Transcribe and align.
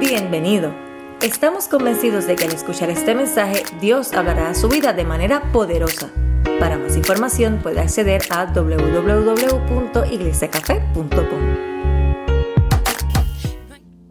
Bienvenido. 0.00 0.72
Estamos 1.22 1.66
convencidos 1.66 2.28
de 2.28 2.36
que 2.36 2.44
al 2.44 2.52
escuchar 2.52 2.88
este 2.88 3.16
mensaje 3.16 3.64
Dios 3.80 4.12
hablará 4.12 4.50
a 4.50 4.54
su 4.54 4.68
vida 4.68 4.92
de 4.92 5.04
manera 5.04 5.50
poderosa. 5.50 6.12
Para 6.60 6.78
más 6.78 6.96
información 6.96 7.58
puede 7.60 7.80
acceder 7.80 8.22
a 8.30 8.44
www.iglesiacafé.com. 8.44 11.08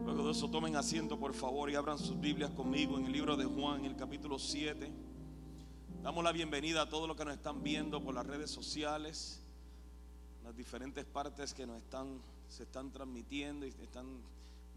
Luego 0.04 0.26
de 0.26 0.32
eso 0.32 0.52
tomen 0.52 0.76
asiento 0.76 1.18
por 1.18 1.34
favor 1.34 1.70
y 1.70 1.76
abran 1.76 1.98
sus 1.98 2.20
Biblias 2.20 2.52
conmigo 2.52 3.00
en 3.00 3.06
el 3.06 3.14
libro 3.14 3.38
de 3.38 3.46
Juan, 3.46 3.86
en 3.86 3.92
el 3.92 3.96
capítulo 3.96 4.40
7. 4.40 4.92
Damos 6.04 6.22
la 6.22 6.34
bienvenida 6.34 6.82
a 6.82 6.90
todos 6.90 7.08
los 7.08 7.16
que 7.16 7.24
nos 7.24 7.34
están 7.34 7.64
viendo 7.64 8.04
por 8.04 8.14
las 8.14 8.26
redes 8.26 8.52
sociales, 8.52 9.42
las 10.44 10.54
diferentes 10.54 11.06
partes 11.06 11.54
que 11.54 11.66
nos 11.66 11.78
están, 11.78 12.20
se 12.50 12.64
están 12.64 12.92
transmitiendo 12.92 13.66
y 13.66 13.70
están 13.70 14.06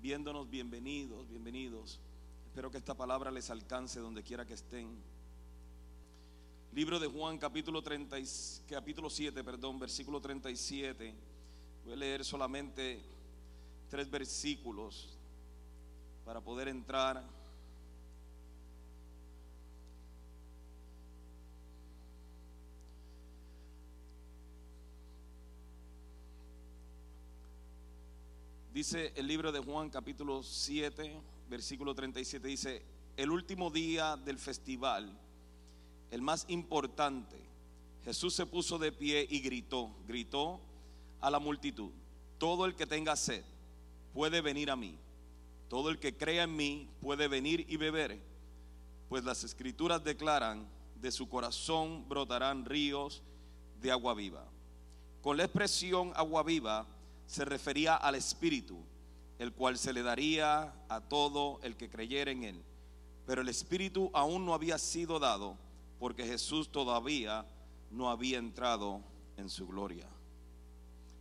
viéndonos. 0.00 0.48
Bienvenidos, 0.48 1.28
bienvenidos. 1.28 2.00
Espero 2.46 2.70
que 2.70 2.78
esta 2.78 2.94
palabra 2.94 3.30
les 3.30 3.50
alcance 3.50 4.00
donde 4.00 4.22
quiera 4.22 4.44
que 4.46 4.54
estén. 4.54 4.88
Libro 6.72 6.98
de 6.98 7.06
Juan, 7.08 7.38
capítulo, 7.38 7.82
30, 7.82 8.18
y- 8.18 8.26
capítulo 8.68 9.10
7, 9.10 9.42
perdón, 9.44 9.78
versículo 9.78 10.20
37. 10.20 11.14
Voy 11.84 11.92
a 11.92 11.96
leer 11.96 12.24
solamente 12.24 13.00
tres 13.88 14.10
versículos 14.10 15.08
para 16.24 16.40
poder 16.40 16.68
entrar. 16.68 17.22
Dice 28.72 29.12
el 29.16 29.26
libro 29.26 29.50
de 29.50 29.58
Juan 29.58 29.90
capítulo 29.90 30.44
7, 30.44 31.20
versículo 31.48 31.92
37, 31.92 32.46
dice, 32.46 32.82
el 33.16 33.32
último 33.32 33.68
día 33.68 34.16
del 34.16 34.38
festival, 34.38 35.12
el 36.12 36.22
más 36.22 36.44
importante, 36.46 37.36
Jesús 38.04 38.32
se 38.32 38.46
puso 38.46 38.78
de 38.78 38.92
pie 38.92 39.26
y 39.28 39.40
gritó, 39.40 39.90
gritó 40.06 40.60
a 41.20 41.30
la 41.30 41.40
multitud, 41.40 41.90
todo 42.38 42.64
el 42.64 42.76
que 42.76 42.86
tenga 42.86 43.16
sed 43.16 43.42
puede 44.14 44.40
venir 44.40 44.70
a 44.70 44.76
mí, 44.76 44.96
todo 45.68 45.90
el 45.90 45.98
que 45.98 46.16
crea 46.16 46.44
en 46.44 46.54
mí 46.54 46.88
puede 47.00 47.26
venir 47.26 47.66
y 47.68 47.76
beber, 47.76 48.20
pues 49.08 49.24
las 49.24 49.42
escrituras 49.42 50.04
declaran, 50.04 50.64
de 50.94 51.10
su 51.10 51.28
corazón 51.28 52.08
brotarán 52.08 52.64
ríos 52.64 53.20
de 53.80 53.90
agua 53.90 54.14
viva. 54.14 54.46
Con 55.22 55.38
la 55.38 55.44
expresión 55.44 56.12
agua 56.14 56.44
viva 56.44 56.86
se 57.30 57.44
refería 57.44 57.94
al 57.94 58.16
Espíritu, 58.16 58.76
el 59.38 59.52
cual 59.52 59.78
se 59.78 59.92
le 59.92 60.02
daría 60.02 60.74
a 60.88 61.00
todo 61.00 61.60
el 61.62 61.76
que 61.76 61.88
creyera 61.88 62.32
en 62.32 62.42
él. 62.42 62.64
Pero 63.24 63.42
el 63.42 63.48
Espíritu 63.48 64.10
aún 64.12 64.44
no 64.44 64.52
había 64.52 64.78
sido 64.78 65.20
dado 65.20 65.56
porque 66.00 66.26
Jesús 66.26 66.72
todavía 66.72 67.46
no 67.88 68.10
había 68.10 68.38
entrado 68.38 69.00
en 69.36 69.48
su 69.48 69.68
gloria. 69.68 70.08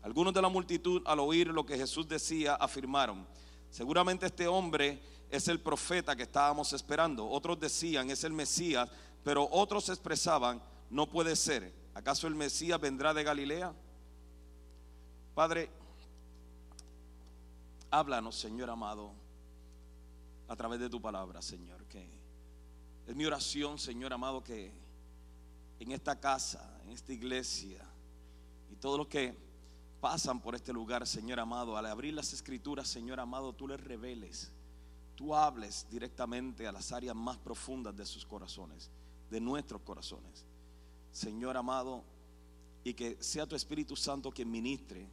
Algunos 0.02 0.34
de 0.34 0.42
la 0.42 0.50
multitud 0.50 1.04
al 1.06 1.20
oír 1.20 1.50
lo 1.50 1.64
que 1.64 1.78
Jesús 1.78 2.10
decía 2.10 2.56
afirmaron, 2.56 3.28
seguramente 3.70 4.26
este 4.26 4.48
hombre 4.48 5.00
es 5.30 5.48
el 5.48 5.60
profeta 5.60 6.16
que 6.16 6.24
estábamos 6.24 6.74
esperando. 6.74 7.30
Otros 7.30 7.60
decían, 7.60 8.10
es 8.10 8.24
el 8.24 8.34
Mesías, 8.34 8.90
pero 9.24 9.48
otros 9.52 9.90
expresaban, 9.90 10.60
no 10.90 11.08
puede 11.08 11.36
ser. 11.36 11.72
¿Acaso 11.94 12.26
el 12.26 12.34
Mesías 12.34 12.82
vendrá 12.82 13.14
de 13.14 13.24
Galilea? 13.24 13.76
Padre, 15.36 15.70
háblanos, 17.92 18.36
Señor 18.36 18.70
amado, 18.70 19.14
a 20.48 20.56
través 20.56 20.80
de 20.80 20.90
tu 20.90 21.02
palabra, 21.02 21.42
Señor, 21.42 21.86
que 21.86 22.08
es 23.08 23.16
mi 23.16 23.26
oración, 23.26 23.78
Señor 23.78 24.14
amado, 24.14 24.44
que 24.44 24.72
en 25.80 25.92
esta 25.92 26.20
casa, 26.20 26.80
en 26.84 26.92
esta 26.92 27.14
iglesia, 27.14 27.84
y 28.72 28.76
todos 28.76 28.98
los 28.98 29.08
que 29.08 29.36
pasan 30.00 30.42
por 30.42 30.56
este 30.56 30.74
lugar, 30.74 31.06
Señor 31.08 31.40
amado, 31.40 31.78
al 31.78 31.86
abrir 31.86 32.14
las 32.14 32.34
escrituras, 32.34 32.88
Señor 32.88 33.20
amado, 33.20 33.54
tú 33.54 33.68
les 33.68 33.80
reveles, 33.80 34.52
tú 35.16 35.36
hables 35.36 35.88
directamente 35.90 36.68
a 36.68 36.72
las 36.72 36.92
áreas 36.92 37.16
más 37.16 37.38
profundas 37.38 37.96
de 37.96 38.06
sus 38.06 38.26
corazones, 38.26 38.90
de 39.30 39.42
nuestros 39.42 39.82
corazones. 39.82 40.46
Señor 41.12 41.58
amado, 41.58 42.04
y 42.84 42.94
que 42.94 43.22
sea 43.22 43.46
tu 43.46 43.56
Espíritu 43.56 43.96
Santo 43.96 44.32
quien 44.32 44.50
ministre 44.50 45.08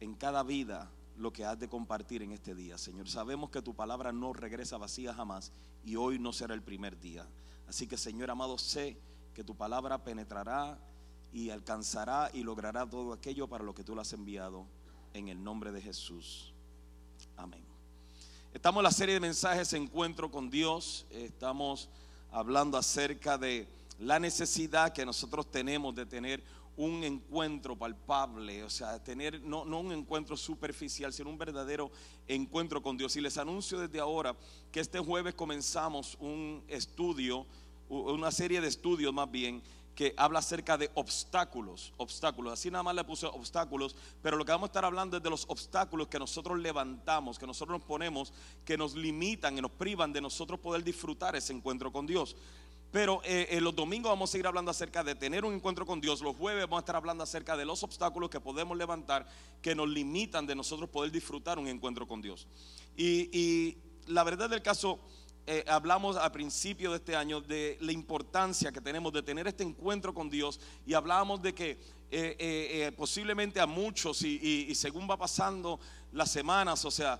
en 0.00 0.14
cada 0.14 0.42
vida 0.42 0.90
lo 1.16 1.32
que 1.32 1.44
has 1.44 1.58
de 1.58 1.68
compartir 1.68 2.22
en 2.22 2.32
este 2.32 2.54
día, 2.54 2.78
Señor. 2.78 3.08
Sabemos 3.08 3.50
que 3.50 3.62
tu 3.62 3.74
palabra 3.74 4.12
no 4.12 4.32
regresa 4.32 4.78
vacía 4.78 5.14
jamás 5.14 5.52
y 5.84 5.96
hoy 5.96 6.18
no 6.18 6.32
será 6.32 6.54
el 6.54 6.62
primer 6.62 6.98
día. 7.00 7.26
Así 7.68 7.86
que, 7.86 7.96
Señor 7.96 8.30
amado, 8.30 8.58
sé 8.58 8.96
que 9.34 9.44
tu 9.44 9.54
palabra 9.54 10.02
penetrará 10.02 10.78
y 11.32 11.50
alcanzará 11.50 12.30
y 12.32 12.42
logrará 12.42 12.88
todo 12.88 13.12
aquello 13.12 13.48
para 13.48 13.64
lo 13.64 13.74
que 13.74 13.84
tú 13.84 13.94
lo 13.94 14.00
has 14.00 14.12
enviado 14.12 14.66
en 15.14 15.28
el 15.28 15.42
nombre 15.42 15.72
de 15.72 15.80
Jesús. 15.80 16.52
Amén. 17.36 17.64
Estamos 18.52 18.80
en 18.80 18.84
la 18.84 18.90
serie 18.90 19.14
de 19.14 19.20
mensajes 19.20 19.72
Encuentro 19.72 20.30
con 20.30 20.50
Dios. 20.50 21.06
Estamos 21.10 21.88
hablando 22.30 22.76
acerca 22.76 23.38
de 23.38 23.66
la 23.98 24.18
necesidad 24.18 24.92
que 24.92 25.06
nosotros 25.06 25.50
tenemos 25.50 25.94
de 25.94 26.04
tener 26.04 26.42
un 26.76 27.04
encuentro 27.04 27.76
palpable, 27.76 28.64
o 28.64 28.70
sea, 28.70 29.02
tener 29.02 29.40
no, 29.42 29.64
no 29.64 29.80
un 29.80 29.92
encuentro 29.92 30.36
superficial, 30.36 31.12
sino 31.12 31.30
un 31.30 31.38
verdadero 31.38 31.90
encuentro 32.26 32.82
con 32.82 32.96
Dios. 32.96 33.14
Y 33.16 33.20
les 33.20 33.36
anuncio 33.38 33.78
desde 33.78 34.00
ahora 34.00 34.34
que 34.70 34.80
este 34.80 34.98
jueves 34.98 35.34
comenzamos 35.34 36.16
un 36.20 36.64
estudio, 36.68 37.46
una 37.88 38.30
serie 38.30 38.60
de 38.60 38.68
estudios 38.68 39.12
más 39.12 39.30
bien, 39.30 39.62
que 39.94 40.14
habla 40.16 40.38
acerca 40.38 40.78
de 40.78 40.90
obstáculos, 40.94 41.92
obstáculos. 41.98 42.54
Así 42.54 42.70
nada 42.70 42.82
más 42.82 42.94
le 42.94 43.04
puse 43.04 43.26
obstáculos, 43.26 43.94
pero 44.22 44.36
lo 44.36 44.44
que 44.44 44.52
vamos 44.52 44.68
a 44.68 44.70
estar 44.70 44.84
hablando 44.84 45.16
es 45.16 45.22
de 45.22 45.30
los 45.30 45.44
obstáculos 45.48 46.08
que 46.08 46.18
nosotros 46.18 46.58
levantamos, 46.58 47.38
que 47.38 47.46
nosotros 47.46 47.78
nos 47.78 47.86
ponemos, 47.86 48.32
que 48.64 48.78
nos 48.78 48.94
limitan 48.94 49.56
y 49.58 49.60
nos 49.60 49.70
privan 49.70 50.12
de 50.12 50.20
nosotros 50.20 50.58
poder 50.60 50.82
disfrutar 50.82 51.36
ese 51.36 51.52
encuentro 51.52 51.92
con 51.92 52.06
Dios. 52.06 52.36
Pero 52.92 53.22
eh, 53.24 53.48
eh, 53.50 53.60
los 53.62 53.74
domingos 53.74 54.10
vamos 54.10 54.28
a 54.28 54.32
seguir 54.32 54.46
hablando 54.46 54.70
acerca 54.70 55.02
de 55.02 55.14
tener 55.14 55.46
un 55.46 55.54
encuentro 55.54 55.86
con 55.86 55.98
Dios. 56.00 56.20
Los 56.20 56.36
jueves 56.36 56.64
vamos 56.64 56.76
a 56.76 56.80
estar 56.80 56.96
hablando 56.96 57.24
acerca 57.24 57.56
de 57.56 57.64
los 57.64 57.82
obstáculos 57.82 58.28
que 58.28 58.38
podemos 58.38 58.76
levantar 58.76 59.26
que 59.62 59.74
nos 59.74 59.88
limitan 59.88 60.46
de 60.46 60.54
nosotros 60.54 60.90
poder 60.90 61.10
disfrutar 61.10 61.58
un 61.58 61.66
encuentro 61.68 62.06
con 62.06 62.20
Dios. 62.20 62.46
Y, 62.94 63.78
la 64.08 64.24
verdad 64.24 64.50
del 64.50 64.60
caso, 64.60 64.98
eh, 65.46 65.64
hablamos 65.68 66.16
al 66.16 66.30
principio 66.32 66.90
de 66.90 66.98
este 66.98 67.16
año 67.16 67.40
de 67.40 67.78
la 67.80 67.92
importancia 67.92 68.70
que 68.72 68.80
tenemos 68.80 69.12
de 69.12 69.22
tener 69.22 69.46
este 69.46 69.62
encuentro 69.64 70.12
con 70.12 70.28
Dios 70.28 70.60
y 70.86 70.92
hablábamos 70.92 71.40
de 71.40 71.54
que 71.54 71.70
eh, 72.10 72.36
eh, 72.38 72.92
posiblemente 72.96 73.58
a 73.58 73.66
muchos 73.66 74.20
y, 74.22 74.66
y- 74.68 74.74
según 74.74 75.08
va 75.08 75.16
pasando 75.16 75.80
las 76.12 76.30
semanas, 76.30 76.84
o 76.84 76.90
sea, 76.90 77.18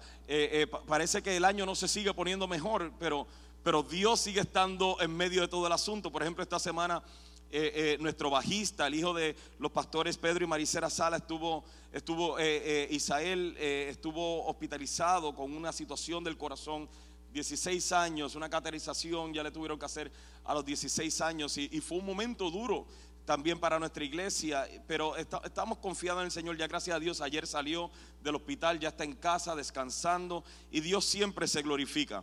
pa- 0.70 0.82
parece 0.84 1.22
que 1.22 1.34
el 1.36 1.44
año 1.46 1.64
no 1.64 1.74
se 1.74 1.88
sigue 1.88 2.12
poniendo 2.12 2.46
mejor, 2.46 2.92
pero, 2.98 3.26
pero 3.62 3.82
Dios 3.82 4.20
sigue 4.20 4.40
estando 4.40 4.96
en 5.00 5.16
medio 5.16 5.42
de 5.42 5.48
todo 5.48 5.66
el 5.66 5.72
asunto. 5.72 6.10
Por 6.10 6.22
ejemplo, 6.22 6.42
esta 6.42 6.58
semana 6.58 7.02
eh, 7.50 7.72
eh, 7.74 7.96
nuestro 8.00 8.30
bajista, 8.30 8.86
el 8.86 8.94
hijo 8.94 9.12
de 9.12 9.36
los 9.58 9.70
pastores 9.70 10.16
Pedro 10.16 10.44
y 10.44 10.46
Maricela 10.48 10.88
Sala, 10.88 11.18
estuvo, 11.18 11.64
estuvo 11.92 12.38
eh, 12.38 12.88
Isael 12.90 13.56
estuvo 13.58 14.46
hospitalizado 14.46 15.34
con 15.34 15.52
una 15.52 15.72
situación 15.72 16.24
del 16.24 16.36
corazón. 16.38 16.88
16 17.32 17.92
años, 17.92 18.34
una 18.34 18.50
caterización 18.50 19.32
ya 19.32 19.42
le 19.42 19.50
tuvieron 19.50 19.78
que 19.78 19.86
hacer 19.86 20.12
a 20.44 20.52
los 20.52 20.66
16 20.66 21.20
años 21.22 21.56
y, 21.56 21.80
fue 21.80 21.96
un 21.96 22.04
momento 22.04 22.50
duro 22.50 22.86
también 23.24 23.58
para 23.58 23.78
nuestra 23.78 24.04
iglesia, 24.04 24.68
pero 24.86 25.16
esta- 25.16 25.40
estamos 25.44 25.78
confiados 25.78 26.20
en 26.20 26.26
el 26.26 26.30
Señor, 26.30 26.58
ya 26.58 26.66
gracias 26.66 26.94
a 26.94 27.00
Dios, 27.00 27.22
ayer 27.22 27.46
salió 27.46 27.90
del 28.22 28.34
hospital, 28.34 28.78
ya 28.80 28.90
está 28.90 29.04
en 29.04 29.14
casa 29.14 29.56
descansando 29.56 30.44
y 30.70 30.80
Dios 30.80 31.06
siempre 31.06 31.46
se 31.48 31.62
glorifica. 31.62 32.22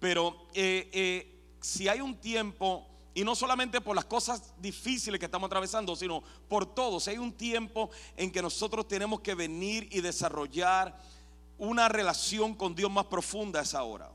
Pero 0.00 0.48
eh, 0.54 0.88
eh, 0.92 1.40
si 1.60 1.88
hay 1.88 2.00
un 2.00 2.16
tiempo, 2.16 2.86
y 3.14 3.24
no 3.24 3.34
solamente 3.34 3.80
por 3.80 3.96
las 3.96 4.04
cosas 4.04 4.54
difíciles 4.60 5.18
que 5.18 5.26
estamos 5.26 5.46
atravesando, 5.46 5.96
sino 5.96 6.22
por 6.48 6.74
todo, 6.74 7.00
si 7.00 7.10
hay 7.10 7.18
un 7.18 7.32
tiempo 7.32 7.90
en 8.16 8.30
que 8.30 8.42
nosotros 8.42 8.86
tenemos 8.86 9.20
que 9.20 9.34
venir 9.34 9.88
y 9.90 10.00
desarrollar 10.00 10.98
una 11.58 11.88
relación 11.88 12.54
con 12.54 12.74
Dios 12.74 12.90
más 12.90 13.06
profunda 13.06 13.60
a 13.60 13.62
esa 13.62 13.82
hora. 13.82 14.10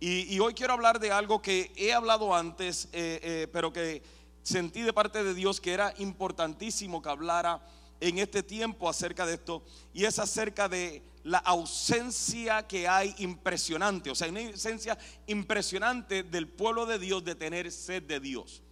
Y, 0.00 0.32
y 0.32 0.38
hoy 0.38 0.54
quiero 0.54 0.74
hablar 0.74 1.00
de 1.00 1.10
algo 1.10 1.42
que 1.42 1.72
he 1.76 1.92
hablado 1.92 2.34
antes, 2.34 2.88
eh, 2.92 3.48
pero 3.52 3.72
que 3.72 4.02
sentí 4.44 4.82
de 4.82 4.92
parte 4.92 5.24
de 5.24 5.34
Dios 5.34 5.60
que 5.60 5.72
era 5.72 5.92
importantísimo 5.98 7.02
que 7.02 7.08
hablara 7.08 7.60
en 8.00 8.18
este 8.18 8.44
tiempo 8.44 8.88
acerca 8.88 9.26
de 9.26 9.34
esto, 9.34 9.62
y 9.92 10.04
es 10.04 10.18
acerca 10.20 10.68
de 10.68 11.02
la 11.28 11.38
ausencia 11.38 12.66
que 12.66 12.88
hay 12.88 13.14
impresionante, 13.18 14.10
o 14.10 14.14
sea, 14.14 14.28
una 14.28 14.40
ausencia 14.40 14.96
impresionante 15.26 16.22
del 16.22 16.48
pueblo 16.48 16.86
de 16.86 16.98
Dios 16.98 17.22
de 17.22 17.34
tener 17.34 17.70
sed 17.70 18.02
de 18.02 18.18
Dios. 18.18 18.62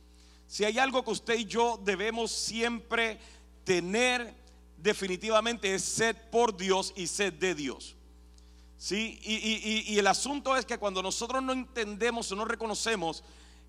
Si 0.46 0.64
hay 0.64 0.78
algo 0.78 1.04
que 1.04 1.10
usted 1.10 1.38
y 1.38 1.44
yo 1.44 1.78
debemos 1.84 2.30
siempre 2.30 3.18
tener 3.64 4.34
definitivamente 4.78 5.74
es 5.74 5.82
sed 5.82 6.16
por 6.30 6.56
Dios 6.56 6.94
y 6.96 7.06
sed 7.06 7.34
de 7.34 7.54
Dios. 7.54 7.94
¿Sí? 8.78 9.18
Y, 9.22 9.98
el 9.98 10.06
asunto 10.06 10.56
es 10.56 10.64
que 10.64 10.78
cuando 10.78 11.02
nosotros 11.02 11.42
no 11.42 11.52
entendemos 11.52 12.30
o 12.30 12.36
no 12.36 12.44
reconocemos 12.44 13.22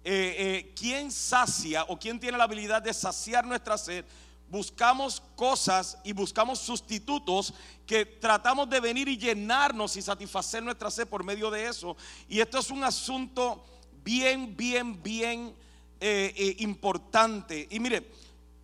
eh, 0.04 0.36
eh, 0.38 0.74
quién 0.76 1.12
sacia 1.12 1.84
o 1.86 1.98
quién 1.98 2.20
tiene 2.20 2.38
la 2.38 2.44
habilidad 2.46 2.82
de 2.82 2.94
saciar 2.94 3.46
nuestra 3.46 3.78
sed, 3.78 4.06
buscamos 4.50 5.22
cosas 5.36 5.98
y 6.04 6.14
buscamos 6.14 6.60
sustitutos 6.60 7.54
que 7.86 8.06
tratamos 8.06 8.70
de 8.70 8.80
venir 8.80 9.08
y 9.08 9.18
llenarnos 9.18 9.96
y 9.98 10.02
satisfacer 10.02 10.64
nuestra 10.64 10.90
sed 10.92 11.08
por 11.08 11.24
medio 11.24 11.52
de 11.52 11.68
eso. 11.68 11.96
Y 12.28 12.40
esto 12.40 12.60
es 12.60 12.70
un 12.70 12.84
asunto 12.84 13.66
bien, 14.04 14.56
bien, 14.56 15.02
bien 15.02 15.56
eh, 16.00 16.56
importante. 16.60 17.68
Y 17.70 17.80
mire, 17.80 18.10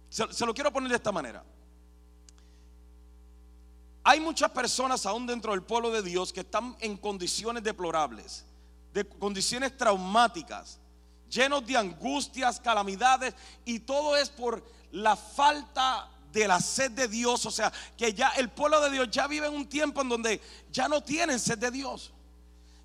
se 0.10 0.46
lo 0.46 0.54
quiero 0.54 0.72
poner 0.72 0.90
de 0.90 0.96
esta 0.96 1.12
manera. 1.12 1.44
Hay 4.06 4.20
muchas 4.20 4.52
personas 4.52 5.06
aún 5.06 5.26
dentro 5.26 5.54
del 5.54 5.64
pueblo 5.64 5.90
de 5.90 6.02
Dios 6.02 6.34
que 6.34 6.42
están 6.42 6.76
en 6.82 6.98
condiciones 6.98 7.64
deplorables, 7.64 8.46
de 8.94 9.08
condiciones 9.08 9.78
traumáticas, 9.78 10.78
llenos 11.30 11.66
de 11.66 11.78
angustias, 11.78 12.60
calamidades, 12.60 13.34
y 13.64 13.80
todo 13.80 14.18
es 14.18 14.30
por 14.30 14.62
la 14.94 15.16
falta 15.16 16.10
de 16.32 16.48
la 16.48 16.60
sed 16.60 16.92
de 16.92 17.08
Dios. 17.08 17.46
O 17.46 17.52
sea, 17.52 17.72
que 17.98 18.14
ya 18.14 18.30
el 18.30 18.50
pueblo 18.50 18.82
de 18.82 18.90
Dios 18.90 19.10
ya 19.12 19.28
vive 19.28 19.48
en 19.48 19.54
un 19.54 19.68
tiempo 19.68 20.02
en 20.02 20.10
donde 20.10 20.42
ya 20.72 20.88
no 20.88 21.02
tienen 21.02 21.40
sed 21.40 21.58
de 21.58 21.72
Dios. 21.72 22.12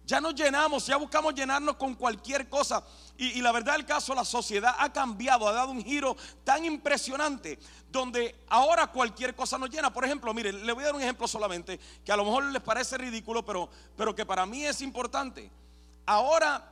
Ya 0.05 0.23
nos 0.23 0.35
llenamos, 0.35 0.87
ya 0.87 0.97
buscamos 0.97 1.35
llenarnos 1.35 1.77
con 1.77 1.95
cualquier 1.95 2.49
cosa. 2.49 2.83
Y, 3.19 3.43
la 3.43 3.53
verdad 3.53 3.75
del 3.75 3.85
caso, 3.85 4.15
la 4.15 4.25
sociedad 4.25 4.75
ha 4.79 4.91
cambiado, 4.91 5.47
ha 5.47 5.53
dado 5.53 5.71
un 5.71 5.85
giro 5.85 6.17
tan 6.45 6.65
impresionante, 6.65 7.59
donde 7.91 8.35
ahora 8.49 8.87
cualquier 8.87 9.35
cosa 9.35 9.59
nos 9.59 9.69
llena. 9.69 9.93
Por 9.93 10.05
ejemplo, 10.05 10.33
mire, 10.33 10.53
le 10.53 10.73
voy 10.73 10.85
a 10.85 10.87
dar 10.87 10.95
un 10.95 11.03
ejemplo 11.03 11.29
solamente, 11.29 11.79
que 12.05 12.13
a 12.13 12.17
lo 12.17 12.25
mejor 12.25 12.45
les 12.45 12.63
parece 12.63 12.97
ridículo, 12.97 13.45
pero, 13.45 13.69
pero 13.97 14.15
que 14.15 14.25
para 14.25 14.47
mí 14.47 14.65
es 14.65 14.81
importante. 14.81 15.51
Ahora, 16.07 16.67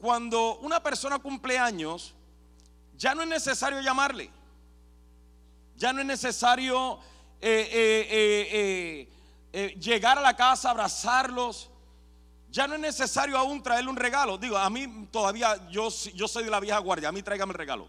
cuando 0.00 0.56
una 0.56 0.82
persona 0.82 1.20
cumple 1.20 1.58
años, 1.58 2.14
ya 2.96 3.14
no 3.14 3.22
es 3.22 3.28
necesario 3.28 3.80
llamarle. 3.82 4.39
Ya 5.80 5.92
no 5.92 6.00
es 6.00 6.06
necesario 6.06 7.00
eh, 7.40 7.68
eh, 7.72 9.08
eh, 9.52 9.74
llegar 9.80 10.18
a 10.18 10.20
la 10.20 10.36
casa, 10.36 10.70
abrazarlos 10.70 11.70
ya 12.50 12.66
no 12.66 12.74
es 12.74 12.80
necesario 12.80 13.38
aún 13.38 13.62
traerle 13.62 13.90
un 13.90 13.96
regalo. 13.96 14.36
Digo, 14.36 14.58
a 14.58 14.68
mí 14.68 15.08
todavía, 15.10 15.68
yo, 15.70 15.88
yo 16.14 16.28
soy 16.28 16.44
de 16.44 16.50
la 16.50 16.60
vieja 16.60 16.78
guardia, 16.78 17.08
a 17.08 17.12
mí 17.12 17.22
tráigame 17.22 17.52
el 17.52 17.58
regalo. 17.58 17.88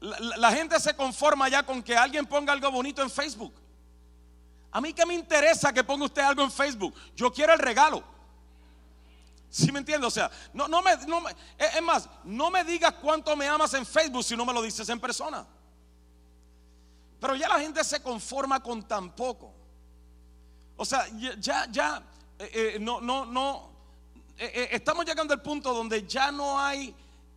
La, 0.00 0.52
gente 0.52 0.78
se 0.80 0.94
conforma 0.94 1.48
ya 1.48 1.62
con 1.62 1.82
que 1.82 1.96
alguien 1.96 2.26
ponga 2.26 2.52
algo 2.52 2.70
bonito 2.70 3.02
en 3.02 3.10
Facebook. 3.10 3.54
A 4.70 4.80
mí 4.80 4.92
que 4.92 5.06
me 5.06 5.14
interesa 5.14 5.72
que 5.72 5.84
ponga 5.84 6.04
usted 6.04 6.22
algo 6.22 6.42
en 6.42 6.50
Facebook. 6.50 6.94
Yo 7.16 7.32
quiero 7.32 7.52
el 7.52 7.58
regalo. 7.58 8.02
¿Sí 9.48 9.70
me 9.70 9.78
entiende? 9.78 10.06
O 10.06 10.10
sea, 10.10 10.30
no, 10.52 10.66
no 10.66 10.82
me, 10.82 10.96
no 11.06 11.22
es 11.58 11.82
más, 11.82 12.08
no 12.24 12.50
me 12.50 12.64
digas 12.64 12.94
cuánto 13.00 13.36
me 13.36 13.46
amas 13.46 13.72
en 13.74 13.86
Facebook 13.86 14.24
si 14.24 14.36
no 14.36 14.44
me 14.44 14.52
lo 14.52 14.60
dices 14.60 14.88
en 14.88 14.98
persona. 14.98 15.46
Pero 17.22 17.36
ya 17.36 17.48
la 17.48 17.60
gente 17.60 17.84
se 17.84 18.02
conforma 18.02 18.60
con 18.60 18.82
tan 18.82 19.14
poco. 19.14 19.54
O 20.76 20.84
sea, 20.84 21.06
ya, 21.38 21.68
ya, 21.70 22.02
eh, 22.36 22.50
eh, 22.52 22.78
no, 22.80 23.00
no, 23.00 23.24
no, 23.24 23.70
eh, 24.36 24.70
estamos 24.72 25.06
llegando 25.06 25.32
al 25.32 25.40
punto 25.40 25.72
donde 25.72 26.04
ya 26.04 26.32
no 26.32 26.58
hay 26.58 26.92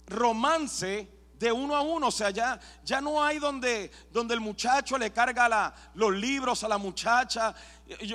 romance 0.08 1.08
de 1.38 1.52
uno 1.52 1.76
a 1.76 1.82
uno, 1.82 2.08
o 2.08 2.12
sea, 2.12 2.32
ya, 2.32 2.60
ya 2.84 3.00
no 3.00 3.24
hay 3.24 3.38
donde, 3.38 3.92
donde 4.12 4.34
el 4.34 4.40
muchacho 4.40 4.98
le 4.98 5.14
carga 5.14 5.48
la, 5.48 5.76
los 5.94 6.12
libros 6.16 6.64
a 6.64 6.68
la 6.68 6.80
muchacha. 6.80 7.54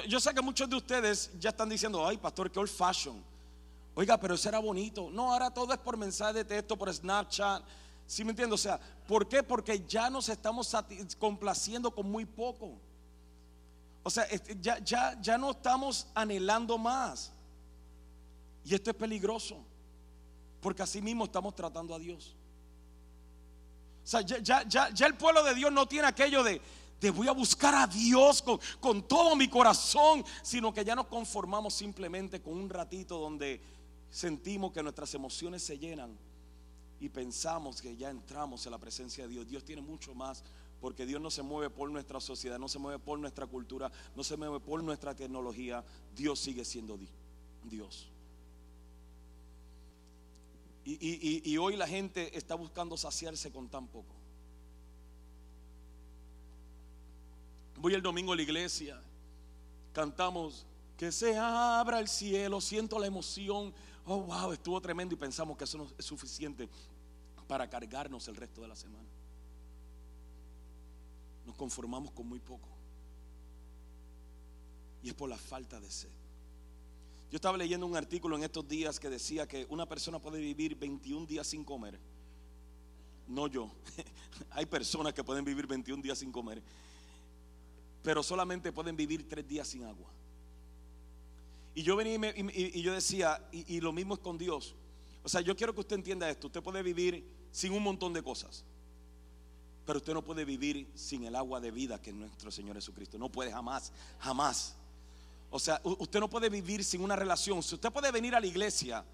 Yo, 0.09 0.19
sé 0.19 0.35
que 0.35 0.43
muchos 0.43 0.69
de 0.69 0.75
ustedes 0.75 1.31
ya 1.39 1.51
están 1.51 1.69
diciendo, 1.69 2.05
ay, 2.05 2.17
pastor, 2.17 2.51
qué 2.51 2.59
old 2.59 2.69
fashion. 2.69 3.23
Oiga, 3.95 4.19
pero 4.19 4.35
eso 4.35 4.49
era 4.49 4.59
bonito. 4.59 5.09
No, 5.13 5.33
ahora 5.33 5.53
todo 5.53 5.73
es 5.73 5.79
por 5.79 5.97
mensaje 5.97 6.33
de 6.33 6.45
texto, 6.45 6.77
por 6.77 6.93
Snapchat. 6.93 7.63
¿Sí 8.11 8.25
me 8.25 8.31
entiendo? 8.31 8.57
O 8.57 8.59
sea, 8.59 8.81
¿por 9.07 9.29
qué? 9.29 9.41
Porque 9.41 9.87
ya 9.87 10.11
nos 10.11 10.29
estamos 10.29 10.77
complaciendo 11.17 11.93
con 11.93 12.11
muy 12.11 12.25
poco. 12.25 12.73
O 14.03 14.11
sea, 14.11 14.27
ya, 14.61 14.81
ya, 14.81 15.17
ya 15.23 15.39
no 15.39 15.53
estamos 15.53 16.09
anhelando 16.13 16.77
más. 16.77 17.33
Y 18.65 18.75
esto 18.75 18.91
es 18.91 18.97
peligroso. 18.97 19.65
Porque 20.61 20.83
así 20.83 21.01
mismo 21.01 21.27
estamos 21.27 21.55
tratando 21.55 21.95
a 21.95 22.01
Dios. 22.01 22.35
O 24.03 24.07
sea, 24.09 24.23
ya, 24.23 24.65
ya, 24.65 24.91
ya, 24.93 25.07
el 25.07 25.15
pueblo 25.15 25.45
de 25.45 25.55
Dios 25.55 25.71
no 25.71 25.87
tiene 25.87 26.09
aquello 26.09 26.43
de, 26.43 26.61
de 27.01 27.11
voy 27.13 27.29
a 27.29 27.33
buscar 27.33 27.77
a 27.77 27.87
Dios 27.87 28.43
con, 28.43 28.59
con, 28.81 29.07
todo 29.07 29.37
mi 29.37 29.47
corazón, 29.47 30.25
sino 30.43 30.75
que 30.75 30.85
ya 30.85 30.97
nos 30.97 31.07
conformamos 31.07 31.75
simplemente 31.75 32.43
con 32.43 32.55
un 32.55 32.71
ratito 32.71 33.21
donde 33.21 33.61
sentimos 34.11 34.73
que 34.73 34.83
nuestras 34.83 35.15
emociones 35.15 35.63
se 35.63 35.79
llenan 35.79 36.19
y 37.01 37.09
pensamos 37.09 37.81
que 37.81 37.97
ya 37.97 38.11
entramos 38.11 38.65
en 38.67 38.73
la 38.73 38.79
presencia 38.79 39.27
de 39.27 39.31
Dios. 39.31 39.49
Dios 39.49 39.65
tiene 39.65 39.81
mucho 39.81 40.15
más 40.15 40.45
porque 40.81 41.07
Dios 41.07 41.21
no 41.21 41.31
se 41.31 41.43
mueve 41.43 41.71
por 41.71 41.91
nuestra 41.91 42.21
sociedad, 42.21 42.59
no 42.59 42.69
se 42.69 42.79
mueve 42.79 42.99
por 42.99 43.19
nuestra 43.19 43.47
cultura, 43.47 43.91
no 44.15 44.23
se 44.23 44.37
mueve 44.37 44.61
por 44.61 44.83
nuestra 44.83 45.15
tecnología. 45.15 45.85
Dios 46.15 46.39
sigue 46.39 46.65
siendo 46.65 46.99
Dios. 47.65 48.11
Y, 50.85 51.57
hoy 51.59 51.77
la 51.77 51.87
gente 51.87 52.37
está 52.37 52.55
buscando 52.55 52.97
saciarse 52.97 53.53
con 53.53 53.69
tan 53.69 53.87
poco. 53.87 54.15
Voy 57.77 57.95
el 57.95 58.03
domingo 58.03 58.33
a 58.33 58.37
la 58.37 58.43
iglesia, 58.43 59.01
cantamos 59.93 60.67
que 60.97 61.13
se 61.13 61.37
abra 61.39 62.01
el 62.01 62.09
cielo, 62.09 62.61
siento 62.61 62.99
la 62.99 63.07
emoción. 63.07 63.73
Oh, 64.07 64.23
wow, 64.23 64.53
estuvo 64.53 64.81
tremendo 64.81 65.15
y 65.15 65.19
pensamos 65.19 65.57
que 65.57 65.65
eso 65.65 65.79
no 65.79 65.89
es 65.97 66.05
suficiente 66.05 66.69
para 67.47 67.69
cargarnos 67.69 68.27
el 68.29 68.37
resto 68.37 68.61
de 68.61 68.69
la 68.69 68.77
semana 68.77 69.09
nos 71.51 71.57
conformamos 71.57 72.13
con 72.13 72.29
muy 72.29 72.39
poco. 72.39 72.69
Y 75.03 75.09
es 75.09 75.15
por 75.15 75.29
la 75.29 75.37
falta 75.37 75.81
de 75.81 75.91
sed. 75.91 76.11
Yo 77.31 77.37
estaba 77.37 77.57
leyendo 77.57 77.87
un 77.87 77.97
artículo 77.97 78.37
en 78.37 78.45
estos 78.45 78.67
días 78.69 79.01
que 79.01 79.09
decía 79.09 79.47
que 79.47 79.67
una 79.69 79.87
persona 79.87 80.19
puede 80.21 80.39
vivir 80.39 80.77
21 80.77 81.27
días 81.27 81.47
sin 81.47 81.65
comer. 81.65 81.99
No 83.27 83.49
yo. 83.49 83.71
Hay 84.51 84.67
personas 84.67 85.13
que 85.13 85.25
pueden 85.25 85.45
vivir 85.45 85.67
21 85.67 86.03
días 86.03 86.19
sin 86.19 86.31
comer. 86.31 86.63
Pero 88.03 88.23
solamente 88.23 88.73
pueden 88.73 88.97
vivir 88.97 89.29
3 89.29 89.47
días 89.47 89.69
sin 89.69 89.85
agua. 89.85 90.09
Y 91.75 91.83
yo 91.83 91.97
venía 91.97 92.33
y, 92.37 92.83
yo 92.83 92.93
decía, 92.93 93.43
y, 93.53 93.77
y 93.77 93.81
lo 93.81 93.93
mismo 93.93 94.15
es 94.15 94.21
con 94.21 94.37
Dios. 94.39 94.75
O 95.23 95.29
sea, 95.29 95.41
yo 95.41 95.57
quiero 95.57 95.75
que 95.75 95.81
usted 95.81 95.97
entienda 95.97 96.29
esto. 96.29 96.49
Usted 96.49 96.63
puede 96.63 96.83
vivir 96.83 97.25
sin 97.53 97.73
un 97.73 97.83
montón 97.83 98.13
de 98.13 98.23
cosas. 98.23 98.65
Pero 99.85 99.99
usted 99.99 100.15
no 100.15 100.23
puede 100.23 100.45
vivir 100.45 100.91
sin 100.95 101.25
el 101.25 101.35
agua 101.35 101.61
de 101.61 101.71
vida 101.71 102.01
que 102.01 102.11
es 102.11 102.17
nuestro 102.17 102.51
Señor 102.51 102.77
Jesucristo. 102.77 103.19
No 103.19 103.29
puede 103.29 103.53
jamás, 103.53 103.93
jamás. 104.19 104.77
O 105.51 105.59
sea, 105.59 105.81
usted 105.83 106.21
no 106.21 106.31
puede 106.31 106.49
vivir 106.49 106.85
sin 106.85 107.01
una 107.01 107.17
relación. 107.17 107.59
Usted 107.59 107.91
puede 107.91 108.13
venir 108.13 108.35
a 108.35 108.41
la 108.41 108.47
iglesia, 108.47 109.05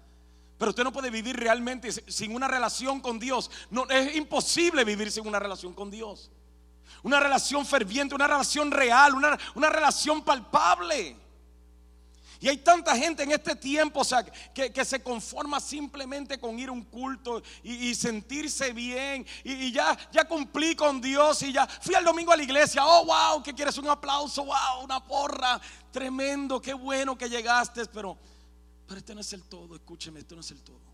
pero 0.57 0.69
usted 0.69 0.83
no 0.83 0.93
puede 0.93 1.09
vivir 1.09 1.35
realmente 1.35 1.91
sin 1.91 2.33
una 2.35 2.47
relación 2.47 2.99
con 2.99 3.17
Dios. 3.17 3.49
No, 3.71 3.89
es 3.89 4.15
imposible 4.15 4.83
vivir 4.83 5.11
sin 5.11 5.27
una 5.27 5.39
relación 5.39 5.73
con 5.73 5.89
Dios. 5.89 6.29
Una 7.03 7.19
relación 7.19 7.65
ferviente, 7.65 8.15
una 8.15 8.27
relación 8.27 8.71
real, 8.71 9.15
una, 9.15 9.37
una 9.55 9.69
relación 9.69 10.23
palpable. 10.23 11.15
Y 12.39 12.47
hay 12.47 12.57
tanta 12.57 12.95
gente 12.95 13.23
en 13.23 13.31
este 13.31 13.55
tiempo, 13.55 14.01
o 14.01 14.03
sea, 14.03 14.23
que, 14.23 14.85
se 14.85 15.01
conforma 15.01 15.59
simplemente 15.59 16.39
con 16.39 16.57
ir 16.59 16.69
a 16.69 16.71
un 16.71 16.83
culto 16.83 17.41
y, 17.63 17.95
sentirse 17.95 18.73
bien. 18.73 19.25
Y, 19.43 19.71
ya, 19.71 19.97
ya 20.11 20.25
cumplí 20.25 20.75
con 20.75 21.01
Dios 21.01 21.41
y 21.41 21.51
ya 21.51 21.65
fui 21.65 21.95
al 21.95 22.03
domingo 22.03 22.31
a 22.31 22.37
la 22.37 22.43
iglesia. 22.43 22.85
Oh, 22.85 23.05
wow, 23.05 23.41
que 23.41 23.53
quieres 23.53 23.77
un 23.77 23.87
aplauso, 23.89 24.45
wow, 24.45 24.83
una 24.83 25.03
porra. 25.03 25.59
Tremendo, 25.91 26.61
qué 26.61 26.73
bueno 26.73 27.17
que 27.17 27.27
llegaste. 27.27 27.85
Pero, 27.87 28.17
pero 28.85 28.99
este 28.99 29.15
no 29.15 29.21
es 29.21 29.33
el 29.33 29.43
todo, 29.43 29.75
escúcheme, 29.75 30.19
esto 30.19 30.35
no 30.35 30.41
es 30.41 30.51
el 30.51 30.61
todo. 30.61 30.87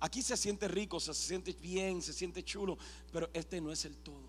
Aquí 0.00 0.20
se 0.20 0.36
siente 0.36 0.68
rico, 0.68 1.00
se 1.00 1.14
siente 1.14 1.52
bien, 1.52 2.02
se 2.02 2.12
siente 2.12 2.44
chulo, 2.44 2.76
pero 3.12 3.30
este 3.32 3.60
no 3.60 3.72
es 3.72 3.84
el 3.84 3.96
todo. 3.96 4.28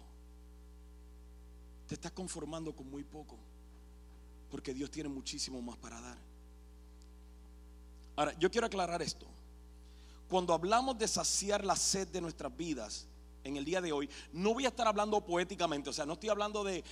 Te 1.88 1.96
estás 1.96 2.12
conformando 2.12 2.74
con 2.74 2.90
muy 2.90 3.04
poco 3.04 3.38
porque 4.54 4.72
Dios 4.72 4.92
tiene 4.92 5.10
muchísimo 5.10 5.60
más 5.64 5.76
para 5.78 6.00
dar. 6.00 6.18
Ahora, 8.16 8.38
yo 8.38 8.52
quiero 8.52 8.68
aclarar 8.68 9.02
esto. 9.02 9.26
Cuando 10.30 10.54
hablamos 10.54 10.96
de 10.96 11.08
saciar 11.08 11.66
la 11.66 11.76
sed 11.76 12.08
de 12.10 12.22
nuestras 12.22 12.56
vidas, 12.56 13.08
en 13.44 13.58
el 13.58 13.66
día 13.66 13.82
de 13.82 13.92
hoy, 13.92 14.10
no 14.32 14.54
voy 14.54 14.66
a 14.66 14.70
estar 14.70 14.88
hablando 14.88 15.20
poéticamente, 15.22 15.90
o 15.90 15.94
sea, 15.94 16.06
no 16.06 16.14
estoy 16.14 16.30
hablando 16.30 16.64
de, 16.64 16.84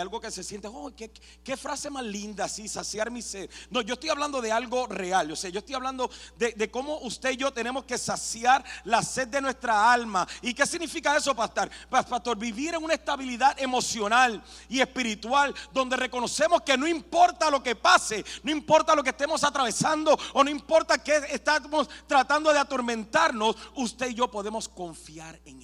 algo 0.00 0.20
que 0.20 0.30
se 0.30 0.44
siente, 0.44 0.68
oh, 0.68 0.92
qué, 0.94 1.56
frase 1.56 1.90
más 1.90 2.04
linda, 2.04 2.44
así, 2.44 2.68
saciar 2.68 3.10
mi 3.10 3.22
sed. 3.22 3.50
No, 3.70 3.80
yo 3.80 3.94
estoy 3.94 4.10
hablando 4.10 4.40
de 4.40 4.52
algo 4.52 4.86
real, 4.86 5.30
o 5.30 5.36
sea, 5.36 5.50
yo 5.50 5.60
estoy 5.60 5.74
hablando 5.74 6.10
de, 6.36 6.70
cómo 6.70 6.98
usted 6.98 7.32
y 7.32 7.36
yo 7.36 7.52
tenemos 7.52 7.84
que 7.84 7.98
saciar 7.98 8.64
la 8.84 9.02
sed 9.02 9.28
de 9.28 9.40
nuestra 9.40 9.92
alma. 9.92 10.26
¿Y 10.42 10.54
qué 10.54 10.66
significa 10.66 11.16
eso, 11.16 11.34
pastor? 11.34 11.70
Pastor, 11.88 12.36
vivir 12.36 12.74
en 12.74 12.82
una 12.82 12.94
estabilidad 12.94 13.60
emocional 13.60 14.42
y 14.68 14.80
espiritual 14.80 15.54
donde 15.72 15.96
reconocemos 15.96 16.62
que 16.62 16.76
no 16.76 16.86
importa 16.86 17.50
lo 17.50 17.62
que 17.62 17.76
pase, 17.76 18.24
no 18.42 18.50
importa 18.50 18.94
lo 18.94 19.02
que 19.02 19.10
estemos 19.10 19.42
atravesando 19.44 20.16
o 20.32 20.44
no 20.44 20.50
importa 20.50 21.02
que 21.02 21.16
estamos 21.30 21.88
tratando 22.06 22.52
de 22.52 22.58
atormentarnos, 22.58 23.56
usted 23.74 24.10
y 24.10 24.14
yo 24.14 24.30
podemos 24.30 24.68
confiar 24.68 25.40
en 25.44 25.63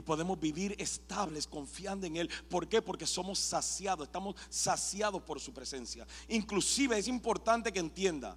y 0.00 0.02
podemos 0.02 0.40
vivir 0.40 0.74
estables 0.78 1.46
confiando 1.46 2.06
en 2.06 2.16
Él. 2.16 2.30
¿Por 2.48 2.68
qué? 2.68 2.82
Porque 2.82 3.06
somos 3.06 3.38
saciados, 3.38 4.08
estamos 4.08 4.34
saciados 4.48 5.22
por 5.22 5.38
su 5.38 5.52
presencia. 5.52 6.06
Inclusive 6.28 6.98
es 6.98 7.06
importante 7.06 7.72
que 7.72 7.78
entienda 7.78 8.36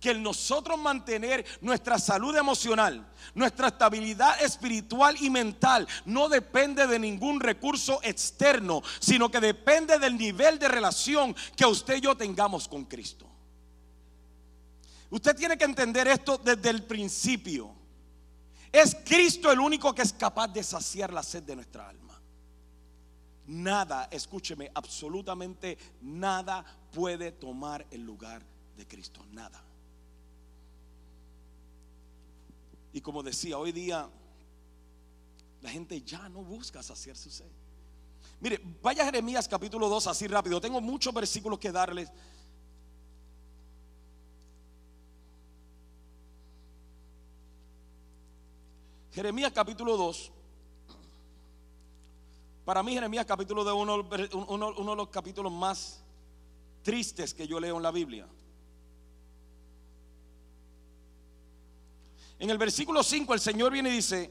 que 0.00 0.10
el 0.10 0.22
nosotros 0.22 0.78
mantener 0.78 1.44
nuestra 1.60 1.98
salud 1.98 2.36
emocional, 2.36 3.06
nuestra 3.34 3.68
estabilidad 3.68 4.40
espiritual 4.42 5.16
y 5.20 5.30
mental 5.30 5.88
no 6.04 6.28
depende 6.28 6.86
de 6.86 6.98
ningún 6.98 7.40
recurso 7.40 8.00
externo, 8.02 8.82
sino 9.00 9.30
que 9.30 9.40
depende 9.40 9.98
del 9.98 10.16
nivel 10.16 10.58
de 10.58 10.68
relación 10.68 11.34
que 11.56 11.66
usted 11.66 11.96
y 11.96 12.02
yo 12.02 12.16
tengamos 12.16 12.68
con 12.68 12.84
Cristo. 12.84 13.26
Usted 15.10 15.34
tiene 15.34 15.56
que 15.56 15.64
entender 15.64 16.06
esto 16.06 16.38
desde 16.38 16.70
el 16.70 16.84
principio. 16.84 17.77
Es 18.72 18.96
Cristo 19.04 19.50
el 19.50 19.60
único 19.60 19.94
que 19.94 20.02
es 20.02 20.12
capaz 20.12 20.48
de 20.48 20.62
saciar 20.62 21.12
la 21.12 21.22
sed 21.22 21.42
de 21.42 21.56
nuestra 21.56 21.88
alma. 21.88 22.20
Nada, 23.46 24.08
escúcheme, 24.10 24.70
absolutamente 24.74 25.78
nada 26.02 26.64
puede 26.92 27.32
tomar 27.32 27.86
el 27.90 28.02
lugar 28.02 28.42
de 28.76 28.86
Cristo. 28.86 29.24
Nada. 29.32 29.62
Y 32.92 33.00
como 33.00 33.22
decía, 33.22 33.56
hoy 33.58 33.72
día 33.72 34.08
la 35.62 35.70
gente 35.70 36.00
ya 36.02 36.28
no 36.28 36.42
busca 36.42 36.82
saciar 36.82 37.16
su 37.16 37.30
sed. 37.30 37.50
Mire, 38.40 38.60
vaya 38.82 39.04
Jeremías 39.04 39.48
capítulo 39.48 39.88
2 39.88 40.06
así 40.06 40.26
rápido. 40.26 40.60
Tengo 40.60 40.80
muchos 40.80 41.12
versículos 41.12 41.58
que 41.58 41.72
darles. 41.72 42.10
Jeremías 49.18 49.50
capítulo 49.52 49.96
2. 49.96 50.30
Para 52.64 52.84
mí 52.84 52.92
Jeremías 52.92 53.26
capítulo 53.26 53.64
2 53.64 53.74
uno, 53.74 54.08
uno, 54.46 54.74
uno 54.78 54.90
de 54.92 54.96
los 54.96 55.08
capítulos 55.08 55.50
más 55.50 56.00
tristes 56.84 57.34
que 57.34 57.44
yo 57.44 57.58
leo 57.58 57.78
en 57.78 57.82
la 57.82 57.90
Biblia. 57.90 58.28
En 62.38 62.48
el 62.48 62.58
versículo 62.58 63.02
5 63.02 63.34
el 63.34 63.40
Señor 63.40 63.72
viene 63.72 63.88
y 63.88 63.94
dice, 63.94 64.30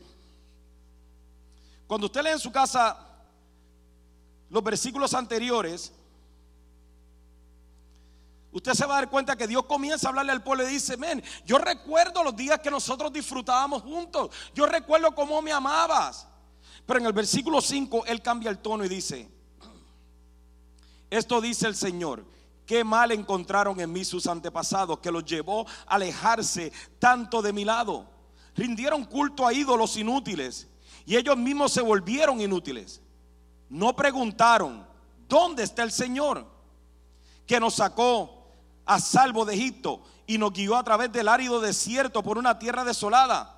cuando 1.85 2.07
usted 2.07 2.23
lee 2.23 2.29
en 2.29 2.39
su 2.39 2.53
casa 2.53 3.25
los 4.49 4.63
versículos 4.63 5.13
anteriores, 5.13 5.91
Usted 8.51 8.73
se 8.73 8.85
va 8.85 8.95
a 8.95 9.01
dar 9.01 9.09
cuenta 9.09 9.35
que 9.35 9.47
Dios 9.47 9.65
comienza 9.65 10.07
a 10.07 10.09
hablarle 10.09 10.31
al 10.31 10.43
pueblo 10.43 10.67
y 10.67 10.71
dice, 10.71 10.97
men, 10.97 11.23
yo 11.45 11.57
recuerdo 11.57 12.23
los 12.23 12.35
días 12.35 12.59
que 12.59 12.71
nosotros 12.71 13.11
disfrutábamos 13.11 13.83
juntos. 13.83 14.29
Yo 14.55 14.65
recuerdo 14.65 15.13
cómo 15.13 15.41
me 15.41 15.51
amabas. 15.51 16.27
Pero 16.85 16.99
en 16.99 17.05
el 17.05 17.13
versículo 17.13 17.61
5 17.61 18.05
Él 18.05 18.21
cambia 18.21 18.49
el 18.49 18.59
tono 18.59 18.85
y 18.85 18.89
dice, 18.89 19.29
esto 21.09 21.41
dice 21.41 21.67
el 21.67 21.75
Señor, 21.75 22.25
qué 22.65 22.83
mal 22.83 23.11
encontraron 23.11 23.79
en 23.79 23.91
mí 23.91 24.05
sus 24.05 24.27
antepasados 24.27 24.99
que 24.99 25.11
los 25.11 25.25
llevó 25.25 25.67
a 25.85 25.95
alejarse 25.95 26.71
tanto 26.99 27.41
de 27.41 27.53
mi 27.53 27.65
lado. 27.65 28.09
Rindieron 28.55 29.05
culto 29.05 29.45
a 29.45 29.53
ídolos 29.53 29.97
inútiles 29.97 30.67
y 31.05 31.15
ellos 31.15 31.37
mismos 31.37 31.73
se 31.73 31.81
volvieron 31.81 32.41
inútiles. 32.41 33.01
No 33.69 33.95
preguntaron, 33.95 34.87
¿dónde 35.27 35.63
está 35.63 35.83
el 35.83 35.91
Señor 35.91 36.45
que 37.45 37.59
nos 37.59 37.75
sacó 37.75 38.36
a 38.87 38.99
salvo 38.99 39.45
de 39.45 39.53
Egipto 39.53 40.01
y 40.25 40.37
nos 40.37 40.53
guió 40.53 40.75
a 40.75 40.83
través 40.83 41.11
del 41.11 41.27
árido 41.27 41.61
desierto 41.61 42.23
por 42.23 42.37
una 42.37 42.57
tierra 42.57 42.83
desolada 42.83 43.57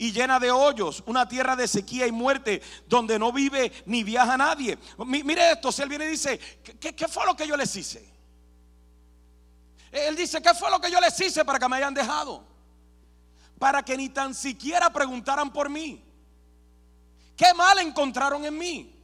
y 0.00 0.12
llena 0.12 0.40
de 0.40 0.50
hoyos, 0.50 1.02
una 1.04 1.28
tierra 1.28 1.54
de 1.54 1.68
sequía 1.68 2.06
y 2.06 2.12
muerte 2.12 2.62
donde 2.86 3.18
no 3.18 3.32
vive 3.32 3.70
ni 3.84 4.02
viaja 4.02 4.34
nadie. 4.34 4.78
Mire 4.96 5.52
esto, 5.52 5.70
si 5.70 5.82
él 5.82 5.90
viene 5.90 6.06
y 6.06 6.12
dice, 6.12 6.38
¿qué, 6.80 6.94
¿qué, 6.94 7.06
fue 7.06 7.26
lo 7.26 7.36
que 7.36 7.46
yo 7.46 7.54
les 7.54 7.76
hice? 7.76 8.10
Él 9.92 10.16
dice, 10.16 10.40
¿qué 10.40 10.54
fue 10.54 10.70
lo 10.70 10.80
que 10.80 10.90
yo 10.90 10.98
les 11.00 11.20
hice 11.20 11.44
para 11.44 11.58
que 11.58 11.68
me 11.68 11.76
hayan 11.76 11.92
dejado? 11.92 12.42
Para 13.58 13.82
que 13.82 13.94
ni 13.94 14.08
tan 14.08 14.34
siquiera 14.34 14.90
preguntaran 14.90 15.52
por 15.52 15.68
mí. 15.68 16.02
¿Qué 17.36 17.52
mal 17.52 17.78
encontraron 17.80 18.42
en 18.46 18.56
mí? 18.56 18.99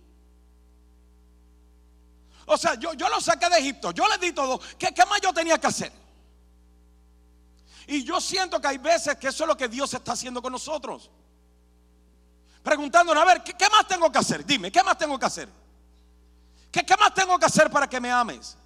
O 2.47 2.57
sea, 2.57 2.75
yo, 2.75 2.95
yo 2.95 3.09
lo 3.09 3.21
saqué 3.21 3.49
de 3.51 3.59
Egipto, 3.59 3.91
yo 3.91 4.09
les 4.09 4.21
di 4.21 4.33
todo. 4.33 4.61
¿Qué, 4.79 4.95
¿Qué 4.95 5.05
más 5.05 5.21
yo 5.21 5.33
tenía 5.33 5.59
que 5.59 5.67
hacer? 5.67 5.93
Y 7.89 8.05
yo 8.05 8.21
siento 8.21 8.61
que 8.61 8.69
hay 8.69 8.79
veces 8.79 9.17
que 9.17 9.29
eso 9.29 9.45
es 9.45 9.49
lo 9.49 9.57
que 9.57 9.69
Dios 9.69 9.93
está 9.95 10.13
haciendo 10.13 10.41
con 10.41 10.53
nosotros. 10.53 11.11
Preguntándonos, 12.63 13.23
a 13.23 13.27
ver, 13.27 13.43
¿qué, 13.45 13.69
más 13.71 13.87
tengo 13.87 14.11
que 14.11 14.19
hacer? 14.19 14.45
Dime, 14.45 14.73
¿qué 14.73 14.83
más 14.83 14.99
tengo 14.99 15.19
que 15.19 15.27
hacer? 15.27 15.49
¿Qué, 16.71 16.85
¿Qué 16.85 16.97
más 16.97 17.15
tengo 17.15 17.39
que 17.39 17.47
hacer 17.47 17.71
para 17.71 17.89
que 17.89 18.01
me 18.01 18.11
ames? 18.11 18.57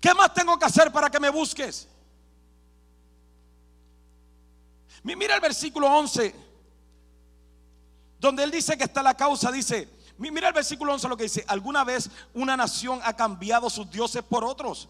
¿Qué 0.00 0.14
más 0.14 0.32
tengo 0.34 0.58
que 0.58 0.64
hacer 0.64 0.90
para 0.92 1.10
que 1.10 1.20
me 1.20 1.30
busques? 1.30 1.88
Mira 5.04 5.34
el 5.34 5.40
versículo 5.40 5.88
11, 5.88 6.34
donde 8.18 8.44
él 8.44 8.50
dice 8.52 8.76
que 8.76 8.84
está 8.84 9.02
la 9.02 9.16
causa, 9.16 9.50
dice, 9.50 9.88
Mira 10.18 10.48
el 10.48 10.54
versículo 10.54 10.92
11 10.92 11.08
lo 11.08 11.16
que 11.16 11.24
dice, 11.24 11.44
alguna 11.48 11.84
vez 11.84 12.10
una 12.34 12.56
nación 12.56 13.00
ha 13.04 13.14
cambiado 13.14 13.68
sus 13.68 13.90
dioses 13.90 14.22
por 14.22 14.44
otros, 14.44 14.88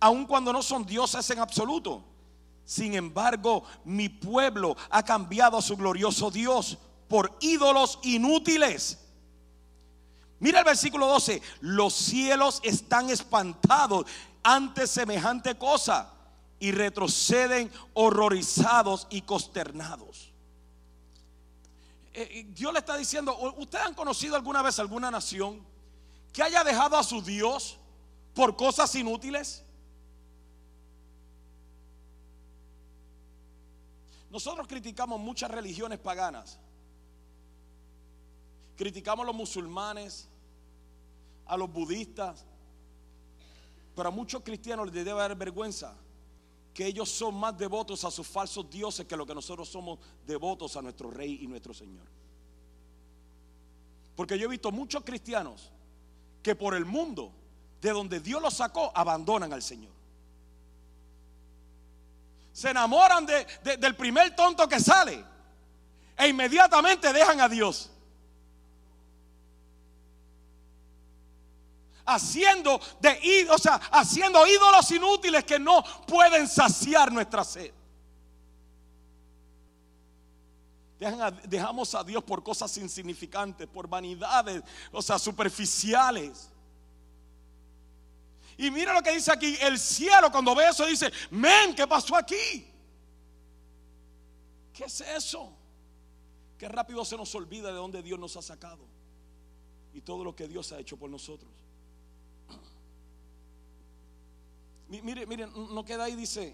aun 0.00 0.26
cuando 0.26 0.52
no 0.52 0.62
son 0.62 0.84
dioses 0.84 1.28
en 1.30 1.38
absoluto. 1.38 2.02
Sin 2.64 2.94
embargo, 2.94 3.64
mi 3.84 4.08
pueblo 4.08 4.76
ha 4.90 5.02
cambiado 5.02 5.58
a 5.58 5.62
su 5.62 5.76
glorioso 5.76 6.30
Dios 6.30 6.78
por 7.08 7.36
ídolos 7.40 7.98
inútiles. 8.02 8.98
Mira 10.38 10.60
el 10.60 10.64
versículo 10.64 11.06
12, 11.06 11.42
los 11.60 11.92
cielos 11.92 12.60
están 12.62 13.10
espantados 13.10 14.06
ante 14.42 14.86
semejante 14.86 15.56
cosa 15.56 16.12
y 16.58 16.72
retroceden 16.72 17.70
horrorizados 17.94 19.06
y 19.10 19.22
consternados. 19.22 20.29
Eh, 22.22 22.44
Dios 22.50 22.70
le 22.70 22.80
está 22.80 22.98
diciendo, 22.98 23.34
¿ustedes 23.56 23.86
han 23.86 23.94
conocido 23.94 24.36
alguna 24.36 24.60
vez 24.60 24.78
alguna 24.78 25.10
nación 25.10 25.64
que 26.34 26.42
haya 26.42 26.62
dejado 26.62 26.98
a 26.98 27.02
su 27.02 27.22
Dios 27.22 27.78
por 28.34 28.56
cosas 28.56 28.94
inútiles? 28.94 29.64
Nosotros 34.28 34.68
criticamos 34.68 35.18
muchas 35.18 35.50
religiones 35.50 35.98
paganas. 35.98 36.58
Criticamos 38.76 39.24
a 39.24 39.26
los 39.28 39.34
musulmanes, 39.34 40.28
a 41.46 41.56
los 41.56 41.72
budistas, 41.72 42.44
pero 43.96 44.10
a 44.10 44.12
muchos 44.12 44.42
cristianos 44.42 44.92
les 44.92 45.06
debe 45.06 45.18
dar 45.18 45.34
vergüenza 45.36 45.96
que 46.74 46.86
ellos 46.86 47.08
son 47.08 47.34
más 47.34 47.56
devotos 47.58 48.04
a 48.04 48.10
sus 48.10 48.26
falsos 48.26 48.70
dioses 48.70 49.06
que 49.06 49.16
lo 49.16 49.26
que 49.26 49.34
nosotros 49.34 49.68
somos 49.68 49.98
devotos 50.26 50.76
a 50.76 50.82
nuestro 50.82 51.10
Rey 51.10 51.40
y 51.42 51.46
nuestro 51.46 51.74
Señor. 51.74 52.06
Porque 54.14 54.38
yo 54.38 54.46
he 54.46 54.50
visto 54.50 54.70
muchos 54.70 55.02
cristianos 55.02 55.70
que 56.42 56.54
por 56.54 56.74
el 56.74 56.84
mundo, 56.84 57.32
de 57.80 57.90
donde 57.90 58.20
Dios 58.20 58.40
los 58.40 58.54
sacó, 58.54 58.92
abandonan 58.94 59.52
al 59.52 59.62
Señor. 59.62 59.92
Se 62.52 62.70
enamoran 62.70 63.26
del 63.26 63.96
primer 63.96 64.34
tonto 64.36 64.68
que 64.68 64.80
sale 64.80 65.24
e 66.16 66.28
inmediatamente 66.28 67.12
dejan 67.12 67.40
a 67.40 67.48
Dios. 67.48 67.90
Haciendo 72.04 72.80
de 73.00 73.46
haciendo 73.92 74.46
ídolos 74.46 74.90
inútiles 74.90 75.44
que 75.44 75.58
no 75.58 75.82
pueden 76.06 76.48
saciar 76.48 77.12
nuestra 77.12 77.44
sed. 77.44 77.72
Dejamos 81.44 81.94
a 81.94 82.04
Dios 82.04 82.22
por 82.22 82.42
cosas 82.42 82.76
insignificantes, 82.76 83.66
por 83.66 83.88
vanidades, 83.88 84.62
o 84.92 85.00
sea, 85.00 85.18
superficiales. 85.18 86.50
Y 88.58 88.70
mira 88.70 88.92
lo 88.92 89.02
que 89.02 89.12
dice 89.12 89.32
aquí, 89.32 89.56
el 89.62 89.78
cielo 89.78 90.30
cuando 90.30 90.54
ve 90.54 90.68
eso 90.68 90.84
dice, 90.84 91.10
men, 91.30 91.74
¿qué 91.74 91.86
pasó 91.86 92.14
aquí? 92.14 92.66
¿Qué 94.74 94.84
es 94.84 95.00
eso? 95.00 95.50
Qué 96.58 96.68
rápido 96.68 97.02
se 97.06 97.16
nos 97.16 97.34
olvida 97.34 97.68
de 97.68 97.74
dónde 97.76 98.02
Dios 98.02 98.18
nos 98.18 98.36
ha 98.36 98.42
sacado 98.42 98.86
y 99.94 100.02
todo 100.02 100.22
lo 100.22 100.36
que 100.36 100.46
Dios 100.46 100.70
ha 100.72 100.78
hecho 100.78 100.98
por 100.98 101.08
nosotros. 101.08 101.50
Mire, 104.90 105.24
mire, 105.24 105.46
no 105.46 105.84
queda 105.84 106.04
ahí, 106.04 106.16
dice, 106.16 106.52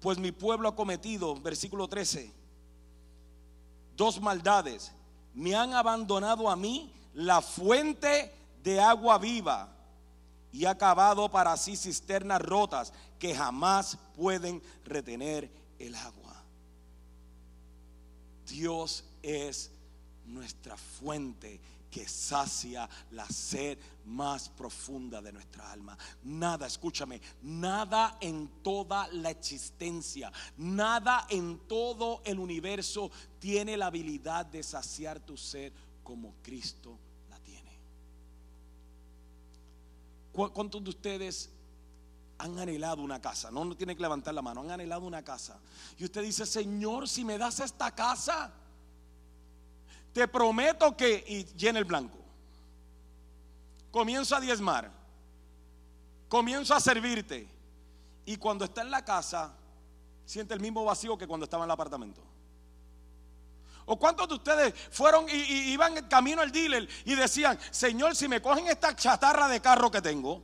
pues 0.00 0.18
mi 0.18 0.32
pueblo 0.32 0.68
ha 0.68 0.74
cometido, 0.74 1.38
versículo 1.40 1.86
13, 1.86 2.32
dos 3.96 4.18
maldades. 4.20 4.90
Me 5.34 5.54
han 5.54 5.74
abandonado 5.74 6.48
a 6.48 6.56
mí 6.56 6.90
la 7.12 7.42
fuente 7.42 8.34
de 8.62 8.80
agua 8.80 9.18
viva 9.18 9.68
y 10.52 10.64
ha 10.64 10.76
cavado 10.76 11.30
para 11.30 11.56
sí 11.58 11.76
cisternas 11.76 12.40
rotas 12.40 12.94
que 13.18 13.34
jamás 13.34 13.98
pueden 14.16 14.62
retener 14.86 15.50
el 15.78 15.94
agua. 15.94 16.42
Dios 18.46 19.04
es 19.22 19.70
nuestra 20.24 20.78
fuente 20.78 21.60
que 21.90 22.08
sacia 22.08 22.88
la 23.10 23.28
sed 23.28 23.78
más 24.06 24.48
profunda 24.48 25.20
de 25.20 25.32
nuestra 25.32 25.70
alma. 25.70 25.96
Nada, 26.24 26.66
escúchame, 26.66 27.20
nada 27.42 28.16
en 28.20 28.62
toda 28.62 29.08
la 29.08 29.30
existencia, 29.30 30.32
nada 30.56 31.26
en 31.28 31.58
todo 31.66 32.22
el 32.24 32.38
universo 32.38 33.10
tiene 33.38 33.76
la 33.76 33.86
habilidad 33.86 34.46
de 34.46 34.62
saciar 34.62 35.20
tu 35.20 35.36
sed 35.36 35.72
como 36.02 36.34
Cristo 36.42 36.98
la 37.28 37.38
tiene. 37.40 37.70
¿Cuántos 40.32 40.82
de 40.82 40.90
ustedes 40.90 41.50
han 42.38 42.58
anhelado 42.58 43.02
una 43.02 43.20
casa? 43.20 43.50
No, 43.50 43.64
no 43.64 43.76
tiene 43.76 43.94
que 43.94 44.02
levantar 44.02 44.32
la 44.34 44.42
mano, 44.42 44.60
han 44.60 44.70
anhelado 44.70 45.06
una 45.06 45.22
casa. 45.22 45.58
Y 45.98 46.04
usted 46.04 46.22
dice, 46.22 46.46
Señor, 46.46 47.08
si 47.08 47.24
me 47.24 47.36
das 47.36 47.60
esta 47.60 47.94
casa, 47.94 48.52
te 50.12 50.26
prometo 50.28 50.96
que, 50.96 51.24
y 51.26 51.44
llena 51.56 51.78
el 51.78 51.84
blanco, 51.84 52.18
comienzo 53.90 54.36
a 54.36 54.40
diezmar, 54.40 54.90
comienzo 56.28 56.74
a 56.74 56.80
servirte, 56.80 57.48
y 58.24 58.36
cuando 58.36 58.64
está 58.64 58.82
en 58.82 58.90
la 58.90 59.04
casa, 59.04 59.52
siente 60.24 60.54
el 60.54 60.60
mismo 60.60 60.84
vacío 60.84 61.18
que 61.18 61.26
cuando 61.26 61.44
estaba 61.44 61.64
en 61.64 61.68
el 61.68 61.72
apartamento. 61.72 62.22
¿O 63.86 63.98
cuántos 63.98 64.28
de 64.28 64.34
ustedes 64.34 64.74
fueron 64.92 65.28
y, 65.28 65.72
iban 65.72 65.96
en 65.98 66.06
camino 66.06 66.42
al 66.42 66.52
dealer 66.52 66.88
y 67.04 67.16
decían, 67.16 67.58
Señor, 67.72 68.14
si 68.14 68.28
me 68.28 68.40
cogen 68.40 68.68
esta 68.68 68.94
chatarra 68.94 69.48
de 69.48 69.60
carro 69.60 69.90
que 69.90 70.00
tengo, 70.00 70.42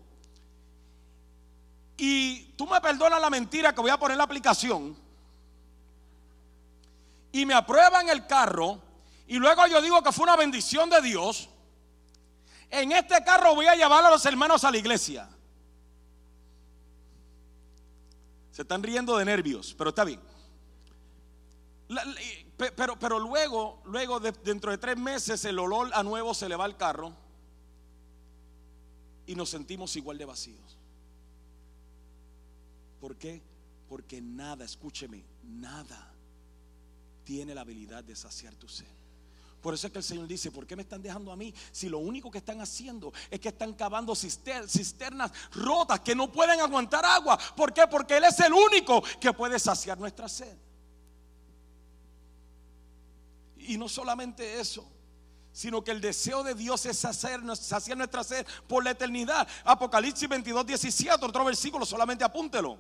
y 1.97 2.53
tú 2.57 2.67
me 2.67 2.81
perdonas 2.81 3.21
la 3.21 3.31
mentira 3.31 3.73
que 3.73 3.81
voy 3.81 3.91
a 3.91 3.99
poner 3.99 4.17
la 4.17 4.25
aplicación, 4.25 4.97
y 7.31 7.47
me 7.47 7.55
aprueban 7.55 8.09
el 8.09 8.27
carro, 8.27 8.81
y 9.27 9.39
luego 9.39 9.67
yo 9.67 9.83
digo 9.83 10.03
que 10.03 10.13
fue 10.13 10.25
una 10.25 10.37
bendición 10.37 10.89
de 10.89 11.03
Dios, 11.03 11.49
en 12.71 12.93
este 12.93 13.23
carro 13.25 13.55
voy 13.55 13.67
a 13.67 13.75
llevar 13.75 14.05
a 14.05 14.11
los 14.11 14.25
hermanos 14.25 14.65
a 14.65 14.71
la 14.71 14.79
iglesia. 14.79 15.29
Se 18.53 18.63
están 18.63 18.83
riendo 18.83 19.17
de 19.17 19.25
nervios, 19.25 19.75
pero 19.77 19.91
está 19.91 20.05
bien. 20.05 20.21
pero, 22.57 23.19
luego, 23.19 23.83
luego 23.85 24.21
dentro 24.21 24.71
de 24.71 24.79
tres 24.79 24.97
meses, 24.97 25.45
el 25.45 25.59
olor 25.59 25.91
a 25.93 26.03
nuevo 26.03 26.33
se 26.33 26.49
le 26.49 26.57
va 26.57 26.65
al 26.65 26.77
carro 26.77 27.13
y 29.27 29.35
nos 29.35 29.51
sentimos 29.51 29.95
igual 29.97 30.19
de 30.19 30.25
vacíos. 30.25 30.79
¿Por 33.01 33.17
qué? 33.17 33.43
Porque 33.89 34.21
nada, 34.21 34.65
escúcheme, 34.65 35.25
nada 35.43 36.13
tiene 37.25 37.55
la 37.55 37.61
habilidad 37.61 38.05
de 38.05 38.17
saciar 38.17 38.55
tu 38.55 38.69
sed. 38.69 38.87
Por 39.67 39.75
eso 39.75 39.89
es 39.89 39.93
que 39.93 39.99
el 39.99 40.05
Señor 40.05 40.29
dice, 40.29 40.53
¿por 40.53 40.65
qué 40.65 40.77
me 40.77 40.83
están 40.83 41.03
dejando 41.03 41.33
a 41.33 41.37
mí? 41.37 41.53
Si 41.73 41.89
lo 41.89 41.99
único 41.99 42.31
que 42.31 42.39
están 42.39 42.61
haciendo 42.61 43.13
es 43.29 43.41
que 43.41 43.49
están 43.49 43.73
cavando 43.73 44.15
cisternas 44.15 45.33
rotas 45.51 45.99
que 45.99 46.15
no 46.15 46.31
pueden 46.31 46.61
aguantar 46.61 47.05
agua. 47.05 47.37
¿Por 47.57 47.75
qué? 47.75 47.85
Porque 47.89 48.17
Él 48.17 48.23
es 48.23 48.39
el 48.39 48.53
único 48.53 49.03
que 49.21 49.33
puede 49.33 49.59
saciar 49.59 49.99
nuestra 49.99 50.29
sed. 50.29 50.57
Y 53.57 53.77
no 53.77 53.89
solamente 53.89 54.61
eso, 54.61 54.89
sino 55.51 55.83
que 55.83 55.91
el 55.91 56.01
deseo 56.01 56.45
de 56.45 56.55
Dios 56.55 56.87
es 56.87 57.01
saciar, 57.01 57.41
saciar 57.57 57.99
nuestra 57.99 58.23
sed 58.23 58.47
por 58.69 58.85
la 58.85 58.93
eternidad. 58.93 59.49
Apocalipsis 59.65 60.29
22, 60.29 60.65
17, 60.65 61.25
otro 61.25 61.45
versículo, 61.45 61.85
solamente 61.85 62.23
apúntelo. 62.23 62.79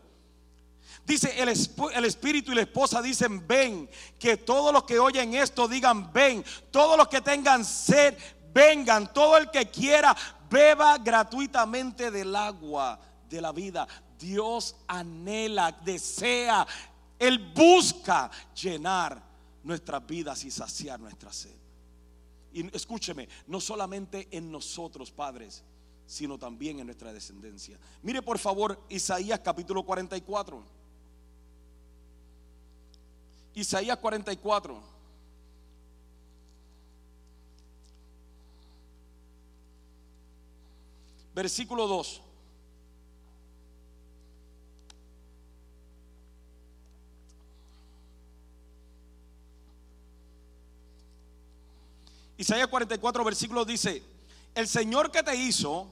Dice 1.04 1.40
el, 1.40 1.48
el, 1.48 2.04
espíritu 2.04 2.52
y 2.52 2.54
la 2.54 2.62
esposa 2.62 3.02
dicen 3.02 3.46
ven. 3.46 3.90
Que 4.18 4.36
todos 4.36 4.72
los 4.72 4.84
que 4.84 4.98
oyen 4.98 5.34
esto 5.34 5.68
digan 5.68 6.12
ven. 6.12 6.44
Todos 6.70 6.96
los 6.96 7.08
que 7.08 7.20
tengan 7.20 7.64
sed 7.64 8.16
vengan. 8.52 9.12
Todo 9.12 9.36
el 9.36 9.50
que 9.50 9.70
quiera 9.70 10.16
beba 10.48 10.98
gratuitamente 10.98 12.10
del 12.10 12.34
agua 12.34 12.98
de 13.28 13.40
la 13.40 13.52
vida. 13.52 13.86
Dios 14.18 14.76
anhela, 14.86 15.72
desea, 15.84 16.66
Él 17.18 17.52
busca 17.54 18.30
llenar 18.54 19.22
nuestras 19.62 20.06
vidas 20.06 20.44
y 20.44 20.50
saciar 20.50 21.00
nuestra 21.00 21.32
sed. 21.32 21.54
Y 22.52 22.74
escúcheme, 22.74 23.28
no 23.46 23.60
solamente 23.60 24.28
en 24.30 24.50
nosotros, 24.50 25.10
padres, 25.10 25.62
sino 26.06 26.38
también 26.38 26.78
en 26.78 26.86
nuestra 26.86 27.12
descendencia. 27.12 27.78
Mire 28.02 28.22
por 28.22 28.38
favor 28.38 28.80
Isaías 28.88 29.40
capítulo 29.40 29.82
44. 29.82 30.64
Isaías 33.56 33.96
44. 33.96 34.78
Versículo 41.34 41.86
2. 41.86 42.22
Isaías 52.38 52.68
44, 52.68 53.24
versículo 53.24 53.64
dice, 53.64 54.02
el 54.54 54.68
Señor 54.68 55.10
que 55.10 55.22
te 55.22 55.34
hizo 55.34 55.88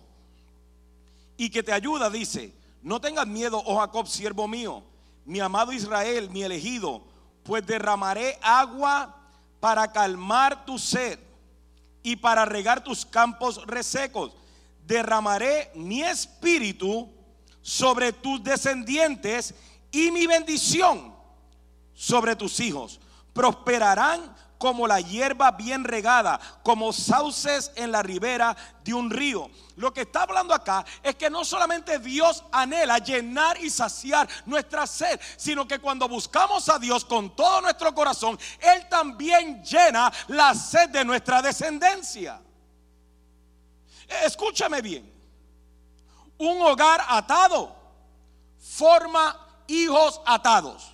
y 1.38 1.48
que 1.48 1.62
te 1.62 1.72
ayuda, 1.72 2.10
dice, 2.10 2.52
no 2.82 3.00
tengas 3.00 3.26
miedo, 3.26 3.62
oh 3.64 3.78
Jacob, 3.78 4.06
siervo 4.06 4.46
mío, 4.46 4.82
mi 5.24 5.40
amado 5.40 5.72
Israel, 5.72 6.28
mi 6.28 6.42
elegido, 6.42 7.02
pues 7.44 7.64
derramaré 7.66 8.38
agua 8.42 9.14
para 9.60 9.92
calmar 9.92 10.64
tu 10.64 10.78
sed 10.78 11.18
y 12.02 12.16
para 12.16 12.44
regar 12.44 12.82
tus 12.82 13.06
campos 13.06 13.64
resecos. 13.66 14.32
Derramaré 14.86 15.70
mi 15.74 16.02
espíritu 16.02 17.08
sobre 17.62 18.12
tus 18.12 18.42
descendientes 18.42 19.54
y 19.90 20.10
mi 20.10 20.26
bendición 20.26 21.14
sobre 21.94 22.36
tus 22.36 22.60
hijos. 22.60 23.00
Prosperarán 23.32 24.34
como 24.64 24.86
la 24.86 24.98
hierba 24.98 25.50
bien 25.50 25.84
regada, 25.84 26.40
como 26.62 26.90
sauces 26.90 27.70
en 27.74 27.92
la 27.92 28.02
ribera 28.02 28.56
de 28.82 28.94
un 28.94 29.10
río. 29.10 29.50
Lo 29.76 29.92
que 29.92 30.00
está 30.00 30.22
hablando 30.22 30.54
acá 30.54 30.86
es 31.02 31.16
que 31.16 31.28
no 31.28 31.44
solamente 31.44 31.98
Dios 31.98 32.42
anhela 32.50 32.96
llenar 32.96 33.62
y 33.62 33.68
saciar 33.68 34.26
nuestra 34.46 34.86
sed, 34.86 35.20
sino 35.36 35.68
que 35.68 35.80
cuando 35.80 36.08
buscamos 36.08 36.66
a 36.70 36.78
Dios 36.78 37.04
con 37.04 37.36
todo 37.36 37.60
nuestro 37.60 37.94
corazón, 37.94 38.38
Él 38.58 38.88
también 38.88 39.62
llena 39.62 40.10
la 40.28 40.54
sed 40.54 40.88
de 40.88 41.04
nuestra 41.04 41.42
descendencia. 41.42 42.40
Escúchame 44.24 44.80
bien, 44.80 45.12
un 46.38 46.62
hogar 46.62 47.04
atado 47.06 47.76
forma 48.58 49.46
hijos 49.66 50.22
atados. 50.24 50.90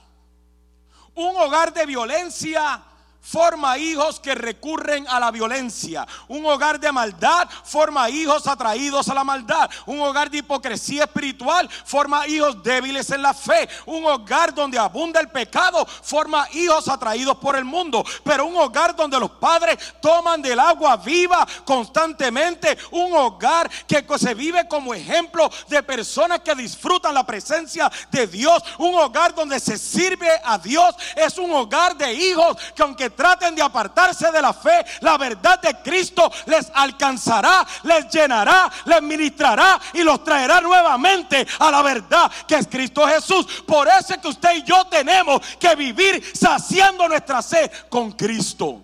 Un 1.14 1.36
hogar 1.36 1.72
de 1.72 1.86
violencia 1.86 2.84
forma 3.20 3.76
hijos 3.78 4.18
que 4.18 4.34
recurren 4.34 5.06
a 5.08 5.20
la 5.20 5.30
violencia. 5.30 6.06
Un 6.28 6.44
hogar 6.46 6.80
de 6.80 6.90
maldad 6.90 7.48
forma 7.64 8.08
hijos 8.08 8.46
atraídos 8.46 9.08
a 9.08 9.14
la 9.14 9.24
maldad. 9.24 9.70
Un 9.86 10.00
hogar 10.00 10.30
de 10.30 10.38
hipocresía 10.38 11.04
espiritual 11.04 11.68
forma 11.84 12.26
hijos 12.26 12.62
débiles 12.62 13.10
en 13.10 13.22
la 13.22 13.34
fe. 13.34 13.68
Un 13.86 14.04
hogar 14.06 14.54
donde 14.54 14.78
abunda 14.78 15.20
el 15.20 15.28
pecado 15.28 15.86
forma 15.86 16.48
hijos 16.52 16.88
atraídos 16.88 17.36
por 17.38 17.56
el 17.56 17.64
mundo. 17.64 18.04
Pero 18.24 18.46
un 18.46 18.56
hogar 18.56 18.96
donde 18.96 19.20
los 19.20 19.30
padres 19.32 19.78
toman 20.00 20.42
del 20.42 20.58
agua 20.58 20.96
viva 20.96 21.46
constantemente. 21.64 22.76
Un 22.90 23.12
hogar 23.12 23.70
que 23.86 24.04
se 24.18 24.34
vive 24.34 24.66
como 24.66 24.94
ejemplo 24.94 25.50
de 25.68 25.82
personas 25.82 26.40
que 26.40 26.54
disfrutan 26.54 27.14
la 27.14 27.24
presencia 27.24 27.90
de 28.10 28.26
Dios. 28.26 28.62
Un 28.78 28.94
hogar 28.94 29.34
donde 29.34 29.60
se 29.60 29.78
sirve 29.78 30.30
a 30.44 30.58
Dios. 30.58 30.94
Es 31.14 31.38
un 31.38 31.50
hogar 31.52 31.96
de 31.96 32.12
hijos 32.12 32.56
que 32.74 32.82
aunque 32.82 33.09
traten 33.10 33.54
de 33.54 33.62
apartarse 33.62 34.30
de 34.30 34.42
la 34.42 34.52
fe, 34.52 34.84
la 35.00 35.16
verdad 35.18 35.60
de 35.60 35.74
Cristo 35.82 36.30
les 36.46 36.70
alcanzará, 36.74 37.66
les 37.84 38.08
llenará, 38.08 38.70
les 38.84 39.02
ministrará 39.02 39.80
y 39.92 40.02
los 40.02 40.22
traerá 40.24 40.60
nuevamente 40.60 41.46
a 41.58 41.70
la 41.70 41.82
verdad 41.82 42.30
que 42.46 42.56
es 42.56 42.66
Cristo 42.66 43.06
Jesús. 43.06 43.62
Por 43.66 43.88
eso 43.88 44.14
es 44.14 44.18
que 44.18 44.28
usted 44.28 44.56
y 44.56 44.62
yo 44.62 44.84
tenemos 44.86 45.40
que 45.58 45.74
vivir 45.74 46.22
saciando 46.34 47.08
nuestra 47.08 47.42
sed 47.42 47.70
con 47.88 48.12
Cristo. 48.12 48.82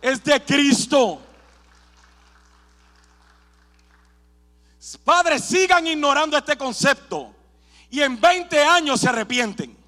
Es 0.00 0.22
de 0.24 0.42
Cristo. 0.44 1.20
Padres, 5.04 5.44
sigan 5.44 5.86
ignorando 5.86 6.36
este 6.36 6.56
concepto 6.56 7.34
y 7.90 8.00
en 8.00 8.20
20 8.20 8.62
años 8.64 9.00
se 9.00 9.08
arrepienten. 9.08 9.79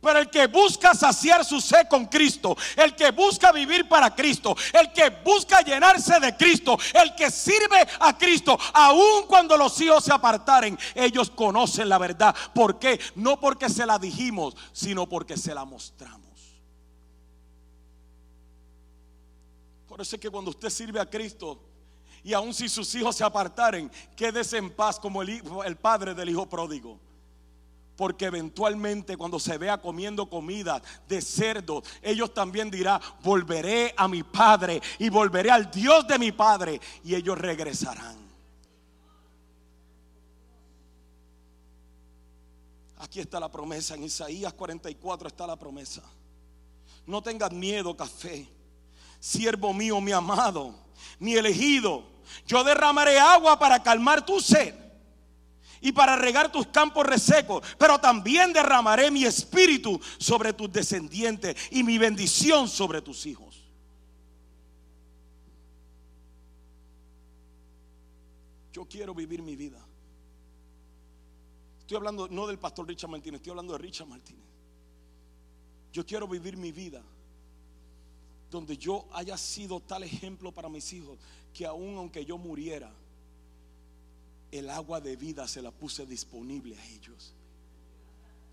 Pero 0.00 0.18
el 0.18 0.30
que 0.30 0.46
busca 0.46 0.94
saciar 0.94 1.44
su 1.44 1.60
sed 1.60 1.86
con 1.88 2.06
Cristo, 2.06 2.56
el 2.76 2.96
que 2.96 3.10
busca 3.10 3.52
vivir 3.52 3.86
para 3.86 4.14
Cristo, 4.14 4.56
el 4.72 4.92
que 4.92 5.10
busca 5.10 5.60
llenarse 5.60 6.18
de 6.18 6.34
Cristo, 6.36 6.78
el 6.94 7.14
que 7.14 7.30
sirve 7.30 7.86
a 8.00 8.16
Cristo, 8.16 8.58
aun 8.72 9.26
cuando 9.26 9.58
los 9.58 9.78
hijos 9.80 10.04
se 10.04 10.12
apartaren, 10.12 10.78
ellos 10.94 11.30
conocen 11.30 11.88
la 11.88 11.98
verdad. 11.98 12.34
¿Por 12.54 12.78
qué? 12.78 12.98
No 13.14 13.38
porque 13.38 13.68
se 13.68 13.84
la 13.84 13.98
dijimos, 13.98 14.56
sino 14.72 15.06
porque 15.06 15.36
se 15.36 15.54
la 15.54 15.66
mostramos. 15.66 16.20
Por 19.86 20.00
eso 20.00 20.16
es 20.16 20.22
que 20.22 20.30
cuando 20.30 20.50
usted 20.50 20.70
sirve 20.70 20.98
a 20.98 21.10
Cristo, 21.10 21.60
y 22.22 22.32
aun 22.32 22.54
si 22.54 22.68
sus 22.70 22.94
hijos 22.94 23.16
se 23.16 23.24
apartaren, 23.24 23.90
quédese 24.16 24.56
en 24.56 24.70
paz 24.70 24.98
como 24.98 25.20
el, 25.20 25.42
el 25.64 25.76
padre 25.76 26.14
del 26.14 26.30
hijo 26.30 26.48
pródigo. 26.48 26.98
Porque 28.00 28.24
eventualmente 28.24 29.18
cuando 29.18 29.38
se 29.38 29.58
vea 29.58 29.76
comiendo 29.76 30.30
comida 30.30 30.80
de 31.06 31.20
cerdo, 31.20 31.82
ellos 32.00 32.32
también 32.32 32.70
dirán, 32.70 32.98
volveré 33.22 33.92
a 33.94 34.08
mi 34.08 34.22
padre 34.22 34.80
y 34.98 35.10
volveré 35.10 35.50
al 35.50 35.70
Dios 35.70 36.06
de 36.08 36.18
mi 36.18 36.32
padre 36.32 36.80
y 37.04 37.14
ellos 37.14 37.36
regresarán. 37.36 38.16
Aquí 43.00 43.20
está 43.20 43.38
la 43.38 43.50
promesa, 43.50 43.96
en 43.96 44.04
Isaías 44.04 44.54
44 44.54 45.28
está 45.28 45.46
la 45.46 45.56
promesa. 45.56 46.00
No 47.04 47.22
tengas 47.22 47.52
miedo, 47.52 47.94
café, 47.94 48.48
siervo 49.18 49.74
mío, 49.74 50.00
mi 50.00 50.12
amado, 50.12 50.74
mi 51.18 51.34
elegido. 51.34 52.02
Yo 52.46 52.64
derramaré 52.64 53.18
agua 53.18 53.58
para 53.58 53.82
calmar 53.82 54.24
tu 54.24 54.40
sed 54.40 54.89
y 55.80 55.92
para 55.92 56.16
regar 56.16 56.52
tus 56.52 56.66
campos 56.66 57.06
resecos, 57.06 57.62
pero 57.78 57.98
también 57.98 58.52
derramaré 58.52 59.10
mi 59.10 59.24
espíritu 59.24 60.00
sobre 60.18 60.52
tus 60.52 60.70
descendientes 60.72 61.56
y 61.70 61.82
mi 61.82 61.98
bendición 61.98 62.68
sobre 62.68 63.00
tus 63.00 63.26
hijos. 63.26 63.56
Yo 68.72 68.86
quiero 68.86 69.14
vivir 69.14 69.42
mi 69.42 69.56
vida. 69.56 69.84
Estoy 71.80 71.96
hablando 71.96 72.28
no 72.28 72.46
del 72.46 72.58
pastor 72.58 72.86
Richard 72.86 73.10
Martínez, 73.10 73.40
estoy 73.40 73.50
hablando 73.50 73.72
de 73.72 73.78
Richard 73.78 74.06
Martínez. 74.06 74.44
Yo 75.92 76.06
quiero 76.06 76.28
vivir 76.28 76.56
mi 76.56 76.70
vida 76.70 77.02
donde 78.50 78.76
yo 78.76 79.06
haya 79.12 79.36
sido 79.36 79.80
tal 79.80 80.02
ejemplo 80.02 80.52
para 80.52 80.68
mis 80.68 80.92
hijos 80.92 81.18
que 81.52 81.66
aun 81.66 81.96
aunque 81.96 82.24
yo 82.24 82.36
muriera, 82.36 82.92
el 84.50 84.68
agua 84.70 85.00
de 85.00 85.16
vida 85.16 85.46
se 85.46 85.62
la 85.62 85.70
puse 85.70 86.06
disponible 86.06 86.76
a 86.76 86.86
ellos. 86.86 87.32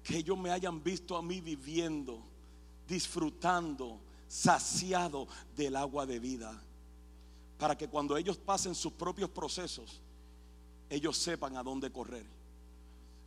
Que 0.04 0.18
ellos 0.18 0.38
me 0.38 0.52
hayan 0.52 0.84
visto 0.84 1.18
a 1.18 1.22
mí 1.22 1.42
viviendo, 1.42 2.22
disfrutando, 2.88 4.00
saciado 4.28 5.28
del 5.56 5.76
agua 5.76 6.06
de 6.06 6.20
vida. 6.20 6.62
Para 7.58 7.78
que 7.78 7.88
cuando 7.88 8.16
ellos 8.16 8.38
pasen 8.38 8.76
sus 8.76 8.94
propios 8.94 9.30
procesos, 9.30 10.02
ellos 10.90 11.18
sepan 11.18 11.58
a 11.58 11.64
dónde 11.64 11.92
correr. 11.92 12.26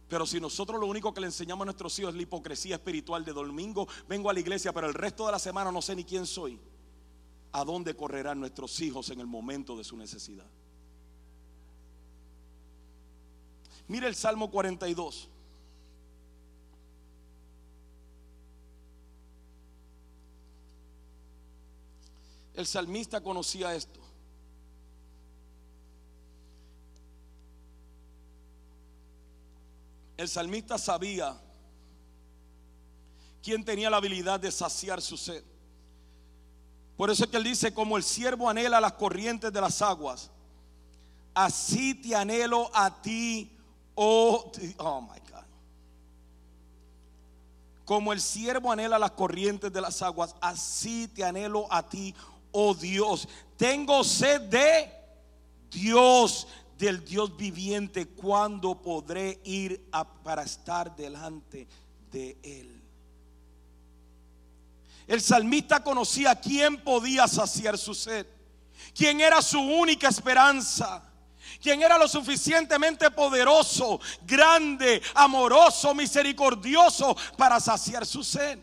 Pero 0.09 0.27
si 0.27 0.41
nosotros 0.41 0.81
lo 0.81 0.87
único 0.87 1.13
que 1.15 1.21
le 1.21 1.29
enseñamos 1.29 1.63
a 1.63 1.67
nuestros 1.67 1.97
hijos 1.99 2.11
es 2.11 2.17
la 2.17 2.23
hipocresía 2.23 2.77
espiritual 2.77 3.25
de 3.25 3.33
domingo, 3.33 3.87
vengo 4.09 4.31
a 4.31 4.33
la 4.33 4.41
iglesia, 4.41 4.73
pero 4.73 4.89
el 4.89 4.95
resto 4.95 5.27
de 5.27 5.33
la 5.33 5.39
semana 5.39 5.71
no 5.71 5.83
sé 5.83 5.95
ni 5.95 6.05
quién 6.05 6.27
soy, 6.27 6.59
¿a 7.53 7.65
dónde 7.65 7.95
correrán 7.95 8.41
nuestros 8.41 8.81
hijos 8.81 9.11
en 9.11 9.21
el 9.21 9.27
momento 9.27 9.77
de 9.77 9.85
su 9.85 9.97
necesidad? 9.97 10.47
Mire 13.91 14.07
el 14.07 14.15
Salmo 14.15 14.49
42. 14.53 15.29
El 22.55 22.67
salmista 22.69 23.21
conocía 23.21 23.75
esto. 23.75 23.99
El 30.17 30.29
salmista 30.29 30.79
sabía 30.79 31.37
quién 33.43 33.65
tenía 33.65 33.91
la 33.91 33.97
habilidad 33.97 34.39
de 34.39 34.53
saciar 34.53 35.03
su 35.03 35.17
sed. 35.17 35.43
Por 36.97 37.11
eso 37.11 37.25
es 37.25 37.31
que 37.31 37.39
él 37.39 37.43
dice, 37.43 37.75
como 37.75 37.97
el 37.97 38.05
siervo 38.05 38.49
anhela 38.49 38.81
las 38.81 38.93
corrientes 38.93 39.53
de 39.53 39.61
las 39.61 39.83
aguas, 39.83 40.31
así 41.35 41.97
te 41.97 42.15
anhelo 42.15 42.71
a 42.73 43.03
ti, 43.03 43.57
Oh, 43.95 44.51
oh 44.79 45.01
my 45.01 45.19
God. 45.31 45.45
Como 47.85 48.13
el 48.13 48.21
siervo 48.21 48.71
anhela 48.71 48.99
las 48.99 49.11
corrientes 49.11 49.73
de 49.73 49.81
las 49.81 50.01
aguas, 50.01 50.35
así 50.41 51.09
te 51.09 51.25
anhelo 51.25 51.67
a 51.73 51.89
ti, 51.89 52.15
oh 52.53 52.75
Dios. 52.75 53.29
Tengo 53.57 54.05
sed 54.05 54.43
de 54.43 54.93
Dios, 55.71 56.47
del 56.79 57.05
Dios 57.05 57.37
viviente. 57.37 58.07
¿Cuándo 58.07 58.81
podré 58.81 59.41
ir 59.45 59.91
para 60.23 60.45
estar 60.45 60.95
delante 60.95 61.67
de 62.13 62.39
Él? 62.43 62.81
El 65.09 65.21
salmista 65.21 65.83
conocía 65.83 66.37
quién 66.37 66.85
podía 66.85 67.27
saciar 67.27 67.77
su 67.77 67.93
sed, 67.95 68.25
quién 68.95 69.21
era 69.21 69.43
su 69.43 69.59
única 69.59 70.09
esperanza 70.09 71.10
quien 71.63 71.83
era 71.83 71.99
lo 71.99 72.09
suficientemente 72.09 73.11
poderoso, 73.11 74.01
grande, 74.23 75.03
amoroso, 75.15 75.95
misericordioso 75.95 77.17
para 77.37 77.61
saciar 77.61 78.07
su 78.07 78.23
sed. 78.23 78.59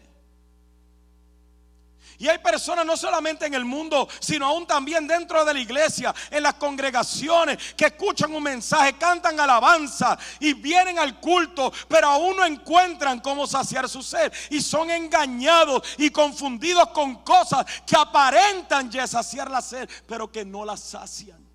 Y 2.19 2.28
hay 2.28 2.39
personas 2.39 2.84
no 2.86 2.97
solamente 2.97 3.45
en 3.45 3.54
el 3.54 3.63
mundo, 3.63 4.08
sino 4.19 4.47
aún 4.47 4.65
también 4.65 5.06
dentro 5.06 5.45
de 5.45 5.54
la 5.54 5.60
iglesia, 5.60 6.13
en 6.32 6.41
las 6.41 6.56
congregaciones, 6.56 7.76
que 7.76 7.86
escuchan 7.86 8.34
un 8.34 8.41
mensaje, 8.41 8.93
cantan 8.93 9.39
alabanza 9.39 10.17
y 10.39 10.54
vienen 10.54 10.97
al 10.97 11.19
culto, 11.19 11.71
pero 11.88 12.08
aún 12.08 12.38
no 12.38 12.43
encuentran 12.43 13.19
cómo 13.19 13.45
saciar 13.45 13.88
su 13.88 14.02
sed. 14.02 14.34
Y 14.50 14.62
son 14.62 14.89
engañados 14.89 15.84
y 15.97 16.10
confundidos 16.10 16.89
con 16.89 17.23
cosas 17.23 17.65
que 17.86 17.95
aparentan 17.95 18.89
ya 18.89 19.06
saciar 19.06 19.52
la 19.52 19.62
sed, 19.62 19.88
pero 20.08 20.32
que 20.32 20.43
no 20.43 20.65
la 20.65 20.76
sacian. 20.76 21.47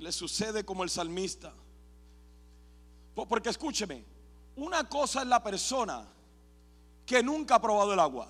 Le 0.00 0.12
sucede 0.12 0.64
como 0.64 0.84
el 0.84 0.90
salmista. 0.90 1.52
Porque 3.14 3.50
escúcheme, 3.50 4.04
una 4.56 4.88
cosa 4.88 5.22
es 5.22 5.26
la 5.28 5.42
persona 5.42 6.06
que 7.06 7.22
nunca 7.22 7.56
ha 7.56 7.60
probado 7.60 7.92
el 7.92 8.00
agua 8.00 8.28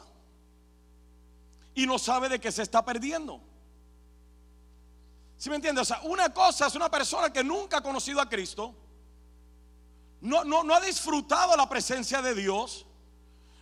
y 1.75 1.87
no 1.87 1.99
sabe 1.99 2.29
de 2.29 2.41
qué 2.41 2.53
se 2.53 2.63
está 2.63 2.85
perdiendo. 2.85 3.41
¿Sí 5.37 5.51
me 5.51 5.57
entiende? 5.57 5.81
O 5.81 5.85
sea, 5.85 6.01
una 6.03 6.33
cosa 6.33 6.67
es 6.67 6.75
una 6.75 6.91
persona 6.91 7.33
que 7.33 7.43
nunca 7.43 7.79
ha 7.79 7.83
conocido 7.83 8.21
a 8.21 8.29
Cristo, 8.29 8.75
no, 10.21 10.45
no, 10.45 10.63
no 10.63 10.75
ha 10.75 10.81
disfrutado 10.81 11.57
la 11.57 11.69
presencia 11.69 12.23
de 12.23 12.35
Dios, 12.35 12.87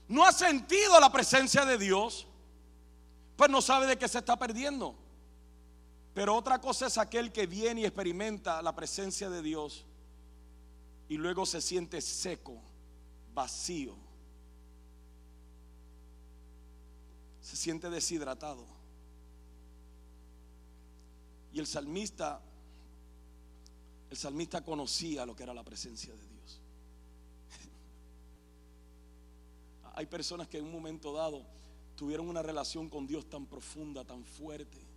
no 0.08 0.24
ha 0.24 0.32
sentido 0.32 1.00
la 1.00 1.10
presencia 1.10 1.64
de 1.64 1.78
Dios, 1.78 2.26
pues 3.36 3.50
no 3.50 3.62
sabe 3.62 3.86
de 3.86 3.98
qué 3.98 4.06
se 4.06 4.18
está 4.18 4.38
perdiendo. 4.38 5.01
Pero 6.14 6.36
otra 6.36 6.60
cosa 6.60 6.86
es 6.86 6.98
aquel 6.98 7.32
que 7.32 7.46
viene 7.46 7.82
y 7.82 7.84
experimenta 7.84 8.60
la 8.60 8.74
presencia 8.74 9.30
de 9.30 9.40
Dios 9.40 9.86
y 11.08 11.16
luego 11.16 11.46
se 11.46 11.60
siente 11.60 12.00
seco, 12.02 12.60
vacío. 13.34 13.96
Se 17.40 17.56
siente 17.56 17.88
deshidratado. 17.88 18.66
Y 21.52 21.58
el 21.58 21.66
salmista, 21.66 22.40
el 24.10 24.16
salmista 24.16 24.62
conocía 24.62 25.24
lo 25.24 25.34
que 25.34 25.42
era 25.42 25.54
la 25.54 25.64
presencia 25.64 26.14
de 26.14 26.28
Dios. 26.28 26.60
Hay 29.94 30.06
personas 30.06 30.46
que 30.48 30.58
en 30.58 30.64
un 30.66 30.72
momento 30.72 31.12
dado 31.14 31.42
tuvieron 31.96 32.28
una 32.28 32.42
relación 32.42 32.90
con 32.90 33.06
Dios 33.06 33.28
tan 33.30 33.46
profunda, 33.46 34.04
tan 34.04 34.24
fuerte 34.24 34.91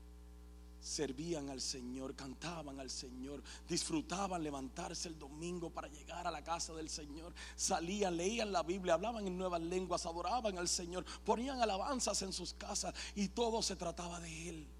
servían 0.86 1.50
al 1.50 1.62
Señor, 1.62 2.16
cantaban 2.16 2.80
al 2.80 2.92
Señor, 2.92 3.42
disfrutaban 3.68 4.44
levantarse 4.44 5.08
el 5.08 5.18
domingo 5.18 5.72
para 5.72 5.88
llegar 5.88 6.28
a 6.28 6.32
la 6.32 6.44
casa 6.44 6.74
del 6.74 6.90
Señor, 6.90 7.34
salían, 7.56 8.16
leían 8.16 8.52
la 8.52 8.62
Biblia, 8.62 8.94
hablaban 8.94 9.26
en 9.26 9.36
nuevas 9.36 9.62
lenguas, 9.62 10.06
adoraban 10.06 10.60
al 10.60 10.68
Señor, 10.68 11.04
ponían 11.24 11.60
alabanzas 11.60 12.22
en 12.22 12.32
sus 12.32 12.54
casas 12.54 12.94
y 13.16 13.30
todo 13.30 13.64
se 13.64 13.76
trataba 13.76 14.20
de 14.20 14.50
Él 14.50 14.75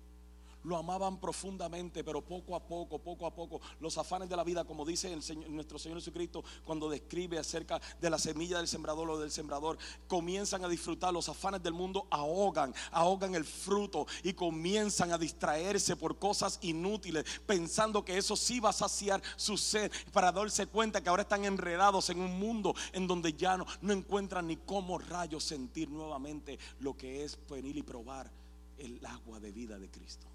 lo 0.66 0.78
amaban 0.78 1.20
profundamente, 1.20 2.04
pero 2.04 2.22
poco 2.22 2.56
a 2.56 2.68
poco, 2.68 3.00
poco 3.00 3.26
a 3.26 3.34
poco, 3.34 3.62
los 3.80 3.98
afanes 3.98 4.30
de 4.30 4.36
la 4.36 4.44
vida, 4.44 4.66
como 4.66 4.86
dice 4.86 5.16
nuestro 5.48 5.80
Señor 5.80 6.00
Jesucristo 6.00 6.44
cuando 6.64 6.90
describe 6.90 7.38
acerca 7.38 7.80
de 8.02 8.10
la 8.10 8.18
semilla 8.18 8.58
del 8.58 8.68
sembrador 8.68 9.10
o 9.10 9.20
del 9.20 9.32
sembrador, 9.32 9.78
comienzan 10.08 10.64
a 10.64 10.70
disfrutar 10.70 11.14
los 11.14 11.30
afanes 11.30 11.62
del 11.62 11.74
mundo, 11.74 12.08
ahogan, 12.10 12.74
ahogan 12.92 13.36
el 13.36 13.46
fruto 13.46 14.08
y 14.24 14.34
comienzan 14.34 15.12
a 15.12 15.18
distraerse 15.18 15.96
por 15.96 16.18
cosas 16.18 16.60
inútiles, 16.62 17.26
pensando 17.46 18.04
que 18.04 18.18
eso 18.18 18.36
sí 18.36 18.60
va 18.60 18.70
a 18.70 18.74
saciar 18.74 19.22
su 19.36 19.58
sed, 19.58 19.92
para 20.12 20.32
darse 20.32 20.68
cuenta 20.68 21.02
que 21.02 21.10
ahora 21.10 21.24
están 21.24 21.46
enredados 21.46 22.10
en 22.10 22.20
un 22.20 22.40
mundo 22.40 22.74
en 22.94 23.08
donde 23.08 23.34
ya 23.34 23.58
no, 23.58 23.66
no 23.82 23.94
encuentran 23.94 24.48
ni 24.48 24.58
cómo 24.58 24.98
rayos 24.98 25.44
sentir 25.44 25.90
nuevamente 25.90 26.58
lo 26.80 26.98
que 26.98 27.24
es 27.24 27.38
venir 27.48 27.78
y 27.78 27.84
probar 27.84 28.32
el 28.78 29.06
agua 29.06 29.40
de 29.40 29.52
vida 29.52 29.78
de 29.78 29.90
Cristo. 29.90 30.35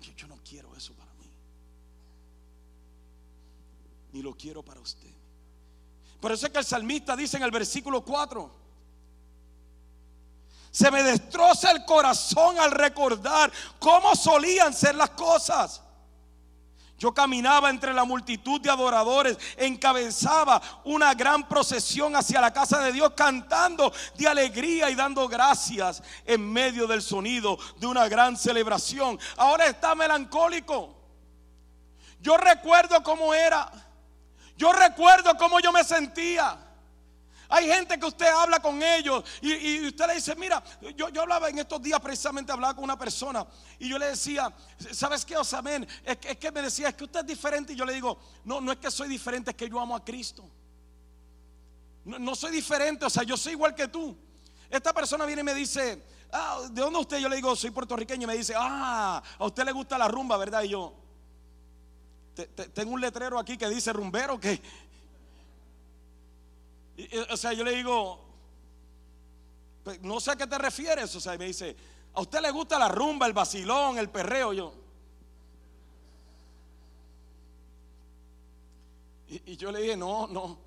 Yo, 0.00 0.26
no 0.26 0.38
quiero 0.42 0.74
eso 0.76 0.94
para 0.94 1.12
mí. 1.14 1.30
Ni 4.12 4.22
lo 4.22 4.34
quiero 4.34 4.62
para 4.62 4.80
usted. 4.80 5.10
Por 6.20 6.32
eso 6.32 6.46
es 6.46 6.52
que 6.52 6.58
el 6.58 6.64
salmista 6.64 7.16
dice 7.16 7.36
en 7.36 7.42
el 7.42 7.50
versículo 7.50 8.04
4. 8.04 8.58
Se 10.70 10.90
me 10.90 11.02
destroza 11.02 11.70
el 11.72 11.84
corazón 11.84 12.58
al 12.58 12.70
recordar 12.70 13.52
cómo 13.78 14.14
solían 14.14 14.72
ser 14.72 14.94
las 14.94 15.10
cosas. 15.10 15.82
Yo 17.00 17.14
caminaba 17.14 17.70
entre 17.70 17.94
la 17.94 18.04
multitud 18.04 18.60
de 18.60 18.68
adoradores, 18.68 19.38
encabezaba 19.56 20.60
una 20.84 21.14
gran 21.14 21.48
procesión 21.48 22.14
hacia 22.14 22.42
la 22.42 22.52
casa 22.52 22.78
de 22.80 22.92
Dios, 22.92 23.14
cantando 23.16 23.90
de 24.18 24.28
alegría 24.28 24.90
y 24.90 24.94
dando 24.94 25.26
gracias 25.26 26.02
en 26.26 26.52
medio 26.52 26.86
del 26.86 27.00
sonido 27.00 27.58
de 27.78 27.86
una 27.86 28.06
gran 28.06 28.36
celebración. 28.36 29.18
Ahora 29.38 29.64
está 29.64 29.94
melancólico. 29.94 30.94
Yo 32.20 32.36
recuerdo 32.36 33.02
cómo 33.02 33.32
era. 33.32 33.72
Yo 34.58 34.70
recuerdo 34.70 35.38
cómo 35.38 35.58
yo 35.58 35.72
me 35.72 35.84
sentía. 35.84 36.58
Hay 37.50 37.66
gente 37.66 37.98
que 37.98 38.06
usted 38.06 38.28
habla 38.28 38.60
con 38.60 38.80
ellos 38.80 39.24
y, 39.42 39.84
usted 39.86 40.06
le 40.06 40.14
dice, 40.14 40.36
mira, 40.36 40.62
yo, 40.94 41.08
yo, 41.08 41.22
hablaba 41.22 41.48
en 41.48 41.58
estos 41.58 41.82
días 41.82 41.98
precisamente, 42.00 42.52
hablaba 42.52 42.74
con 42.74 42.84
una 42.84 42.96
persona 42.96 43.44
y 43.78 43.88
yo 43.88 43.98
le 43.98 44.06
decía, 44.06 44.54
¿sabes 44.92 45.24
qué, 45.24 45.36
Osamen? 45.36 45.86
Es, 46.04 46.18
es 46.22 46.36
que 46.36 46.52
me 46.52 46.62
decía, 46.62 46.88
es 46.88 46.94
que 46.94 47.04
usted 47.04 47.20
es 47.20 47.26
diferente 47.26 47.72
y 47.72 47.76
yo 47.76 47.84
le 47.84 47.92
digo, 47.92 48.18
no, 48.44 48.60
no 48.60 48.70
es 48.70 48.78
que 48.78 48.88
soy 48.88 49.08
diferente, 49.08 49.50
es 49.50 49.56
que 49.56 49.68
yo 49.68 49.80
amo 49.80 49.96
a 49.96 50.04
Cristo. 50.04 50.48
No, 52.04 52.20
no 52.20 52.36
soy 52.36 52.52
diferente, 52.52 53.04
o 53.04 53.10
sea, 53.10 53.24
yo 53.24 53.36
soy 53.36 53.52
igual 53.52 53.74
que 53.74 53.88
tú. 53.88 54.16
Esta 54.70 54.92
persona 54.92 55.26
viene 55.26 55.40
y 55.40 55.44
me 55.44 55.54
dice, 55.54 56.00
ah, 56.32 56.60
¿de 56.70 56.80
dónde 56.80 57.00
usted? 57.00 57.18
Yo 57.18 57.28
le 57.28 57.34
digo, 57.34 57.56
soy 57.56 57.70
puertorriqueño 57.70 58.22
y 58.22 58.26
me 58.28 58.36
dice, 58.36 58.54
ah, 58.56 59.20
a 59.38 59.44
usted 59.44 59.64
le 59.64 59.72
gusta 59.72 59.98
la 59.98 60.06
rumba, 60.06 60.36
¿verdad? 60.36 60.62
Y 60.62 60.68
yo, 60.68 60.94
tengo 62.72 62.92
un 62.92 63.00
letrero 63.00 63.38
aquí 63.38 63.56
que 63.56 63.68
dice 63.68 63.92
rumbero 63.92 64.38
que 64.38 64.60
o 67.30 67.36
sea, 67.36 67.52
yo 67.52 67.64
le 67.64 67.72
digo, 67.72 68.30
no 70.02 70.20
sé 70.20 70.32
a 70.32 70.36
qué 70.36 70.46
te 70.46 70.58
refieres. 70.58 71.14
O 71.14 71.20
sea, 71.20 71.36
me 71.36 71.46
dice, 71.46 71.76
¿a 72.14 72.20
usted 72.20 72.40
le 72.40 72.50
gusta 72.50 72.78
la 72.78 72.88
rumba, 72.88 73.26
el 73.26 73.32
vacilón, 73.32 73.98
el 73.98 74.08
perreo? 74.10 74.52
Yo. 74.52 74.74
Y, 79.28 79.56
yo 79.56 79.70
le 79.70 79.80
dije, 79.80 79.96
no, 79.96 80.26
no, 80.26 80.58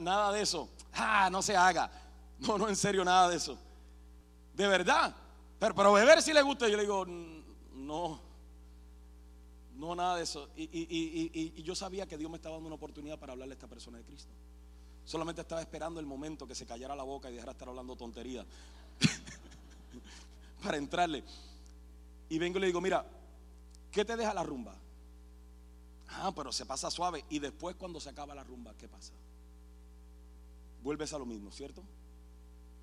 nada 0.00 0.32
de 0.32 0.42
eso. 0.42 0.68
Ah, 0.94 1.28
no 1.30 1.42
se 1.42 1.56
haga. 1.56 1.90
No, 2.38 2.56
no, 2.56 2.68
en 2.68 2.76
serio, 2.76 3.04
nada 3.04 3.28
de 3.28 3.36
eso. 3.36 3.58
De 4.54 4.66
verdad. 4.66 5.14
Pero, 5.58 5.92
beber 5.92 6.22
si 6.22 6.32
le 6.32 6.42
gusta. 6.42 6.68
Yo 6.68 6.76
le 6.76 6.84
digo, 6.84 7.04
no, 7.04 8.20
no, 9.74 9.94
nada 9.94 10.16
de 10.16 10.22
eso. 10.22 10.48
Y, 10.56 10.68
y 11.56 11.62
yo 11.62 11.74
sabía 11.74 12.06
que 12.06 12.16
Dios 12.16 12.30
me 12.30 12.36
estaba 12.36 12.54
dando 12.54 12.68
una 12.68 12.76
oportunidad 12.76 13.18
para 13.18 13.32
hablarle 13.32 13.52
a 13.52 13.56
esta 13.56 13.66
persona 13.66 13.98
de 13.98 14.04
Cristo. 14.04 14.32
Solamente 15.08 15.40
estaba 15.40 15.62
esperando 15.62 16.00
el 16.00 16.04
momento 16.04 16.46
que 16.46 16.54
se 16.54 16.66
callara 16.66 16.94
la 16.94 17.02
boca 17.02 17.30
y 17.30 17.32
dejara 17.32 17.52
de 17.52 17.54
estar 17.54 17.66
hablando 17.66 17.96
tontería. 17.96 18.44
Para 20.62 20.76
entrarle. 20.76 21.24
Y 22.28 22.38
vengo 22.38 22.58
y 22.58 22.60
le 22.60 22.66
digo, 22.66 22.82
mira, 22.82 23.06
¿qué 23.90 24.04
te 24.04 24.18
deja 24.18 24.34
la 24.34 24.42
rumba? 24.42 24.76
Ah, 26.10 26.30
pero 26.36 26.52
se 26.52 26.66
pasa 26.66 26.90
suave. 26.90 27.24
Y 27.30 27.38
después 27.38 27.74
cuando 27.76 27.98
se 28.00 28.10
acaba 28.10 28.34
la 28.34 28.44
rumba, 28.44 28.74
¿qué 28.76 28.86
pasa? 28.86 29.14
Vuelves 30.82 31.10
a 31.14 31.18
lo 31.18 31.24
mismo, 31.24 31.50
¿cierto? 31.52 31.82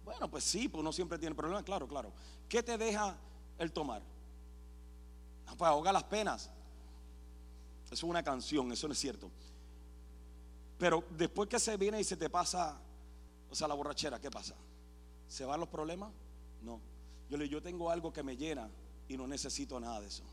Bueno, 0.04 0.28
pues 0.28 0.46
sí, 0.46 0.68
pues 0.68 0.80
uno 0.80 0.92
siempre 0.92 1.20
tiene 1.20 1.36
problemas, 1.36 1.62
claro, 1.62 1.88
claro. 1.88 2.12
¿Qué 2.50 2.64
te 2.64 2.76
deja 2.76 3.16
el 3.60 3.72
tomar? 3.72 4.02
No, 5.46 5.56
pues 5.56 5.70
ahoga 5.70 5.94
las 5.94 6.06
penas. 6.06 6.50
Eso 7.86 7.94
es 7.94 8.02
una 8.02 8.24
canción, 8.24 8.72
eso 8.72 8.88
no 8.88 8.94
es 8.94 9.00
cierto. 9.00 9.30
Pero 10.78 11.04
después 11.12 11.50
que 11.50 11.60
se 11.60 11.78
viene 11.78 12.00
y 12.00 12.04
se 12.04 12.18
te 12.18 12.30
pasa, 12.30 12.78
o 13.50 13.56
sea, 13.56 13.68
la 13.68 13.74
borrachera, 13.74 14.20
¿qué 14.20 14.30
pasa? 14.30 14.56
¿Se 15.28 15.46
van 15.46 15.60
los 15.60 15.70
problemas? 15.70 16.12
No. 16.62 16.80
Yo 17.30 17.38
le 17.38 17.50
yo 17.50 17.62
tengo 17.62 17.90
algo 17.90 18.12
que 18.14 18.24
me 18.24 18.38
llena 18.38 18.70
y 19.08 19.18
no 19.18 19.28
necesito 19.28 19.80
nada 19.80 20.02
de 20.02 20.08
eso. 20.08 20.24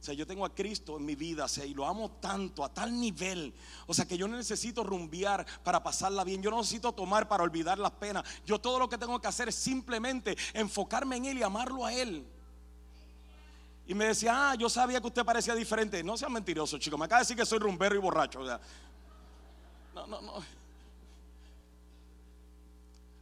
O 0.00 0.04
sea, 0.04 0.14
yo 0.14 0.26
tengo 0.26 0.44
a 0.44 0.54
Cristo 0.54 0.96
en 0.96 1.04
mi 1.04 1.16
vida, 1.16 1.46
o 1.46 1.48
sea, 1.48 1.66
y 1.66 1.74
lo 1.74 1.84
amo 1.84 2.12
tanto, 2.20 2.64
a 2.64 2.72
tal 2.72 2.98
nivel. 2.98 3.52
O 3.86 3.94
sea, 3.94 4.06
que 4.06 4.16
yo 4.16 4.28
no 4.28 4.36
necesito 4.36 4.84
rumbear 4.84 5.44
para 5.64 5.82
pasarla 5.82 6.22
bien. 6.22 6.40
Yo 6.40 6.50
no 6.50 6.58
necesito 6.58 6.92
tomar 6.92 7.26
para 7.26 7.42
olvidar 7.42 7.78
las 7.78 7.90
penas. 7.92 8.24
Yo 8.46 8.60
todo 8.60 8.78
lo 8.78 8.88
que 8.88 8.96
tengo 8.96 9.20
que 9.20 9.26
hacer 9.26 9.48
es 9.48 9.56
simplemente 9.56 10.36
enfocarme 10.54 11.16
en 11.16 11.24
Él 11.24 11.38
y 11.38 11.42
amarlo 11.42 11.84
a 11.84 11.92
Él. 11.92 12.24
Y 13.88 13.94
me 13.94 14.04
decía, 14.04 14.50
ah, 14.50 14.54
yo 14.54 14.68
sabía 14.68 15.00
que 15.00 15.06
usted 15.08 15.24
parecía 15.24 15.54
diferente. 15.56 16.04
No 16.04 16.16
sea 16.16 16.28
mentiroso, 16.28 16.78
chico. 16.78 16.96
Me 16.96 17.06
acaba 17.06 17.20
de 17.20 17.22
decir 17.22 17.36
que 17.36 17.46
soy 17.46 17.58
rumbero 17.58 17.96
y 17.96 17.98
borracho. 17.98 18.40
O 18.40 18.46
sea, 18.46 18.60
no, 20.06 20.20
no, 20.20 20.20
no. 20.20 20.44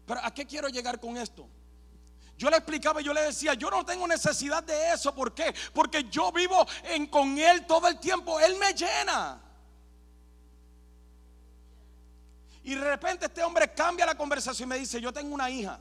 Pero 0.07 0.21
¿a 0.23 0.33
qué 0.33 0.47
quiero 0.47 0.69
llegar 0.69 1.01
con 1.01 1.17
esto? 1.17 1.49
Yo 2.39 2.51
le 2.51 2.57
explicaba, 2.59 3.01
yo 3.01 3.15
le 3.15 3.23
decía, 3.23 3.55
yo 3.55 3.71
no 3.71 3.85
tengo 3.85 4.07
necesidad 4.07 4.63
de 4.63 4.93
eso. 4.93 5.15
¿Por 5.15 5.35
qué? 5.35 5.55
Porque 5.73 6.05
yo 6.05 6.31
vivo 6.33 6.67
en, 6.85 7.07
con 7.07 7.39
Él 7.39 7.67
todo 7.67 7.89
el 7.89 7.99
tiempo. 7.99 8.39
Él 8.39 8.57
me 8.57 8.73
llena. 8.75 9.41
Y 12.63 12.75
de 12.75 12.81
repente 12.81 13.27
este 13.27 13.43
hombre 13.43 13.73
cambia 13.73 14.05
la 14.05 14.17
conversación 14.17 14.69
y 14.69 14.71
me 14.71 14.79
dice, 14.79 15.01
yo 15.01 15.13
tengo 15.13 15.35
una 15.35 15.49
hija. 15.49 15.81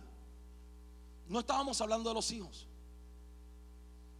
No 1.28 1.40
estábamos 1.40 1.82
hablando 1.82 2.10
de 2.10 2.14
los 2.16 2.32
hijos. 2.32 2.68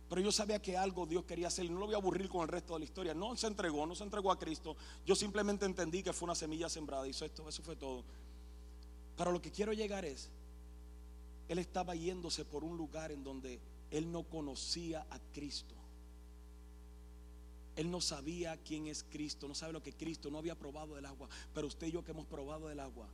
Pero 0.10 0.22
yo 0.22 0.32
sabía 0.32 0.62
que 0.62 0.78
algo 0.78 1.06
Dios 1.06 1.26
quería 1.26 1.48
hacer 1.48 1.66
y 1.66 1.70
no 1.70 1.80
lo 1.80 1.88
voy 1.88 1.96
a 1.96 1.98
aburrir 1.98 2.30
con 2.30 2.42
el 2.42 2.48
resto 2.48 2.74
de 2.74 2.80
la 2.80 2.86
historia. 2.86 3.14
No 3.14 3.36
se 3.36 3.48
entregó, 3.48 3.86
no 3.88 3.96
se 3.96 4.04
entregó 4.04 4.32
a 4.32 4.38
Cristo. 4.38 4.76
Yo 5.06 5.16
simplemente 5.16 5.66
entendí 5.66 6.04
que 6.04 6.14
fue 6.14 6.28
una 6.28 6.36
semilla 6.36 6.70
sembrada. 6.70 7.08
Hizo 7.08 7.26
esto, 7.26 7.50
eso 7.50 7.64
fue 7.64 7.76
todo. 7.76 8.04
Pero 9.18 9.32
lo 9.32 9.42
que 9.42 9.52
quiero 9.52 9.74
llegar 9.74 10.06
es, 10.06 10.30
él 11.48 11.58
estaba 11.58 11.96
yéndose 11.96 12.46
por 12.46 12.64
un 12.64 12.78
lugar 12.78 13.12
en 13.12 13.24
donde 13.24 13.60
él 13.90 14.12
no 14.12 14.24
conocía 14.24 15.08
a 15.10 15.20
Cristo. 15.34 15.74
Él 17.76 17.90
no 17.90 18.00
sabía 18.00 18.58
quién 18.58 18.88
es 18.88 19.04
Cristo, 19.04 19.48
no 19.48 19.56
sabe 19.56 19.74
lo 19.74 19.84
que 19.84 19.94
Cristo, 19.94 20.30
no 20.30 20.38
había 20.38 20.56
probado 20.56 20.96
del 20.96 21.06
agua. 21.08 21.28
Pero 21.54 21.68
usted 21.68 21.88
y 21.88 21.92
yo 21.92 22.04
que 22.04 22.12
hemos 22.12 22.28
probado 22.28 22.68
del 22.68 22.80
agua. 22.80 23.10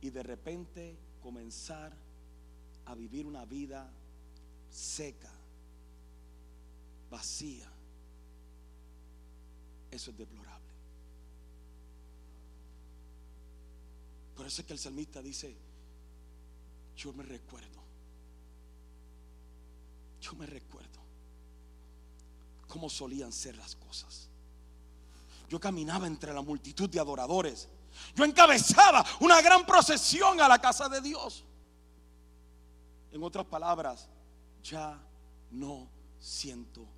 Y 0.00 0.10
de 0.10 0.22
repente 0.22 0.96
comenzar 1.22 1.92
a 2.86 2.94
vivir 2.94 3.26
una 3.26 3.44
vida 3.44 3.92
seca 4.68 5.30
vacía, 7.12 7.70
eso 9.90 10.10
es 10.10 10.16
deplorable. 10.16 10.72
Por 14.34 14.46
eso 14.46 14.62
es 14.62 14.66
que 14.66 14.72
el 14.72 14.78
salmista 14.78 15.20
dice, 15.20 15.54
yo 16.96 17.12
me 17.12 17.22
recuerdo, 17.22 17.80
yo 20.20 20.32
me 20.34 20.46
recuerdo 20.46 21.00
cómo 22.66 22.88
solían 22.88 23.30
ser 23.30 23.56
las 23.56 23.76
cosas. 23.76 24.30
Yo 25.50 25.60
caminaba 25.60 26.06
entre 26.06 26.32
la 26.32 26.40
multitud 26.40 26.88
de 26.88 26.98
adoradores. 26.98 27.68
Yo 28.14 28.24
encabezaba 28.24 29.04
una 29.20 29.42
gran 29.42 29.66
procesión 29.66 30.40
a 30.40 30.48
la 30.48 30.58
casa 30.58 30.88
de 30.88 31.02
Dios. 31.02 31.44
En 33.10 33.22
otras 33.22 33.44
palabras, 33.44 34.08
ya 34.62 34.98
no 35.50 35.90
siento 36.18 36.88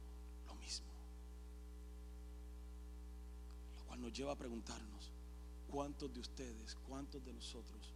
nos 3.97 4.13
lleva 4.13 4.33
a 4.33 4.37
preguntarnos, 4.37 5.13
¿cuántos 5.69 6.13
de 6.13 6.21
ustedes, 6.21 6.77
cuántos 6.87 7.25
de 7.25 7.33
nosotros 7.33 7.95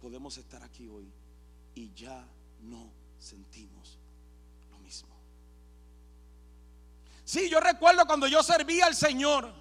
podemos 0.00 0.36
estar 0.36 0.62
aquí 0.62 0.86
hoy 0.86 1.10
y 1.74 1.92
ya 1.94 2.26
no 2.60 2.92
sentimos 3.18 3.98
mismo. 4.84 5.08
Sí, 7.24 7.48
yo 7.48 7.58
recuerdo 7.58 8.06
cuando 8.06 8.26
yo 8.26 8.42
servía 8.42 8.86
al 8.86 8.94
Señor. 8.94 9.52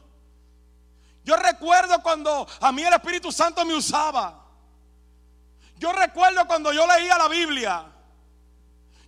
Yo 1.23 1.37
recuerdo 1.37 2.03
cuando 2.03 2.45
a 2.59 2.71
mí 2.73 2.83
el 2.83 2.93
Espíritu 2.93 3.31
Santo 3.31 3.65
me 3.65 3.73
usaba. 3.73 4.45
Yo 5.77 5.93
recuerdo 5.93 6.45
cuando 6.45 6.73
yo 6.73 6.85
leía 6.85 7.17
la 7.17 7.29
Biblia. 7.29 7.92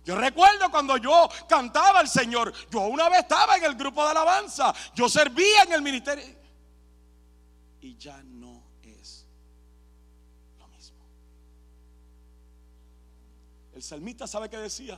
Yo 0.06 0.14
recuerdo 0.14 0.70
cuando 0.70 0.96
yo 0.98 1.28
cantaba 1.48 1.98
al 1.98 2.08
Señor. 2.08 2.52
Yo 2.70 2.82
una 2.82 3.08
vez 3.08 3.22
estaba 3.22 3.56
en 3.56 3.64
el 3.64 3.74
grupo 3.74 4.04
de 4.04 4.12
alabanza. 4.12 4.72
Yo 4.94 5.08
servía 5.08 5.64
en 5.64 5.72
el 5.72 5.82
ministerio. 5.82 6.24
Y 7.80 7.96
ya 7.96 8.22
no 8.22 8.62
es 8.84 9.26
lo 10.60 10.68
mismo. 10.68 11.04
El 13.74 13.82
salmista 13.82 14.28
sabe 14.28 14.48
que 14.48 14.58
decía. 14.58 14.96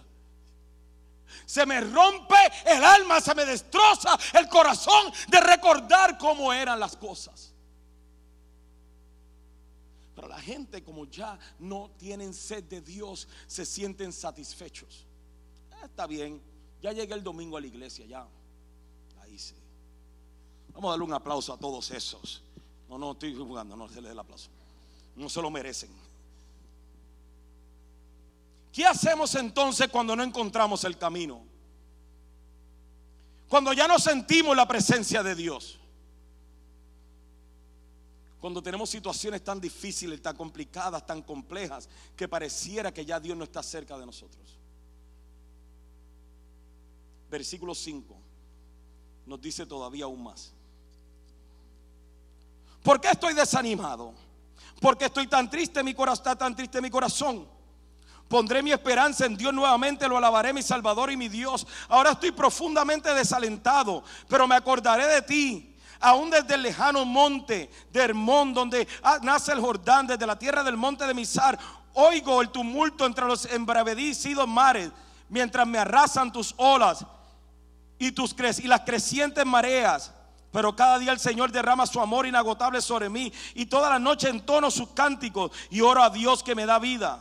Se 1.47 1.65
me 1.65 1.81
rompe 1.81 2.37
el 2.67 2.85
alma, 2.85 3.23
se 3.23 3.35
me 3.35 3.47
destroza 3.47 4.19
el 4.35 4.47
corazón 4.47 5.11
de 5.29 5.41
recordar 5.41 6.19
cómo 6.19 6.53
eran 6.53 6.79
las 6.79 6.97
cosas. 6.97 7.55
Pero 10.19 10.27
la 10.27 10.41
gente 10.41 10.83
como 10.83 11.05
ya 11.05 11.39
no 11.61 11.93
tienen 11.97 12.35
sed 12.35 12.65
de 12.65 12.81
Dios, 12.81 13.29
se 13.47 13.65
sienten 13.65 14.13
satisfechos. 14.13 15.07
Ah, 15.71 15.85
está 15.85 16.09
bien, 16.09 16.43
ya 16.83 16.91
llegué 16.91 17.15
el 17.15 17.23
domingo 17.23 17.57
a 17.57 17.61
la 17.61 17.69
iglesia, 17.69 18.05
ya. 18.05 18.27
Ahí 19.23 19.39
sí. 19.39 19.55
Vamos 20.75 20.89
a 20.89 20.91
darle 20.91 21.05
un 21.05 21.15
aplauso 21.15 21.53
a 21.53 21.57
todos 21.57 21.93
esos. 21.93 22.43
No, 22.89 22.99
no, 22.99 23.13
estoy 23.13 23.33
jugando, 23.33 23.77
no 23.77 23.87
se 23.89 23.95
les 23.95 24.07
dé 24.07 24.11
el 24.11 24.19
aplauso. 24.19 24.49
No 25.15 25.29
se 25.29 25.41
lo 25.41 25.53
merecen. 25.53 25.91
¿Qué 28.73 28.85
hacemos 28.85 29.33
entonces 29.37 29.87
cuando 29.87 30.17
no 30.17 30.25
encontramos 30.25 30.83
el 30.83 30.99
camino? 30.99 31.45
Cuando 33.49 33.73
ya 33.73 33.87
no 33.87 34.01
sentimos 34.01 34.57
la 34.57 34.67
presencia 34.67 35.23
de 35.23 35.37
Dios. 35.37 35.79
Cuando 38.41 38.63
tenemos 38.63 38.89
situaciones 38.89 39.43
tan 39.43 39.61
difíciles, 39.61 40.23
tan 40.23 40.37
complicadas, 40.37 41.05
tan 41.05 41.23
complejas, 41.23 41.89
que 42.17 42.29
pareciera 42.29 42.93
que 42.93 43.05
ya 43.05 43.19
Dios 43.19 43.37
no 43.37 43.45
está 43.45 43.63
cerca 43.63 43.99
de 43.99 44.07
nosotros. 44.07 44.59
Versículo 47.31 47.75
5 47.75 48.17
nos 49.27 49.41
dice 49.41 49.67
todavía 49.67 50.05
aún 50.05 50.23
más. 50.23 50.53
¿Por 52.83 53.01
qué 53.01 53.11
estoy 53.11 53.35
desanimado? 53.35 54.15
Porque 54.81 55.07
estoy 55.07 55.27
tan 55.27 55.51
triste, 55.51 55.83
mi 55.83 55.93
corazón 55.93 56.23
está 56.23 56.37
tan 56.37 56.57
triste 56.57 56.81
mi 56.81 56.91
corazón. 56.91 57.47
Pondré 58.29 58.63
mi 58.63 58.73
esperanza 58.73 59.27
en 59.27 59.37
Dios 59.37 59.53
nuevamente, 59.53 60.07
lo 60.07 60.17
alabaré 60.17 60.53
mi 60.53 60.63
Salvador 60.63 61.11
y 61.11 61.17
mi 61.17 61.29
Dios. 61.29 61.67
Ahora 61.89 62.13
estoy 62.13 62.31
profundamente 62.31 63.13
desalentado, 63.13 64.05
pero 64.29 64.47
me 64.47 64.55
acordaré 64.55 65.07
de 65.07 65.23
ti 65.23 65.68
aún 66.01 66.31
desde 66.31 66.55
el 66.55 66.63
lejano 66.63 67.05
monte 67.05 67.71
de 67.93 68.01
Hermón, 68.01 68.55
donde 68.55 68.87
nace 69.23 69.53
el 69.53 69.61
Jordán, 69.61 70.07
desde 70.07 70.27
la 70.27 70.39
tierra 70.39 70.63
del 70.63 70.77
monte 70.77 71.07
de 71.07 71.15
Misar, 71.15 71.59
oigo 71.95 72.41
el 72.41 72.51
tumulto 72.51 73.07
entre 73.07 73.27
los 73.27 73.45
embravecidos 73.47 74.47
mares, 74.47 74.91
mientras 75.29 75.67
me 75.67 75.79
arrasan 75.79 76.33
tus 76.33 76.55
olas 76.57 77.05
y, 77.99 78.13
tus 78.13 78.35
y 78.59 78.69
las 78.69 78.83
crecientes 78.83 79.45
mareas. 79.45 80.13
Pero 80.53 80.75
cada 80.75 80.99
día 80.99 81.13
el 81.13 81.19
Señor 81.19 81.53
derrama 81.53 81.87
su 81.87 82.01
amor 82.01 82.27
inagotable 82.27 82.81
sobre 82.81 83.11
mí 83.11 83.33
y 83.55 83.67
toda 83.67 83.91
la 83.91 83.99
noche 83.99 84.29
entono 84.29 84.71
sus 84.71 84.89
cánticos 84.91 85.51
y 85.71 85.83
oro 85.83 86.03
a 86.03 86.11
Dios 86.11 86.43
que 86.43 86.55
me 86.55 86.65
da 86.65 86.79
vida. 86.79 87.21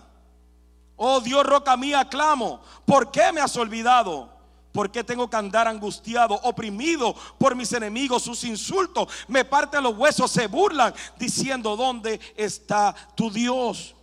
Oh 0.96 1.20
Dios, 1.20 1.46
roca 1.46 1.76
mía, 1.76 2.08
clamo, 2.10 2.62
¿por 2.86 3.12
qué 3.12 3.32
me 3.34 3.42
has 3.42 3.56
olvidado? 3.58 4.37
¿Por 4.72 4.92
qué 4.92 5.04
tengo 5.04 5.30
que 5.30 5.36
andar 5.36 5.68
angustiado, 5.68 6.36
oprimido 6.44 7.16
por 7.38 7.56
mis 7.56 7.74
enemigos? 7.74 8.24
Sus 8.24 8.44
insultos 8.44 9.08
me 9.28 9.44
parten 9.44 9.84
los 9.84 9.98
huesos, 9.98 10.30
se 10.32 10.48
burlan 10.48 10.94
diciendo, 11.18 11.76
¿dónde 11.76 12.20
está 12.36 12.96
tu 13.16 13.32
Dios? 13.32 13.96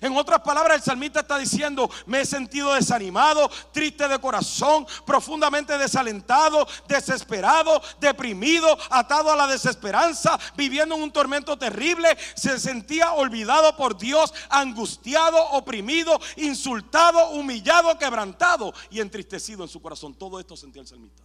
En 0.00 0.16
otras 0.16 0.40
palabras, 0.40 0.78
el 0.78 0.82
salmista 0.82 1.20
está 1.20 1.38
diciendo, 1.38 1.90
me 2.06 2.20
he 2.20 2.26
sentido 2.26 2.74
desanimado, 2.74 3.50
triste 3.72 4.08
de 4.08 4.18
corazón, 4.18 4.86
profundamente 5.04 5.76
desalentado, 5.76 6.66
desesperado, 6.88 7.82
deprimido, 8.00 8.76
atado 8.90 9.32
a 9.32 9.36
la 9.36 9.46
desesperanza, 9.46 10.38
viviendo 10.56 10.94
en 10.94 11.02
un 11.02 11.12
tormento 11.12 11.58
terrible. 11.58 12.16
Se 12.34 12.58
sentía 12.58 13.12
olvidado 13.12 13.76
por 13.76 13.98
Dios, 13.98 14.32
angustiado, 14.48 15.50
oprimido, 15.50 16.18
insultado, 16.36 17.30
humillado, 17.30 17.98
quebrantado 17.98 18.72
y 18.90 19.00
entristecido 19.00 19.62
en 19.62 19.68
su 19.68 19.80
corazón. 19.82 20.14
Todo 20.14 20.40
esto 20.40 20.56
sentía 20.56 20.82
el 20.82 20.88
salmista. 20.88 21.22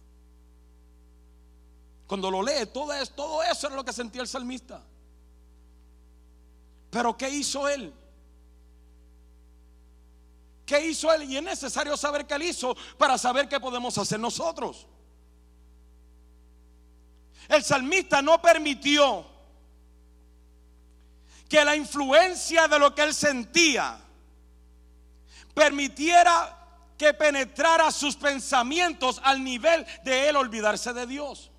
Cuando 2.06 2.30
lo 2.30 2.42
lee, 2.42 2.66
todo, 2.72 2.92
eso, 2.92 3.12
todo 3.12 3.42
eso 3.42 3.66
era 3.66 3.76
lo 3.76 3.84
que 3.84 3.92
sentía 3.92 4.22
el 4.22 4.28
salmista. 4.28 4.82
Pero 6.90 7.16
¿qué 7.16 7.28
hizo 7.28 7.68
él? 7.68 7.92
¿Qué 10.68 10.86
hizo 10.86 11.10
él? 11.10 11.22
Y 11.22 11.38
es 11.38 11.42
necesario 11.42 11.96
saber 11.96 12.26
qué 12.26 12.34
él 12.34 12.42
hizo 12.42 12.76
para 12.98 13.16
saber 13.16 13.48
qué 13.48 13.58
podemos 13.58 13.96
hacer 13.96 14.20
nosotros. 14.20 14.86
El 17.48 17.64
salmista 17.64 18.20
no 18.20 18.42
permitió 18.42 19.24
que 21.48 21.64
la 21.64 21.74
influencia 21.74 22.68
de 22.68 22.78
lo 22.78 22.94
que 22.94 23.00
él 23.00 23.14
sentía 23.14 23.98
permitiera 25.54 26.54
que 26.98 27.14
penetrara 27.14 27.90
sus 27.90 28.14
pensamientos 28.14 29.22
al 29.24 29.42
nivel 29.42 29.86
de 30.04 30.28
él 30.28 30.36
olvidarse 30.36 30.92
de 30.92 31.06
Dios. 31.06 31.50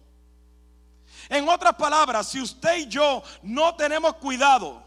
En 1.29 1.49
otras 1.49 1.73
palabras, 1.73 2.27
si 2.27 2.39
usted 2.39 2.77
y 2.77 2.87
yo 2.87 3.23
no 3.41 3.75
tenemos 3.75 4.17
cuidado, 4.17 4.83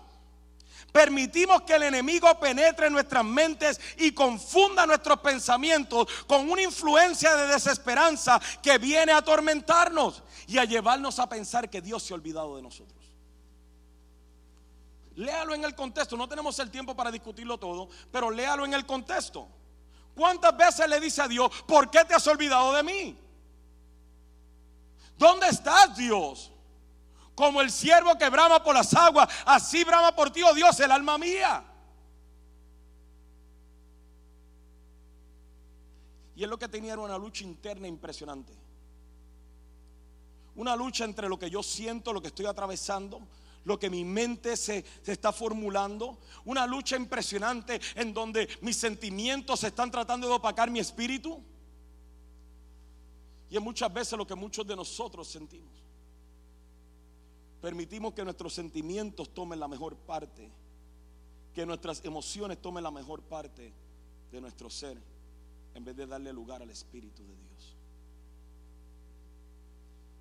Permitimos 0.93 1.63
que 1.63 1.75
el 1.75 1.85
enemigo 1.85 2.29
penetre 2.39 2.87
en 2.87 2.93
nuestras 2.93 3.25
mentes 3.25 3.81
y 3.97 4.13
confunda 4.13 4.87
nuestros 4.87 5.21
pensamientos 5.21 6.07
con 6.27 6.51
una 6.51 6.61
influencia 6.61 7.35
de 7.35 7.47
desesperanza 7.47 8.39
que 8.63 8.77
viene 8.77 9.13
a 9.13 9.19
atormentarnos 9.19 10.23
y 10.47 10.59
a 10.59 10.65
llevarnos 10.65 11.19
a 11.19 11.29
pensar 11.29 11.71
que 11.71 11.81
Dios 11.81 12.03
se 12.03 12.13
ha 12.13 12.17
olvidado 12.17 12.57
de 12.57 12.63
nosotros. 12.63 13.01
Léalo 15.17 15.55
en 15.55 15.65
el 15.65 15.75
contexto, 15.75 16.17
no 16.17 16.29
tenemos 16.29 16.59
el 16.59 16.71
tiempo 16.71 16.95
para 16.95 17.11
discutirlo 17.11 17.59
todo, 17.59 17.89
pero 18.11 18.31
léalo 18.31 18.67
en 18.67 18.75
el 18.75 18.85
contexto. 18.85 19.49
¿Cuántas 20.15 20.55
veces 20.55 20.89
le 20.89 21.01
dice 21.01 21.23
a 21.23 21.29
Dios, 21.29 21.51
¿por 21.67 21.91
qué 21.91 22.05
te 22.05 22.15
has 22.15 22.27
olvidado 22.27 22.73
de 22.75 22.83
mí? 22.83 23.19
¿Dónde 25.17 25.49
estás 25.49 25.97
Dios? 25.97 26.53
Como 27.35 27.63
el 27.63 27.71
siervo 27.71 28.17
que 28.19 28.29
brama 28.29 28.63
por 28.63 28.75
las 28.75 28.93
aguas, 28.95 29.29
así 29.47 29.85
brama 29.85 30.15
por 30.15 30.31
ti, 30.31 30.43
oh 30.43 30.55
Dios, 30.55 30.79
el 30.81 30.91
alma 30.91 31.17
mía. 31.17 31.65
Y 36.37 36.43
es 36.45 36.49
lo 36.49 36.59
que 36.59 36.69
tenía 36.69 36.93
era 36.93 37.03
una 37.03 37.17
lucha 37.19 37.45
interna 37.45 37.89
impresionante. 37.89 38.53
Una 40.55 40.77
lucha 40.77 41.05
entre 41.05 41.29
lo 41.29 41.39
que 41.39 41.49
yo 41.49 41.63
siento, 41.63 42.13
lo 42.13 42.21
que 42.21 42.29
estoy 42.29 42.45
atravesando, 42.45 43.23
lo 43.65 43.79
que 43.79 43.89
mi 43.89 44.05
mente 44.05 44.57
se, 44.57 44.85
se, 45.03 45.13
está 45.13 45.33
formulando. 45.33 46.19
Una 46.45 46.67
lucha 46.67 46.97
impresionante 46.97 47.81
en 47.95 48.13
donde 48.13 48.47
mis 48.61 48.77
sentimientos 48.77 49.65
están 49.65 49.91
tratando 49.91 50.29
de 50.29 50.35
opacar 50.35 50.71
mi 50.71 50.81
espíritu. 50.81 51.43
Y 53.49 53.57
es 53.57 53.63
muchas 53.63 53.93
veces 53.93 54.19
lo 54.19 54.27
que 54.27 54.35
muchos 54.35 54.67
de 54.67 54.77
nosotros 54.77 55.29
sentimos 55.29 55.82
permitimos 57.63 58.13
que 58.13 58.25
nuestros 58.25 58.53
sentimientos 58.53 59.33
tomen 59.33 59.61
la 59.61 59.69
mejor 59.69 59.97
parte, 59.97 60.51
que 61.55 61.65
nuestras 61.65 62.05
emociones 62.05 62.61
tomen 62.61 62.83
la 62.83 62.91
mejor 62.91 63.23
parte 63.23 63.73
de 64.33 64.41
nuestro 64.41 64.69
ser, 64.69 64.99
en 65.73 65.85
vez 65.85 65.97
de 65.97 66.07
darle 66.07 66.33
lugar 66.33 66.61
al 66.61 66.71
Espíritu 66.71 67.23
de 67.23 67.37
Dios. 67.37 67.77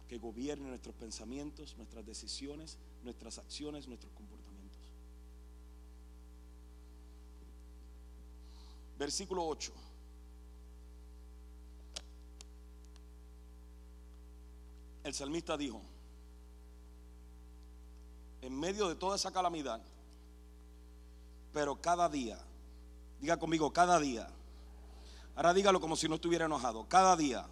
Que 0.08 0.20
gobierne 0.20 0.70
nuestros 0.70 0.94
pensamientos, 0.96 1.76
nuestras 1.78 2.06
decisiones, 2.06 2.78
nuestras 3.04 3.40
acciones, 3.40 3.88
nuestros 3.88 4.14
comportamientos. 4.14 4.80
Versículo 9.00 9.48
8. 9.48 9.74
El 15.04 15.14
salmista 15.16 15.58
dijo, 15.58 15.82
en 18.42 18.60
medio 18.60 18.90
de 18.90 18.96
toda 18.96 19.16
esa 19.16 19.32
calamidad, 19.32 19.82
pero 21.54 21.80
cada 21.80 22.10
día, 22.10 22.40
diga 23.20 23.38
conmigo, 23.38 23.72
cada 23.72 24.00
día, 24.00 24.28
ahora 25.36 25.54
dígalo 25.54 25.80
como 25.80 25.96
si 25.96 26.08
no 26.08 26.16
estuviera 26.16 26.46
enojado, 26.46 26.88
cada 26.88 27.16
día, 27.16 27.46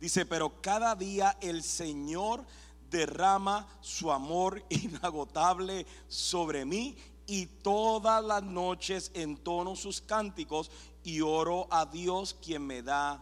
dice, 0.00 0.24
pero 0.24 0.60
cada 0.60 0.94
día 0.94 1.36
el 1.40 1.62
Señor 1.62 2.44
derrama 2.90 3.66
su 3.80 4.12
amor 4.12 4.64
inagotable 4.70 5.86
sobre 6.08 6.64
mí 6.64 6.96
y 7.26 7.46
todas 7.46 8.22
las 8.22 8.42
noches 8.42 9.10
entono 9.14 9.76
sus 9.76 10.00
cánticos 10.00 10.70
y 11.02 11.20
oro 11.20 11.66
a 11.70 11.86
Dios 11.86 12.34
quien 12.42 12.66
me 12.66 12.82
da 12.82 13.20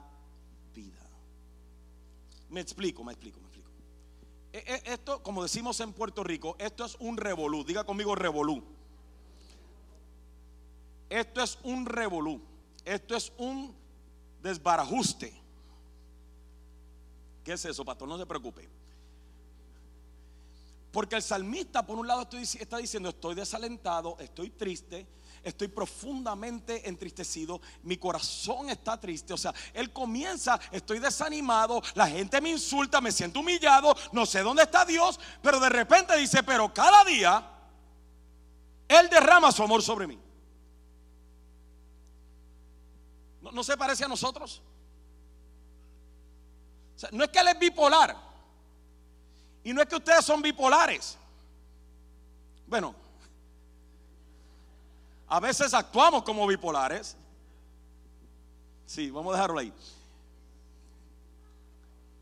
vida. 0.75 1.09
Me 2.49 2.61
explico, 2.61 3.03
me 3.03 3.13
explico, 3.13 3.41
esto, 4.53 5.23
como 5.23 5.43
decimos 5.43 5.81
en 5.81 5.93
Puerto 5.93 6.23
Rico, 6.23 6.57
esto 6.59 6.85
es 6.85 6.97
un 7.01 7.17
revolú. 7.17 7.65
Diga 7.65 7.85
conmigo 7.85 8.15
revolú. 8.15 8.63
Esto 11.09 11.43
es 11.43 11.59
un 11.63 11.87
revolú. 11.87 12.41
Esto 12.85 13.17
es 13.17 13.33
un 13.39 13.75
desbarajuste. 14.43 15.33
¿Qué 17.45 17.53
es 17.55 17.65
eso, 17.65 17.85
pastor? 17.85 18.09
No 18.09 18.19
se 18.19 18.27
preocupe. 18.27 18.69
Porque 20.93 21.17
el 21.17 21.23
salmista, 21.23 21.85
por 21.87 21.99
un 21.99 22.07
lado, 22.07 22.29
está 22.31 22.77
diciendo, 22.77 23.09
estoy 23.09 23.35
desalentado, 23.35 24.17
estoy 24.21 24.51
triste, 24.51 25.07
estoy 25.43 25.69
profundamente 25.69 26.89
entristecido, 26.89 27.61
mi 27.83 27.97
corazón 27.97 28.71
está 28.71 28.99
triste. 28.99 29.33
O 29.33 29.37
sea, 29.37 29.55
él 29.75 29.93
comienza, 29.93 30.59
estoy 30.71 30.99
desanimado, 30.99 31.83
la 31.95 32.09
gente 32.09 32.41
me 32.41 32.51
insulta, 32.51 33.01
me 33.01 33.13
siento 33.13 33.41
humillado, 33.41 33.95
no 34.13 34.27
sé 34.27 34.41
dónde 34.41 34.63
está 34.63 34.85
Dios, 34.85 35.19
pero 35.43 35.59
de 35.61 35.69
repente 35.69 36.17
dice, 36.17 36.43
pero 36.43 36.73
cada 36.73 37.05
día 37.05 37.49
Él 38.89 39.09
derrama 39.09 39.53
su 39.53 39.63
amor 39.63 39.83
sobre 39.83 40.07
mí. 40.07 40.19
¿No, 43.41 43.65
se 43.65 43.77
parece 43.77 44.05
a 44.05 44.09
nosotros? 44.09 44.63
no 47.11 47.25
es 47.25 47.31
que 47.31 47.39
Él 47.41 47.49
es 47.49 47.59
bipolar. 47.59 48.17
Y 49.65 49.73
no 49.73 49.83
es 49.83 49.89
que 49.89 49.97
ustedes 49.97 50.25
son 50.25 50.41
bipolares. 50.43 51.19
Bueno, 52.67 52.95
a 55.33 55.41
veces 55.41 55.73
actuamos 55.73 56.25
como 56.25 56.47
bipolares. 56.47 57.17
Sí, 58.85 59.11
vamos 59.11 59.33
a 59.33 59.37
dejarlo 59.39 59.59
ahí. 59.59 59.73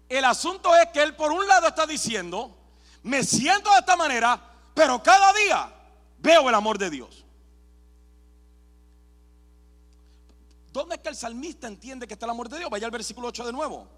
El 0.08 0.24
asunto 0.24 0.76
es 0.76 0.90
que 0.92 1.02
él 1.02 1.16
por 1.16 1.32
un 1.32 1.44
lado 1.44 1.66
está 1.66 1.86
diciendo, 1.86 2.56
me 3.02 3.24
siento 3.24 3.68
de 3.72 3.80
esta 3.80 3.96
manera, 3.96 4.40
pero 4.74 5.02
cada 5.02 5.32
día 5.32 5.72
veo 6.18 6.48
el 6.48 6.54
amor 6.54 6.78
de 6.78 6.88
Dios. 6.88 7.24
¿Dónde 10.72 10.94
es 10.94 11.00
que 11.00 11.08
el 11.08 11.16
salmista 11.16 11.66
entiende 11.66 12.06
que 12.06 12.14
está 12.14 12.26
el 12.26 12.30
amor 12.30 12.48
de 12.48 12.58
Dios? 12.58 12.70
Vaya 12.70 12.86
al 12.86 12.92
versículo 12.92 13.26
8 13.26 13.46
de 13.46 13.52
nuevo. 13.52 13.88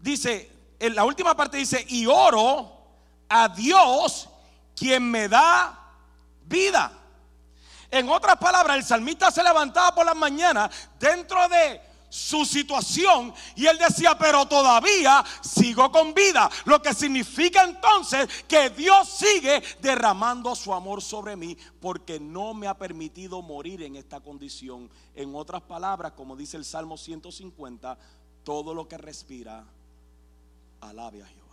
dice, 0.00 0.50
en 0.80 0.96
la 0.96 1.04
última 1.04 1.36
parte 1.36 1.58
dice, 1.58 1.86
y 1.88 2.06
oro 2.06 2.72
a 3.28 3.48
Dios 3.48 4.28
quien 4.78 5.10
me 5.10 5.28
da 5.28 5.78
vida. 6.44 6.92
En 7.90 8.08
otras 8.08 8.36
palabras, 8.36 8.76
el 8.76 8.84
salmista 8.84 9.30
se 9.30 9.42
levantaba 9.42 9.94
por 9.94 10.04
la 10.04 10.14
mañana 10.14 10.70
dentro 10.98 11.48
de 11.48 11.80
su 12.10 12.44
situación 12.44 13.34
y 13.54 13.66
él 13.66 13.76
decía, 13.78 14.16
pero 14.18 14.46
todavía 14.46 15.24
sigo 15.42 15.90
con 15.90 16.14
vida. 16.14 16.50
Lo 16.64 16.80
que 16.80 16.94
significa 16.94 17.64
entonces 17.64 18.28
que 18.46 18.70
Dios 18.70 19.08
sigue 19.08 19.62
derramando 19.80 20.54
su 20.54 20.72
amor 20.72 21.02
sobre 21.02 21.36
mí 21.36 21.56
porque 21.80 22.18
no 22.18 22.54
me 22.54 22.66
ha 22.66 22.74
permitido 22.74 23.42
morir 23.42 23.82
en 23.82 23.96
esta 23.96 24.20
condición. 24.20 24.90
En 25.14 25.34
otras 25.34 25.62
palabras, 25.62 26.12
como 26.12 26.36
dice 26.36 26.56
el 26.56 26.64
Salmo 26.64 26.96
150, 26.96 27.98
todo 28.44 28.74
lo 28.74 28.88
que 28.88 28.98
respira 28.98 29.64
alabe 30.80 31.22
a 31.22 31.26
Jehová. 31.26 31.47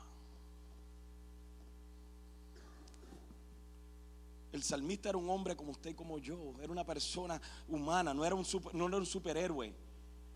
El 4.55 4.63
salmista 4.63 5.09
era 5.09 5.17
un 5.17 5.29
hombre 5.29 5.55
como 5.55 5.71
usted 5.71 5.91
y 5.91 5.93
como 5.93 6.17
yo, 6.17 6.53
era 6.61 6.71
una 6.71 6.85
persona 6.85 7.41
humana, 7.67 8.13
no 8.13 8.23
era 8.25 8.35
un, 8.35 8.45
no 8.73 8.87
era 8.87 8.97
un 8.97 9.05
superhéroe. 9.05 9.73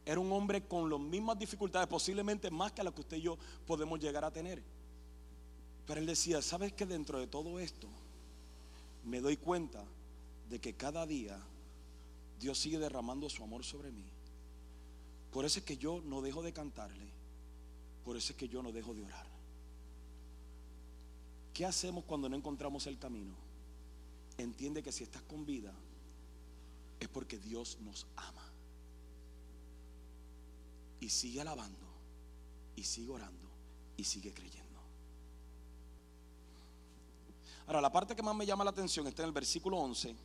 Era 0.05 0.19
un 0.19 0.31
hombre 0.31 0.65
con 0.65 0.89
las 0.89 0.99
mismas 0.99 1.37
dificultades, 1.37 1.87
posiblemente 1.87 2.49
más 2.49 2.71
que 2.71 2.83
las 2.83 2.93
que 2.93 3.01
usted 3.01 3.17
y 3.17 3.21
yo 3.21 3.37
podemos 3.65 3.99
llegar 3.99 4.25
a 4.25 4.31
tener. 4.31 4.61
Pero 5.85 5.99
él 5.99 6.05
decía, 6.05 6.41
¿sabes 6.41 6.73
que 6.73 6.85
dentro 6.85 7.19
de 7.19 7.27
todo 7.27 7.59
esto 7.59 7.87
me 9.05 9.21
doy 9.21 9.37
cuenta 9.37 9.83
de 10.49 10.59
que 10.59 10.73
cada 10.73 11.05
día 11.05 11.39
Dios 12.39 12.57
sigue 12.57 12.79
derramando 12.79 13.29
su 13.29 13.43
amor 13.43 13.63
sobre 13.63 13.91
mí? 13.91 14.05
Por 15.31 15.45
eso 15.45 15.59
es 15.59 15.65
que 15.65 15.77
yo 15.77 16.01
no 16.05 16.21
dejo 16.21 16.41
de 16.41 16.53
cantarle 16.53 17.19
por 18.09 18.17
eso 18.17 18.33
es 18.33 18.37
que 18.39 18.47
yo 18.47 18.63
no 18.63 18.71
dejo 18.71 18.95
de 18.95 19.03
orar. 19.03 19.27
¿Qué 21.53 21.63
hacemos 21.63 22.03
cuando 22.05 22.27
no 22.27 22.35
encontramos 22.35 22.87
el 22.87 22.97
camino? 22.97 23.35
Entiende 24.39 24.81
que 24.81 24.93
si 24.93 25.03
estás 25.03 25.21
con 25.23 25.45
vida 25.45 25.73
es 26.97 27.09
porque 27.09 27.37
Dios 27.37 27.77
nos 27.81 28.07
ama. 28.15 28.45
Y 31.01 31.09
sigue 31.09 31.41
alabando, 31.41 31.85
y 32.77 32.83
sigue 32.83 33.11
orando, 33.11 33.45
y 33.97 34.03
sigue 34.05 34.33
creyendo. 34.33 34.79
Ahora, 37.67 37.81
la 37.81 37.91
parte 37.91 38.15
que 38.15 38.23
más 38.23 38.33
me 38.33 38.45
llama 38.45 38.63
la 38.63 38.69
atención 38.69 39.07
está 39.07 39.23
en 39.23 39.27
el 39.27 39.33
versículo 39.33 39.77
11, 39.77 40.15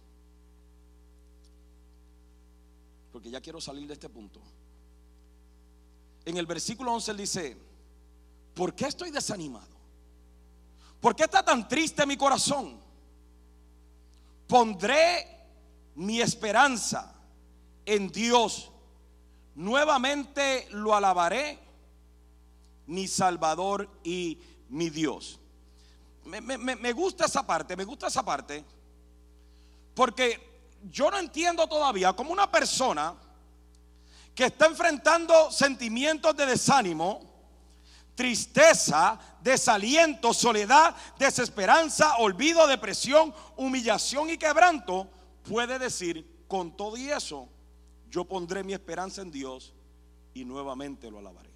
porque 3.12 3.31
ya 3.31 3.41
quiero 3.41 3.61
salir 3.61 3.89
de 3.89 3.95
este 3.95 4.09
punto. 4.09 4.41
En 6.25 6.37
el 6.37 6.47
versículo 6.47 6.93
11 6.93 7.11
él 7.11 7.17
dice, 7.17 7.57
¿por 8.55 8.77
qué 8.77 8.87
estoy 8.87 9.11
desanimado? 9.11 9.75
¿Por 11.01 11.17
qué 11.17 11.25
está 11.25 11.45
tan 11.45 11.67
triste 11.67 12.07
mi 12.07 12.17
corazón? 12.17 12.84
Pondré 14.47 15.27
mi 15.95 16.21
esperanza 16.21 17.15
en 17.87 18.11
Dios. 18.11 18.71
Nuevamente 19.55 20.67
lo 20.71 20.95
alabaré, 20.95 21.59
mi 22.87 23.07
Salvador 23.09 23.89
y 24.03 24.39
mi 24.69 24.91
Dios. 24.91 25.39
Me, 26.25 26.41
me, 26.41 26.93
gusta 26.93 27.27
esa 27.27 27.47
parte, 27.47 27.77
me 27.77 27.85
gusta 27.85 28.07
esa 28.07 28.25
parte, 28.25 28.65
porque 29.95 30.71
yo 30.91 31.11
no 31.11 31.19
entiendo 31.19 31.67
todavía 31.67 32.15
cómo 32.15 32.33
una 32.33 32.51
persona 32.51 33.15
que 34.35 34.47
está 34.47 34.67
enfrentando 34.67 35.51
sentimientos 35.53 36.35
de 36.35 36.47
desánimo, 36.47 37.34
tristeza, 38.15 39.19
desaliento, 39.43 40.33
soledad, 40.33 40.95
desesperanza, 41.19 42.17
olvido, 42.19 42.67
depresión, 42.67 43.35
humillación 43.57 44.31
y 44.31 44.39
quebranto, 44.39 45.09
puede 45.43 45.79
decir, 45.79 46.45
con 46.47 46.77
todo 46.77 46.97
y 46.97 47.11
eso, 47.11 47.49
yo 48.11 48.25
pondré 48.25 48.62
mi 48.62 48.73
esperanza 48.73 49.23
en 49.23 49.31
Dios 49.31 49.75
y 50.33 50.45
nuevamente 50.45 51.11
lo 51.11 51.19
alabaré. 51.19 51.51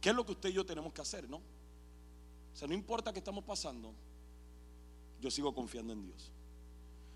¿Qué 0.00 0.10
es 0.10 0.14
lo 0.16 0.26
que 0.26 0.32
usted 0.32 0.48
y 0.48 0.54
yo 0.54 0.66
tenemos 0.66 0.92
que 0.92 1.00
hacer, 1.00 1.28
no? 1.28 1.36
O 1.36 2.56
sea, 2.56 2.66
no 2.66 2.74
importa 2.74 3.12
qué 3.12 3.20
estamos 3.20 3.44
pasando, 3.44 3.94
yo 5.20 5.30
sigo 5.30 5.54
confiando 5.54 5.92
en 5.92 6.02
Dios. 6.02 6.32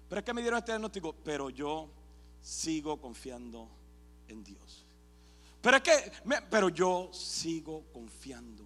Pero 0.08 0.20
es 0.20 0.24
que 0.24 0.32
me 0.32 0.40
dieron 0.40 0.58
este 0.58 0.70
diagnóstico, 0.70 1.12
pero 1.24 1.50
yo 1.50 1.90
sigo 2.40 3.00
confiando 3.00 3.68
en 4.28 4.44
Dios. 4.44 4.85
Pero 5.66 5.78
es 5.78 5.82
que, 5.82 6.12
pero 6.48 6.68
yo 6.68 7.10
sigo 7.12 7.86
confiando 7.92 8.62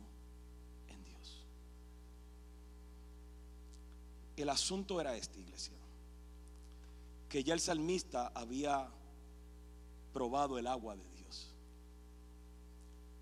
en 0.87 1.03
Dios. 1.03 1.47
El 4.37 4.51
asunto 4.51 5.01
era 5.01 5.17
este, 5.17 5.41
iglesia. 5.41 5.73
Que 7.27 7.43
ya 7.43 7.55
el 7.55 7.61
salmista 7.61 8.31
había 8.35 8.87
probado 10.13 10.59
el 10.59 10.67
agua 10.67 10.95
de 10.95 11.09
Dios. 11.13 11.55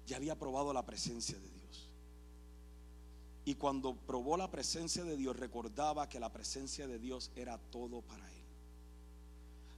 Ya 0.08 0.16
había 0.16 0.36
probado 0.36 0.72
la 0.72 0.84
presencia 0.84 1.38
de 1.38 1.48
Dios. 1.48 1.88
Y 3.44 3.54
cuando 3.54 3.94
probó 3.94 4.36
la 4.36 4.50
presencia 4.50 5.04
de 5.04 5.16
Dios, 5.16 5.36
recordaba 5.36 6.08
que 6.08 6.18
la 6.18 6.32
presencia 6.32 6.88
de 6.88 6.98
Dios 6.98 7.30
era 7.36 7.58
todo 7.58 8.02
para 8.02 8.28
él. 8.28 8.44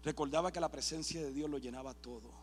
Recordaba 0.04 0.50
que 0.50 0.60
la 0.60 0.70
presencia 0.70 1.20
de 1.20 1.34
Dios 1.34 1.50
lo 1.50 1.58
llenaba 1.58 1.92
todo. 1.92 2.39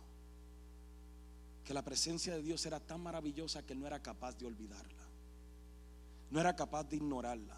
Que 1.68 1.74
la 1.74 1.84
presencia 1.84 2.34
de 2.34 2.42
Dios 2.42 2.66
era 2.66 2.80
tan 2.80 3.02
maravillosa 3.02 3.66
que 3.66 3.76
no 3.76 3.86
era 3.86 4.02
capaz 4.02 4.38
de 4.38 4.46
olvidarla. 4.46 5.04
No 6.32 6.40
era 6.40 6.56
capaz 6.56 6.86
de 6.86 6.96
ignorarla. 6.96 7.58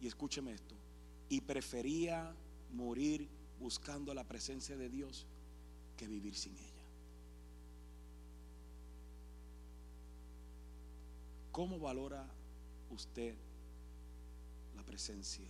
Y 0.00 0.06
escúcheme 0.06 0.52
esto. 0.52 0.74
Y 1.28 1.42
prefería 1.42 2.34
morir 2.72 3.28
buscando 3.60 4.14
la 4.14 4.24
presencia 4.24 4.74
de 4.78 4.88
Dios 4.88 5.26
que 5.98 6.08
vivir 6.08 6.34
sin 6.34 6.56
ella. 6.56 6.64
¿Cómo 11.52 11.78
valora 11.78 12.24
usted 12.90 13.34
la 14.74 14.82
presencia 14.82 15.44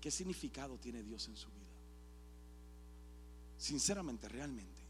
¿Qué 0.00 0.10
significado 0.10 0.78
tiene 0.78 1.02
Dios 1.02 1.26
en 1.28 1.36
su 1.36 1.48
vida? 1.50 1.57
Sinceramente, 3.58 4.28
realmente. 4.28 4.80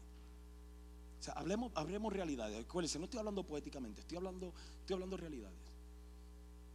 O 1.19 1.23
sea, 1.23 1.33
hablemos, 1.33 1.71
hablemos 1.75 2.13
realidades. 2.13 2.63
Acuérdense, 2.63 2.97
no 2.99 3.05
estoy 3.05 3.19
hablando 3.19 3.43
poéticamente, 3.43 4.01
estoy 4.01 4.17
hablando, 4.17 4.53
estoy 4.79 4.93
hablando 4.93 5.17
realidades. 5.17 5.57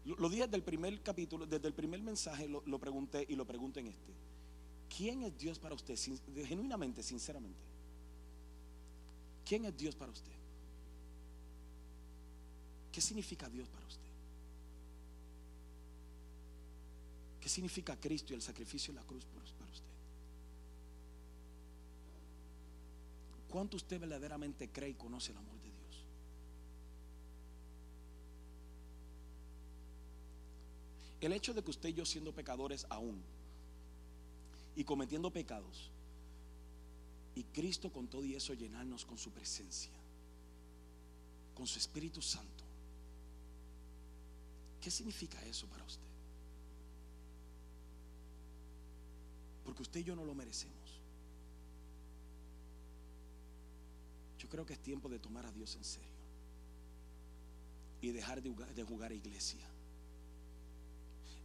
Lo, 0.04 0.16
lo 0.16 0.28
dije 0.28 0.42
desde 0.42 0.56
el 0.56 0.62
primer 0.62 1.00
capítulo, 1.02 1.46
desde 1.46 1.66
el 1.66 1.72
primer 1.72 2.02
mensaje 2.02 2.46
lo, 2.46 2.78
pregunté 2.78 3.24
y 3.28 3.36
lo 3.36 3.46
pregunto 3.46 3.80
en 3.80 3.86
este. 3.86 4.12
¿Quién 4.94 5.22
es 5.22 5.38
Dios 5.38 5.58
para 5.58 5.74
usted? 5.74 5.96
Genuinamente, 6.44 7.02
sinceramente. 7.02 7.58
¿Quién 9.46 9.64
es 9.64 9.76
Dios 9.76 9.94
para 9.94 10.12
usted? 10.12 10.32
¿Qué 12.92 13.00
significa 13.00 13.48
Dios 13.48 13.68
para 13.68 13.86
usted? 13.86 14.02
¿Qué 17.40 17.48
significa 17.48 17.98
Cristo 17.98 18.32
y 18.32 18.36
el 18.36 18.42
sacrificio 18.42 18.92
en 18.92 18.96
la 18.96 19.02
cruz 19.02 19.24
para 19.24 19.44
usted? 19.44 19.93
¿Cuánto 23.54 23.76
usted 23.76 24.00
verdaderamente 24.00 24.68
cree 24.68 24.88
y 24.88 24.94
conoce 24.94 25.30
el 25.30 25.38
amor 25.38 25.56
de 25.60 25.70
Dios? 25.70 26.04
El 31.20 31.32
hecho 31.32 31.54
de 31.54 31.62
que 31.62 31.70
usted 31.70 31.90
y 31.90 31.92
yo 31.92 32.04
siendo 32.04 32.34
pecadores 32.34 32.84
aún 32.90 33.22
y 34.74 34.82
cometiendo 34.82 35.30
pecados 35.32 35.88
y 37.36 37.44
Cristo 37.44 37.92
con 37.92 38.08
todo 38.08 38.24
y 38.24 38.34
eso 38.34 38.54
llenarnos 38.54 39.04
con 39.04 39.18
su 39.18 39.30
presencia, 39.30 39.92
con 41.54 41.68
su 41.68 41.78
Espíritu 41.78 42.20
Santo. 42.20 42.64
¿Qué 44.80 44.90
significa 44.90 45.40
eso 45.46 45.68
para 45.68 45.84
usted? 45.84 46.02
Porque 49.64 49.82
usted 49.82 50.00
y 50.00 50.02
yo 50.02 50.16
no 50.16 50.24
lo 50.24 50.34
merecemos. 50.34 50.83
Yo 54.44 54.50
creo 54.50 54.66
que 54.66 54.74
es 54.74 54.78
tiempo 54.78 55.08
de 55.08 55.18
tomar 55.18 55.46
a 55.46 55.52
Dios 55.52 55.74
en 55.74 55.84
serio 55.84 56.10
y 58.02 58.10
dejar 58.10 58.42
de 58.42 58.50
jugar, 58.50 58.74
de 58.74 58.82
jugar 58.82 59.10
a 59.10 59.14
iglesia. 59.14 59.66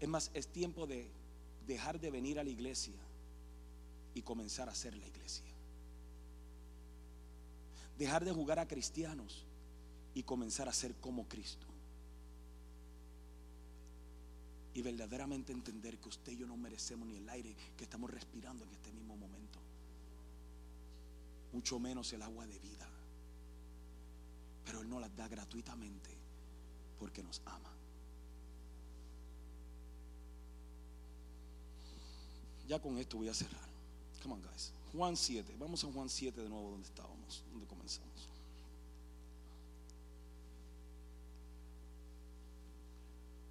Es 0.01 0.09
más, 0.09 0.29
es 0.33 0.49
tiempo 0.49 0.85
de 0.85 1.09
dejar 1.65 1.97
de 1.97 2.11
venir 2.11 2.39
a 2.39 2.43
la 2.43 2.49
iglesia 2.49 2.99
y 4.13 4.21
comenzar 4.21 4.67
a 4.67 4.75
ser 4.75 4.97
la 4.97 5.07
iglesia. 5.07 5.45
Dejar 7.97 8.25
de 8.25 8.33
jugar 8.33 8.59
a 8.59 8.67
cristianos 8.67 9.45
y 10.13 10.23
comenzar 10.23 10.67
a 10.67 10.73
ser 10.73 10.93
como 10.95 11.25
Cristo. 11.29 11.67
Y 14.73 14.81
verdaderamente 14.81 15.53
entender 15.53 15.97
que 15.99 16.09
usted 16.09 16.33
y 16.33 16.39
yo 16.39 16.47
no 16.47 16.57
merecemos 16.57 17.07
ni 17.07 17.15
el 17.15 17.29
aire 17.29 17.55
que 17.77 17.85
estamos 17.85 18.11
respirando 18.11 18.65
en 18.65 18.71
este 18.71 18.91
mismo 18.91 19.15
momento. 19.15 19.58
Mucho 21.51 21.79
menos 21.79 22.11
el 22.13 22.21
agua 22.21 22.45
de 22.45 22.59
vida. 22.59 22.87
Pero 24.65 24.81
Él 24.81 24.89
nos 24.89 25.01
las 25.01 25.15
da 25.15 25.27
gratuitamente 25.27 26.09
porque 26.99 27.23
nos 27.23 27.41
ama. 27.45 27.71
Ya 32.67 32.79
con 32.79 32.97
esto 32.99 33.17
voy 33.17 33.29
a 33.29 33.33
cerrar. 33.33 33.67
Come 34.21 34.35
on, 34.35 34.41
guys. 34.43 34.71
Juan 34.93 35.17
7. 35.17 35.55
Vamos 35.57 35.83
a 35.83 35.91
Juan 35.91 36.09
7 36.09 36.41
de 36.41 36.49
nuevo 36.49 36.71
donde 36.71 36.87
estábamos, 36.87 37.43
donde 37.51 37.65
comenzamos. 37.65 38.29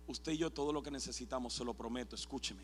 Usted 0.07 0.32
y 0.32 0.38
yo 0.38 0.51
todo 0.51 0.72
lo 0.72 0.82
que 0.82 0.90
necesitamos, 0.90 1.53
se 1.53 1.64
lo 1.64 1.74
prometo, 1.74 2.16
escúcheme. 2.16 2.62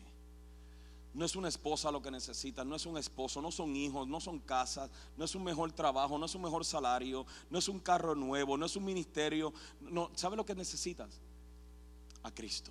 No 1.15 1.23
es 1.23 1.37
una 1.37 1.47
esposa 1.47 1.91
lo 1.91 2.01
que 2.01 2.11
necesita, 2.11 2.65
no 2.65 2.75
es 2.75 2.85
un 2.85 2.97
esposo, 2.97 3.41
no 3.41 3.49
son 3.49 3.73
hijos, 3.73 4.05
no 4.05 4.19
son 4.19 4.37
casas, 4.39 4.91
no 5.15 5.23
es 5.23 5.33
un 5.33 5.45
mejor 5.45 5.71
trabajo, 5.71 6.17
no 6.17 6.25
es 6.25 6.35
un 6.35 6.41
mejor 6.41 6.65
salario, 6.65 7.25
no 7.49 7.57
es 7.57 7.69
un 7.69 7.79
carro 7.79 8.15
nuevo, 8.15 8.57
no 8.57 8.65
es 8.65 8.75
un 8.75 8.83
ministerio. 8.83 9.53
No, 9.79 10.11
¿sabe 10.13 10.35
lo 10.35 10.45
que 10.45 10.53
necesitas? 10.53 11.21
A 12.21 12.31
Cristo. 12.31 12.69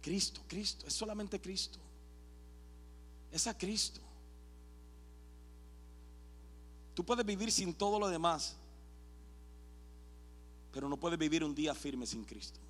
Cristo, 0.00 0.40
Cristo, 0.46 0.86
es 0.86 0.94
solamente 0.94 1.40
Cristo. 1.40 1.80
Es 3.32 3.48
a 3.48 3.58
Cristo. 3.58 4.00
Tú 6.94 7.04
puedes 7.04 7.26
vivir 7.26 7.50
sin 7.50 7.74
todo 7.74 7.98
lo 7.98 8.08
demás, 8.08 8.54
pero 10.70 10.88
no 10.88 10.96
puedes 10.96 11.18
vivir 11.18 11.42
un 11.42 11.56
día 11.56 11.74
firme 11.74 12.06
sin 12.06 12.22
Cristo. 12.22 12.60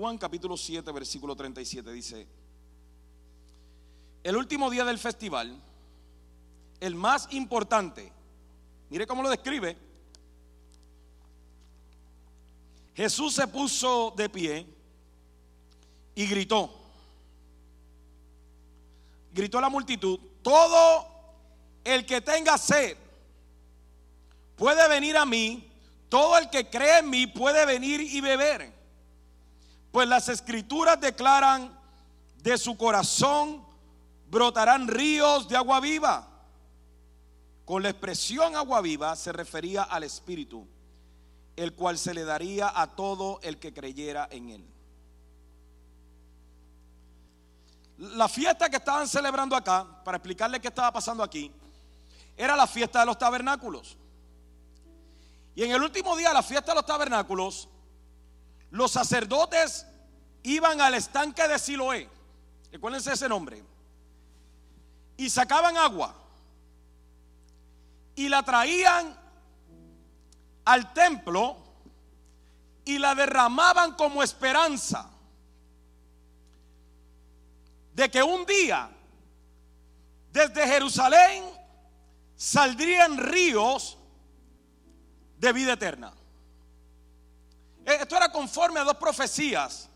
Juan 0.00 0.16
capítulo 0.16 0.56
7, 0.56 0.90
versículo 0.92 1.36
37 1.36 1.92
dice, 1.92 2.26
el 4.24 4.34
último 4.34 4.70
día 4.70 4.82
del 4.82 4.98
festival, 4.98 5.62
el 6.80 6.94
más 6.94 7.28
importante, 7.32 8.10
mire 8.88 9.06
cómo 9.06 9.22
lo 9.22 9.28
describe, 9.28 9.76
Jesús 12.94 13.34
se 13.34 13.46
puso 13.46 14.14
de 14.16 14.30
pie 14.30 14.66
y 16.14 16.26
gritó, 16.26 16.70
gritó 19.34 19.58
a 19.58 19.60
la 19.60 19.68
multitud, 19.68 20.18
todo 20.40 21.08
el 21.84 22.06
que 22.06 22.22
tenga 22.22 22.56
sed 22.56 22.96
puede 24.56 24.88
venir 24.88 25.18
a 25.18 25.26
mí, 25.26 25.70
todo 26.08 26.38
el 26.38 26.48
que 26.48 26.70
cree 26.70 27.00
en 27.00 27.10
mí 27.10 27.26
puede 27.26 27.66
venir 27.66 28.00
y 28.00 28.22
beber. 28.22 28.79
Pues 29.92 30.08
las 30.08 30.28
escrituras 30.28 31.00
declaran, 31.00 31.78
de 32.42 32.56
su 32.56 32.76
corazón 32.76 33.64
brotarán 34.30 34.88
ríos 34.88 35.48
de 35.48 35.56
agua 35.56 35.80
viva. 35.80 36.26
Con 37.64 37.82
la 37.82 37.90
expresión 37.90 38.56
agua 38.56 38.80
viva 38.80 39.14
se 39.16 39.32
refería 39.32 39.82
al 39.82 40.04
Espíritu, 40.04 40.66
el 41.56 41.74
cual 41.74 41.98
se 41.98 42.14
le 42.14 42.24
daría 42.24 42.72
a 42.74 42.88
todo 42.88 43.40
el 43.42 43.58
que 43.58 43.72
creyera 43.72 44.28
en 44.30 44.50
él. 44.50 44.66
La 47.98 48.28
fiesta 48.28 48.70
que 48.70 48.76
estaban 48.76 49.06
celebrando 49.06 49.54
acá, 49.54 49.86
para 50.04 50.16
explicarle 50.16 50.60
qué 50.60 50.68
estaba 50.68 50.90
pasando 50.90 51.22
aquí, 51.22 51.52
era 52.36 52.56
la 52.56 52.66
fiesta 52.66 53.00
de 53.00 53.06
los 53.06 53.18
tabernáculos. 53.18 53.96
Y 55.54 55.64
en 55.64 55.72
el 55.72 55.82
último 55.82 56.16
día 56.16 56.28
de 56.28 56.34
la 56.34 56.42
fiesta 56.42 56.72
de 56.72 56.76
los 56.76 56.86
tabernáculos, 56.86 57.68
los 58.70 58.90
sacerdotes 58.92 59.86
iban 60.42 60.80
al 60.80 60.94
estanque 60.94 61.46
de 61.46 61.58
Siloé, 61.58 62.08
recuérdense 62.72 63.12
ese 63.12 63.28
nombre, 63.28 63.62
y 65.16 65.28
sacaban 65.28 65.76
agua. 65.76 66.14
Y 68.14 68.28
la 68.28 68.42
traían 68.42 69.16
al 70.64 70.92
templo 70.92 71.56
y 72.84 72.98
la 72.98 73.14
derramaban 73.14 73.94
como 73.94 74.22
esperanza 74.22 75.08
de 77.94 78.10
que 78.10 78.22
un 78.22 78.44
día 78.46 78.90
desde 80.32 80.66
Jerusalén 80.66 81.44
saldrían 82.36 83.18
ríos 83.18 83.98
de 85.38 85.52
vida 85.52 85.74
eterna. 85.74 86.12
Esto 87.84 88.16
era 88.16 88.30
conforme 88.30 88.80
a 88.80 88.84
dos 88.84 88.96
profecías. 88.96 89.88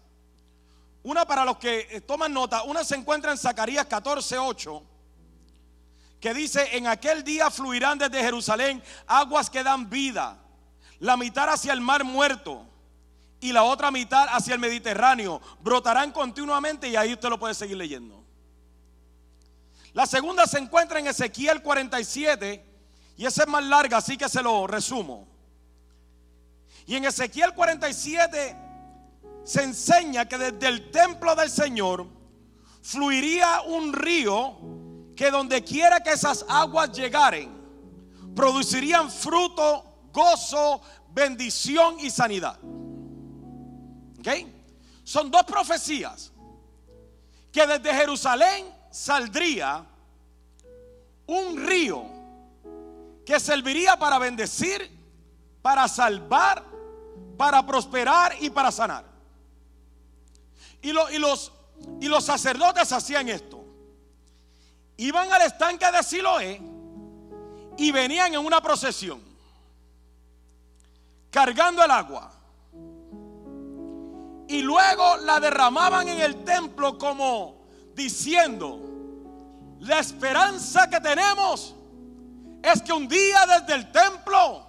Una 1.03 1.27
para 1.27 1.45
los 1.45 1.59
que 1.59 2.03
toman 2.07 2.33
nota, 2.33 2.63
una 2.63 2.83
se 2.83 2.95
encuentra 2.95 3.31
en 3.31 3.39
Zacarías 3.39 3.87
14, 3.87 4.39
8, 4.39 4.83
que 6.19 6.33
dice, 6.33 6.77
en 6.77 6.87
aquel 6.87 7.23
día 7.23 7.51
fluirán 7.51 7.99
desde 7.99 8.23
Jerusalén 8.23 8.83
aguas 9.07 9.51
que 9.51 9.63
dan 9.63 9.91
vida, 9.91 10.39
la 11.01 11.19
mitad 11.19 11.51
hacia 11.51 11.75
el 11.75 11.83
mar 11.83 12.05
muerto 12.05 12.67
y 13.41 13.53
la 13.53 13.65
otra 13.65 13.91
mitad 13.91 14.27
hacia 14.31 14.55
el 14.55 14.61
Mediterráneo. 14.61 15.43
Brotarán 15.61 16.13
continuamente 16.13 16.89
y 16.89 16.97
ahí 16.97 17.13
usted 17.13 17.29
lo 17.29 17.39
puede 17.39 17.53
seguir 17.53 17.77
leyendo. 17.77 18.25
La 19.93 20.07
segunda 20.07 20.47
se 20.47 20.59
encuentra 20.59 20.99
en 20.99 21.09
Ezequiel 21.09 21.61
47 21.61 22.65
y 23.19 23.27
esa 23.27 23.43
es 23.43 23.49
más 23.49 23.63
larga, 23.63 23.99
así 23.99 24.17
que 24.17 24.31
se 24.31 24.43
lo 24.43 24.67
resumo. 24.67 25.29
Y 26.87 26.97
en 26.97 27.05
Ezequiel 27.05 27.55
47 27.55 28.57
se 29.45 29.63
enseña 29.63 30.27
que 30.27 30.39
desde 30.39 30.69
el 30.69 30.91
templo 30.91 31.35
del 31.35 31.51
Señor 31.51 32.07
fluiría 32.83 33.63
un 33.63 33.93
río 33.93 34.57
que 35.17 35.31
donde 35.31 35.63
quiera 35.63 36.03
que 36.03 36.13
esas 36.13 36.45
aguas 36.49 36.93
llegaren, 36.93 37.51
producirían 38.35 39.11
fruto, 39.11 40.09
gozo, 40.13 40.81
bendición 41.11 41.99
y 42.01 42.11
sanidad. 42.11 42.59
¿Ok? 44.19 44.29
Son 45.05 45.31
dos 45.31 45.45
profecías 45.45 46.33
que 47.53 47.67
desde 47.67 47.95
Jerusalén 47.95 48.67
saldría 48.91 49.85
un 51.27 51.65
río 51.65 52.05
que 53.25 53.39
serviría 53.39 53.97
para 53.97 54.19
bendecir, 54.19 54.91
para 55.63 55.89
salvar, 55.89 56.65
para 57.37 57.65
prosperar 57.67 58.35
y 58.41 58.51
para 58.51 58.71
sanar. 58.71 59.05
Y, 60.83 60.93
lo- 60.93 61.11
y 61.11 61.19
los 61.19 61.53
los 62.01 62.25
sacerdotes 62.25 62.93
hacían 62.93 63.29
esto. 63.29 63.65
Iban 64.97 65.31
al 65.33 65.43
estanque 65.43 65.85
de 65.91 66.03
Siloé 66.05 66.63
y 67.77 67.91
venían 67.91 68.33
en 68.33 68.41
una 68.41 68.61
procesión, 68.61 69.21
cargando 71.31 71.83
el 71.83 71.91
agua. 71.91 72.31
Y 74.47 74.63
luego 74.63 75.17
la 75.19 75.41
derramaban 75.41 76.09
en 76.09 76.21
el 76.21 76.45
templo 76.45 76.97
como 76.97 77.67
diciendo, 77.95 78.79
la 79.81 79.99
esperanza 79.99 80.89
que 80.89 81.01
tenemos 81.01 81.75
es 82.63 82.83
que 82.83 82.93
un 82.93 83.09
día 83.09 83.45
desde 83.47 83.75
el 83.75 83.91
templo 83.91 84.65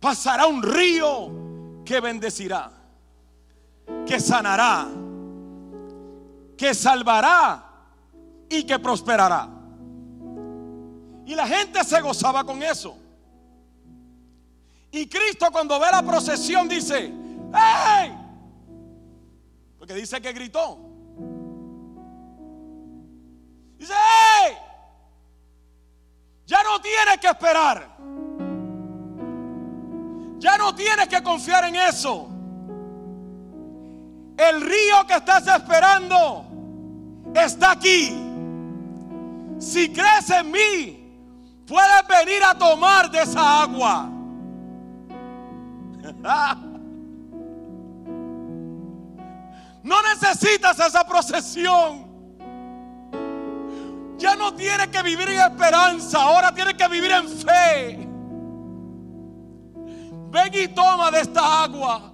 pasará 0.00 0.46
un 0.46 0.62
río 0.62 1.49
que 1.90 1.98
bendecirá, 1.98 2.70
que 4.06 4.20
sanará, 4.20 4.86
que 6.56 6.72
salvará 6.72 7.64
y 8.48 8.62
que 8.62 8.78
prosperará. 8.78 9.48
Y 11.26 11.34
la 11.34 11.48
gente 11.48 11.82
se 11.82 12.00
gozaba 12.00 12.44
con 12.44 12.62
eso. 12.62 12.96
Y 14.92 15.08
Cristo 15.08 15.48
cuando 15.50 15.80
ve 15.80 15.86
la 15.90 16.04
procesión 16.04 16.68
dice, 16.68 17.12
¡Hey! 17.52 18.16
Porque 19.76 19.94
dice 19.94 20.20
que 20.20 20.32
gritó. 20.32 20.78
Dice, 23.78 23.94
¡Hey! 23.94 24.56
Ya 26.46 26.62
no 26.62 26.80
tienes 26.80 27.18
que 27.20 27.26
esperar. 27.26 27.96
Ya 30.40 30.56
no 30.56 30.74
tienes 30.74 31.06
que 31.06 31.22
confiar 31.22 31.64
en 31.66 31.76
eso. 31.76 32.28
El 34.38 34.62
río 34.62 35.06
que 35.06 35.14
estás 35.14 35.46
esperando 35.46 36.46
está 37.34 37.72
aquí. 37.72 38.10
Si 39.58 39.92
crees 39.92 40.30
en 40.30 40.50
mí, 40.50 41.14
puedes 41.66 42.08
venir 42.08 42.42
a 42.42 42.54
tomar 42.54 43.10
de 43.10 43.20
esa 43.20 43.62
agua. 43.62 44.08
No 49.82 49.96
necesitas 50.02 50.78
esa 50.78 51.04
procesión. 51.04 52.06
Ya 54.18 54.36
no 54.36 54.52
tienes 54.54 54.88
que 54.88 55.02
vivir 55.02 55.30
en 55.30 55.40
esperanza, 55.40 56.20
ahora 56.20 56.54
tienes 56.54 56.74
que 56.74 56.86
vivir 56.88 57.10
en 57.10 57.26
fe. 57.26 58.09
Ven 60.30 60.54
y 60.54 60.68
toma 60.68 61.10
de 61.10 61.20
esta 61.20 61.64
agua. 61.64 62.12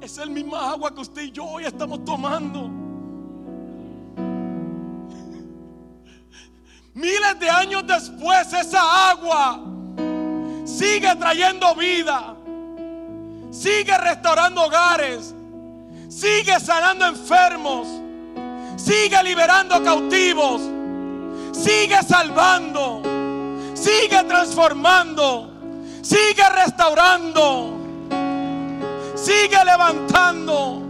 Es 0.00 0.18
el 0.18 0.30
misma 0.30 0.72
agua 0.72 0.92
que 0.92 1.00
usted 1.00 1.22
y 1.22 1.30
yo 1.30 1.44
hoy 1.44 1.64
estamos 1.64 2.04
tomando. 2.04 2.68
Miles 6.94 7.38
de 7.38 7.48
años 7.48 7.86
después 7.86 8.52
esa 8.52 9.10
agua 9.10 9.60
sigue 10.64 11.14
trayendo 11.16 11.74
vida, 11.76 12.34
sigue 13.50 13.96
restaurando 13.96 14.64
hogares, 14.64 15.32
sigue 16.08 16.58
sanando 16.58 17.06
enfermos, 17.06 17.86
sigue 18.76 19.22
liberando 19.22 19.82
cautivos, 19.82 20.60
sigue 21.52 22.02
salvando, 22.02 23.02
sigue 23.74 24.24
transformando, 24.24 25.50
sigue 26.02 26.42
restaurando, 26.54 27.74
sigue 29.14 29.64
levantando. 29.64 30.82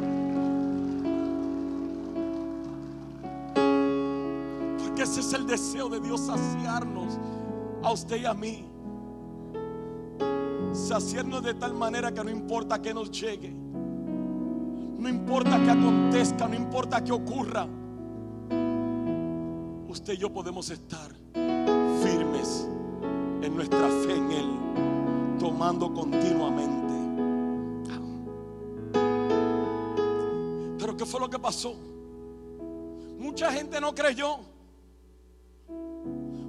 Porque 4.78 5.02
ese 5.02 5.20
es 5.20 5.32
el 5.32 5.46
deseo 5.46 5.88
de 5.88 6.00
Dios 6.00 6.20
saciarnos 6.20 7.18
a 7.82 7.92
usted 7.92 8.16
y 8.16 8.24
a 8.24 8.34
mí. 8.34 8.64
Saciarnos 10.72 11.42
de 11.42 11.54
tal 11.54 11.74
manera 11.74 12.12
que 12.12 12.24
no 12.24 12.30
importa 12.30 12.80
que 12.80 12.94
nos 12.94 13.10
llegue. 13.10 13.52
No 14.98 15.08
importa 15.08 15.60
que 15.62 15.70
acontezca, 15.70 16.46
no 16.46 16.54
importa 16.54 17.02
que 17.02 17.12
ocurra. 17.12 17.66
Usted 19.92 20.14
y 20.14 20.16
yo 20.16 20.32
podemos 20.32 20.70
estar 20.70 21.12
firmes 21.34 22.66
en 23.42 23.54
nuestra 23.54 23.88
fe 23.88 24.16
en 24.16 24.32
Él, 24.32 25.38
tomando 25.38 25.92
continuamente. 25.92 26.94
Pero 30.78 30.96
¿qué 30.96 31.04
fue 31.04 31.20
lo 31.20 31.28
que 31.28 31.38
pasó? 31.38 31.74
Mucha 33.18 33.52
gente 33.52 33.78
no 33.82 33.94
creyó. 33.94 34.38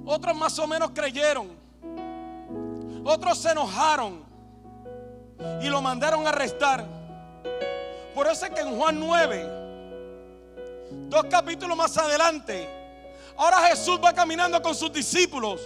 Otros 0.06 0.34
más 0.34 0.58
o 0.58 0.66
menos 0.66 0.92
creyeron. 0.92 1.48
Otros 3.04 3.36
se 3.36 3.50
enojaron 3.50 4.24
y 5.60 5.68
lo 5.68 5.82
mandaron 5.82 6.26
a 6.26 6.30
arrestar. 6.30 6.82
Por 8.14 8.26
eso 8.26 8.46
es 8.46 8.52
que 8.52 8.62
en 8.62 8.74
Juan 8.78 8.98
9, 8.98 9.48
dos 11.10 11.26
capítulos 11.26 11.76
más 11.76 11.94
adelante, 11.98 12.83
ahora 13.36 13.58
Jesús 13.68 13.98
va 14.02 14.12
caminando 14.12 14.60
con 14.62 14.74
sus 14.74 14.92
discípulos 14.92 15.60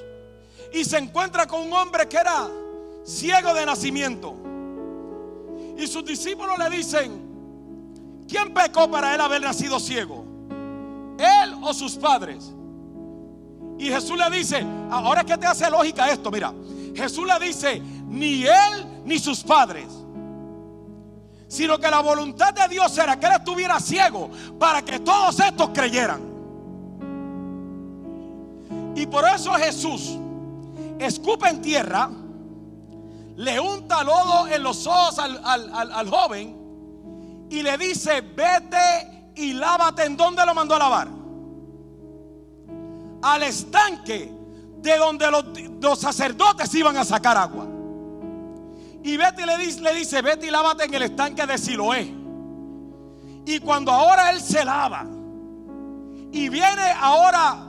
y 0.73 0.85
se 0.85 0.99
encuentra 0.99 1.47
con 1.47 1.63
un 1.63 1.73
hombre 1.73 2.09
que 2.09 2.17
era 2.17 2.49
ciego 3.05 3.55
de 3.55 3.67
nacimiento. 3.67 4.35
Y 5.77 5.87
sus 5.87 6.05
discípulos 6.05 6.59
le 6.59 6.77
dicen, 6.77 8.25
¿quién 8.29 8.53
pecó 8.53 8.91
para 8.91 9.15
él 9.15 9.21
haber 9.21 9.43
nacido 9.43 9.79
ciego? 9.79 10.25
¿Él 11.19 11.55
o 11.63 11.73
sus 11.73 11.97
padres? 11.97 12.53
Y 13.79 13.87
Jesús 13.87 14.19
le 14.19 14.37
dice, 14.37 14.67
ahora 14.91 15.25
que 15.25 15.39
te 15.39 15.47
hace 15.47 15.71
lógica 15.71 16.11
esto, 16.11 16.31
mira, 16.31 16.53
Jesús 16.95 17.27
le 17.27 17.47
dice, 17.47 17.81
ni 18.09 18.45
él 18.45 19.03
ni 19.05 19.19
sus 19.19 19.43
padres, 19.45 19.87
sino 21.47 21.79
que 21.79 21.89
la 21.89 22.01
voluntad 22.01 22.53
de 22.53 22.67
Dios 22.69 22.99
era 22.99 23.19
que 23.19 23.27
él 23.27 23.33
estuviera 23.37 23.79
ciego 23.81 24.31
para 24.59 24.83
que 24.83 24.99
todos 24.99 25.39
estos 25.39 25.71
creyeran. 25.71 26.28
Y 28.99 29.07
por 29.07 29.25
eso 29.29 29.53
Jesús 29.53 30.19
escupe 30.99 31.49
en 31.49 31.63
tierra, 31.63 32.11
le 33.37 33.61
unta 33.61 34.03
lodo 34.03 34.49
en 34.49 34.61
los 34.61 34.89
ojos 34.89 35.21
al, 35.21 35.41
al, 35.45 35.93
al 35.93 36.11
joven 36.11 37.47
y 37.49 37.63
le 37.63 37.79
dice, 37.79 38.23
vete 38.23 39.31
y 39.37 39.53
lávate. 39.53 40.05
¿En 40.05 40.17
dónde 40.17 40.45
lo 40.45 40.53
mandó 40.53 40.75
a 40.75 40.79
lavar? 40.81 41.09
Al 43.23 43.43
estanque 43.45 44.33
de 44.79 44.97
donde 44.97 45.31
los, 45.31 45.99
sacerdotes 46.01 46.75
iban 46.75 46.97
a 46.97 47.05
sacar 47.05 47.37
agua. 47.37 47.69
Y 49.05 49.17
Betty 49.17 49.47
le 49.47 49.59
dice, 49.59 49.81
le 49.81 49.95
dice, 49.95 50.23
vete 50.23 50.49
y 50.49 50.51
lávate 50.51 50.87
en 50.87 50.95
el 50.95 51.03
estanque 51.03 51.47
de 51.47 51.57
Siloé. 51.57 52.13
Y 53.47 53.61
cuando 53.61 53.93
ahora 53.93 54.31
él 54.31 54.41
se 54.41 54.65
lava 54.65 55.07
y 56.33 56.49
viene 56.49 56.83
ahora 57.01 57.68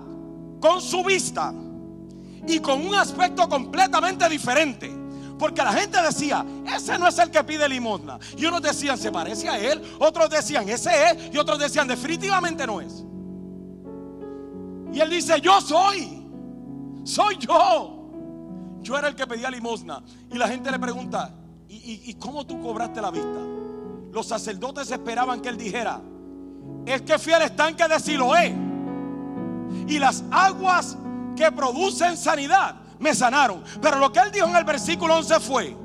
con 0.60 0.82
su 0.82 1.04
vista 1.04 1.54
y 2.48 2.60
con 2.60 2.86
un 2.86 2.96
aspecto 2.96 3.48
completamente 3.48 4.28
diferente. 4.30 5.00
Porque 5.38 5.64
la 5.64 5.72
gente 5.72 6.02
decía, 6.02 6.46
ese 6.76 6.98
no 6.98 7.08
es 7.08 7.18
el 7.18 7.32
que 7.32 7.42
pide 7.46 7.68
limosna. 7.70 8.20
Y 8.38 8.46
unos 8.46 8.62
decían, 8.62 8.98
se 8.98 9.10
parece 9.10 9.48
a 9.48 9.58
él. 9.58 9.82
Otros 10.00 10.30
decían, 10.30 10.68
ese 10.68 10.90
es. 10.92 11.34
Y 11.34 11.38
otros 11.38 11.58
decían, 11.58 11.88
definitivamente 11.88 12.68
no 12.68 12.82
es. 12.82 13.06
Y 14.92 15.00
él 15.00 15.10
dice, 15.10 15.40
yo 15.40 15.62
soy. 15.62 16.28
Soy 17.06 17.38
yo. 17.38 18.00
Yo 18.82 18.98
era 18.98 19.08
el 19.08 19.16
que 19.16 19.26
pedía 19.26 19.50
limosna. 19.50 20.04
Y 20.30 20.38
la 20.38 20.50
gente 20.50 20.70
le 20.72 20.78
pregunta, 20.78 21.34
¿y, 21.70 22.14
cómo 22.16 22.46
tú 22.46 22.62
cobraste 22.62 23.02
la 23.02 23.10
vista? 23.10 23.40
Los 24.12 24.28
sacerdotes 24.28 24.92
esperaban 24.92 25.40
que 25.40 25.48
él 25.50 25.58
dijera, 25.58 26.02
es 26.86 27.02
que 27.04 27.18
fui 27.18 27.32
al 27.32 27.44
estanque 27.44 27.88
de 27.88 28.00
Siloé. 28.00 28.69
Y 29.88 30.00
las 30.00 30.24
aguas 30.32 30.98
que 31.36 31.52
producen 31.52 32.18
sanidad 32.18 32.76
me 33.00 33.14
sanaron. 33.16 33.64
Pero 33.82 33.98
lo 33.98 34.12
que 34.12 34.20
él 34.20 34.32
dijo 34.32 34.48
en 34.48 34.56
el 34.56 34.64
versículo 34.64 35.16
11 35.16 35.40
fue, 35.40 35.78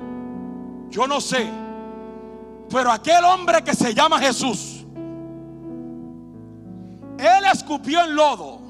yo 0.90 1.06
no 1.06 1.20
sé, 1.20 1.50
pero 2.70 2.90
aquel 2.90 3.24
hombre 3.24 3.62
que 3.62 3.74
se 3.74 3.94
llama 3.94 4.18
Jesús, 4.18 4.84
él 7.18 7.44
escupió 7.52 8.04
en 8.04 8.14
lodo, 8.14 8.60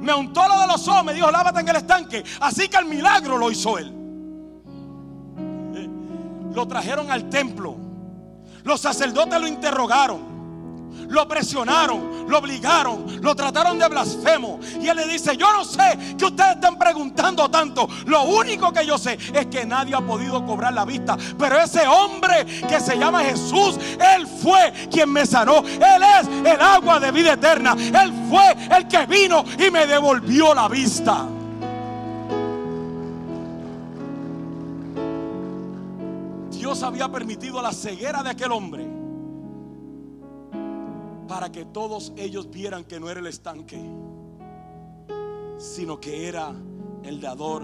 me 0.00 0.14
untó 0.14 0.46
lo 0.46 0.60
de 0.60 0.66
los 0.66 0.86
ojos, 0.86 1.04
me 1.04 1.14
dijo, 1.14 1.30
lávate 1.30 1.60
en 1.60 1.68
el 1.68 1.76
estanque. 1.76 2.24
Así 2.40 2.68
que 2.68 2.76
el 2.76 2.84
milagro 2.84 3.38
lo 3.38 3.50
hizo 3.50 3.78
él. 3.78 3.94
Lo 6.54 6.66
trajeron 6.66 7.10
al 7.10 7.28
templo. 7.28 7.76
Los 8.64 8.80
sacerdotes 8.80 9.40
lo 9.40 9.46
interrogaron. 9.46 10.37
Lo 11.08 11.26
presionaron, 11.26 12.26
lo 12.28 12.38
obligaron, 12.38 13.20
lo 13.22 13.34
trataron 13.34 13.78
de 13.78 13.88
blasfemo. 13.88 14.60
Y 14.80 14.88
él 14.88 14.96
le 14.96 15.06
dice, 15.06 15.36
yo 15.36 15.52
no 15.52 15.64
sé 15.64 16.16
que 16.16 16.26
ustedes 16.26 16.56
están 16.56 16.78
preguntando 16.78 17.50
tanto. 17.50 17.88
Lo 18.06 18.24
único 18.24 18.72
que 18.72 18.86
yo 18.86 18.98
sé 18.98 19.18
es 19.34 19.46
que 19.46 19.64
nadie 19.64 19.94
ha 19.94 20.00
podido 20.00 20.44
cobrar 20.44 20.72
la 20.72 20.84
vista. 20.84 21.16
Pero 21.38 21.58
ese 21.58 21.86
hombre 21.86 22.44
que 22.68 22.80
se 22.80 22.98
llama 22.98 23.24
Jesús, 23.24 23.78
él 24.16 24.26
fue 24.26 24.72
quien 24.90 25.10
me 25.10 25.24
sanó. 25.24 25.58
Él 25.58 26.02
es 26.20 26.28
el 26.52 26.60
agua 26.60 27.00
de 27.00 27.10
vida 27.10 27.32
eterna. 27.32 27.74
Él 27.74 28.12
fue 28.28 28.76
el 28.76 28.86
que 28.86 29.06
vino 29.06 29.44
y 29.58 29.70
me 29.70 29.86
devolvió 29.86 30.54
la 30.54 30.68
vista. 30.68 31.26
Dios 36.50 36.82
había 36.82 37.08
permitido 37.08 37.62
la 37.62 37.72
ceguera 37.72 38.22
de 38.22 38.30
aquel 38.30 38.52
hombre 38.52 38.97
para 41.28 41.52
que 41.52 41.66
todos 41.66 42.12
ellos 42.16 42.50
vieran 42.50 42.84
que 42.84 42.98
no 42.98 43.10
era 43.10 43.20
el 43.20 43.26
estanque, 43.26 43.78
sino 45.58 46.00
que 46.00 46.26
era 46.26 46.52
el 47.04 47.20
dador 47.20 47.62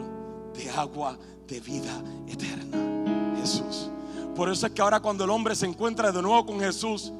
de 0.52 0.70
agua 0.70 1.18
de 1.48 1.60
vida 1.60 2.02
eterna, 2.28 3.34
Jesús. 3.36 3.90
Por 4.36 4.50
eso 4.50 4.66
es 4.66 4.72
que 4.72 4.82
ahora 4.82 5.00
cuando 5.00 5.24
el 5.24 5.30
hombre 5.30 5.56
se 5.56 5.66
encuentra 5.66 6.12
de 6.12 6.20
nuevo 6.20 6.44
con 6.44 6.60
Jesús, 6.60 7.12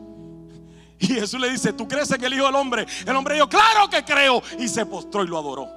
y 0.99 1.07
Jesús 1.07 1.41
le 1.41 1.51
dice, 1.51 1.73
¿tú 1.73 1.89
crees 1.89 2.09
que 2.17 2.27
el 2.27 2.35
Hijo 2.35 2.47
del 2.47 2.55
Hombre? 2.55 2.87
El 3.05 3.17
hombre 3.17 3.35
dijo, 3.35 3.49
claro 3.49 3.91
que 3.91 4.05
creo. 4.05 4.41
Y 4.59 4.69
se 4.69 4.87
postró 4.87 5.25
y 5.25 5.27
lo 5.27 5.39
adoró. 5.39 5.69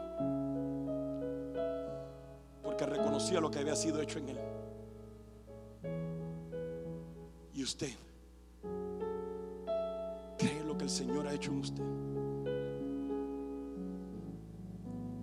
Porque 2.63 2.85
reconocía 2.85 3.41
lo 3.41 3.49
que 3.49 3.59
había 3.59 3.75
sido 3.75 3.99
hecho 3.99 4.19
en 4.19 4.29
él. 4.29 4.39
Y 7.55 7.63
usted 7.63 7.91
que 10.77 10.83
el 10.83 10.89
Señor 10.89 11.27
ha 11.27 11.33
hecho 11.33 11.51
en 11.51 11.59
usted. 11.59 11.83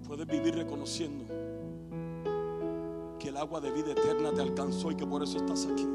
Puedes 0.07 0.27
vivir 0.27 0.55
reconociendo 0.55 1.25
que 3.19 3.29
el 3.29 3.37
agua 3.37 3.61
de 3.61 3.71
vida 3.71 3.93
eterna 3.93 4.33
te 4.33 4.43
alcanzó 4.43 4.91
y 4.91 4.97
que 4.97 5.07
por 5.07 5.23
eso 5.23 5.39
estás 5.39 5.67
aquí. 5.67 5.87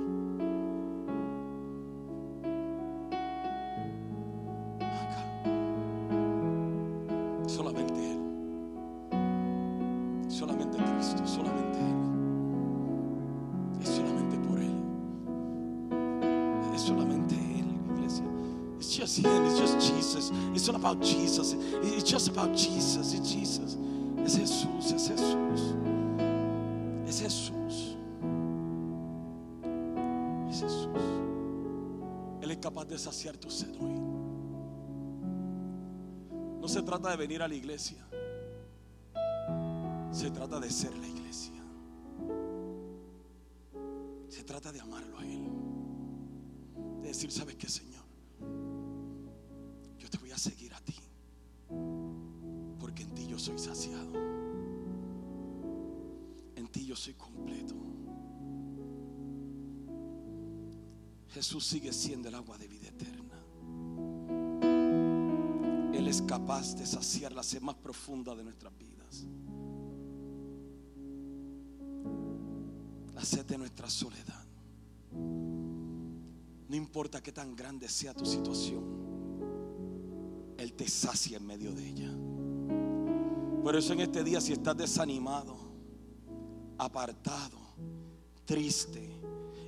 About 20.79 21.01
Jesus. 21.01 21.55
It's 21.83 22.09
just 22.09 22.29
about 22.29 22.55
Jesus. 22.55 23.13
It's 23.13 23.31
Jesus. 23.31 23.77
Es 24.23 24.35
Jesús. 24.37 24.91
Es 24.91 25.07
Jesús. 25.07 25.75
Es 27.05 27.21
Jesús. 27.21 27.95
Es 30.49 30.61
Jesús. 30.61 30.87
Él 32.41 32.51
es 32.51 32.57
capaz 32.57 32.85
de 32.85 32.97
saciar 32.97 33.37
tu 33.37 33.49
sed 33.49 33.75
hoy. 33.79 33.99
No 36.61 36.67
se 36.67 36.81
trata 36.81 37.09
de 37.11 37.17
venir 37.17 37.41
a 37.41 37.47
la 37.47 37.55
iglesia. 37.55 38.05
Se 40.11 40.31
trata 40.31 40.59
de 40.59 40.69
ser 40.69 40.95
la 40.97 41.07
iglesia. 41.07 41.61
Se 44.27 44.43
trata 44.43 44.71
de 44.71 44.79
amarlo 44.79 45.17
a 45.17 45.25
Él. 45.25 45.47
De 47.01 47.09
decir, 47.09 47.31
¿sabes 47.31 47.55
qué, 47.55 47.67
Señor? 47.67 48.03
Soy 53.39 53.57
saciado. 53.57 54.11
En 56.55 56.67
ti 56.67 56.85
yo 56.85 56.95
soy 56.95 57.13
completo. 57.13 57.75
Jesús 61.29 61.65
sigue 61.65 61.93
siendo 61.93 62.27
el 62.27 62.35
agua 62.35 62.57
de 62.57 62.67
vida 62.67 62.87
eterna. 62.89 63.35
Él 65.93 66.07
es 66.07 66.21
capaz 66.21 66.75
de 66.75 66.85
saciar 66.85 67.31
la 67.31 67.43
sed 67.43 67.61
más 67.61 67.75
profunda 67.75 68.35
de 68.35 68.43
nuestras 68.43 68.73
vidas. 68.77 69.25
La 73.13 73.23
sed 73.23 73.45
de 73.45 73.57
nuestra 73.57 73.89
soledad. 73.89 74.45
No 75.11 76.75
importa 76.75 77.21
qué 77.21 77.31
tan 77.31 77.55
grande 77.55 77.89
sea 77.89 78.13
tu 78.13 78.25
situación, 78.25 78.83
Él 80.57 80.73
te 80.73 80.87
sacia 80.87 81.37
en 81.37 81.45
medio 81.45 81.73
de 81.73 81.87
ella. 81.87 82.11
Por 83.63 83.75
eso 83.75 83.93
en 83.93 84.01
este 84.01 84.23
día, 84.23 84.39
si 84.41 84.53
estás 84.53 84.75
desanimado, 84.77 85.55
apartado, 86.77 87.57
triste, 88.45 89.19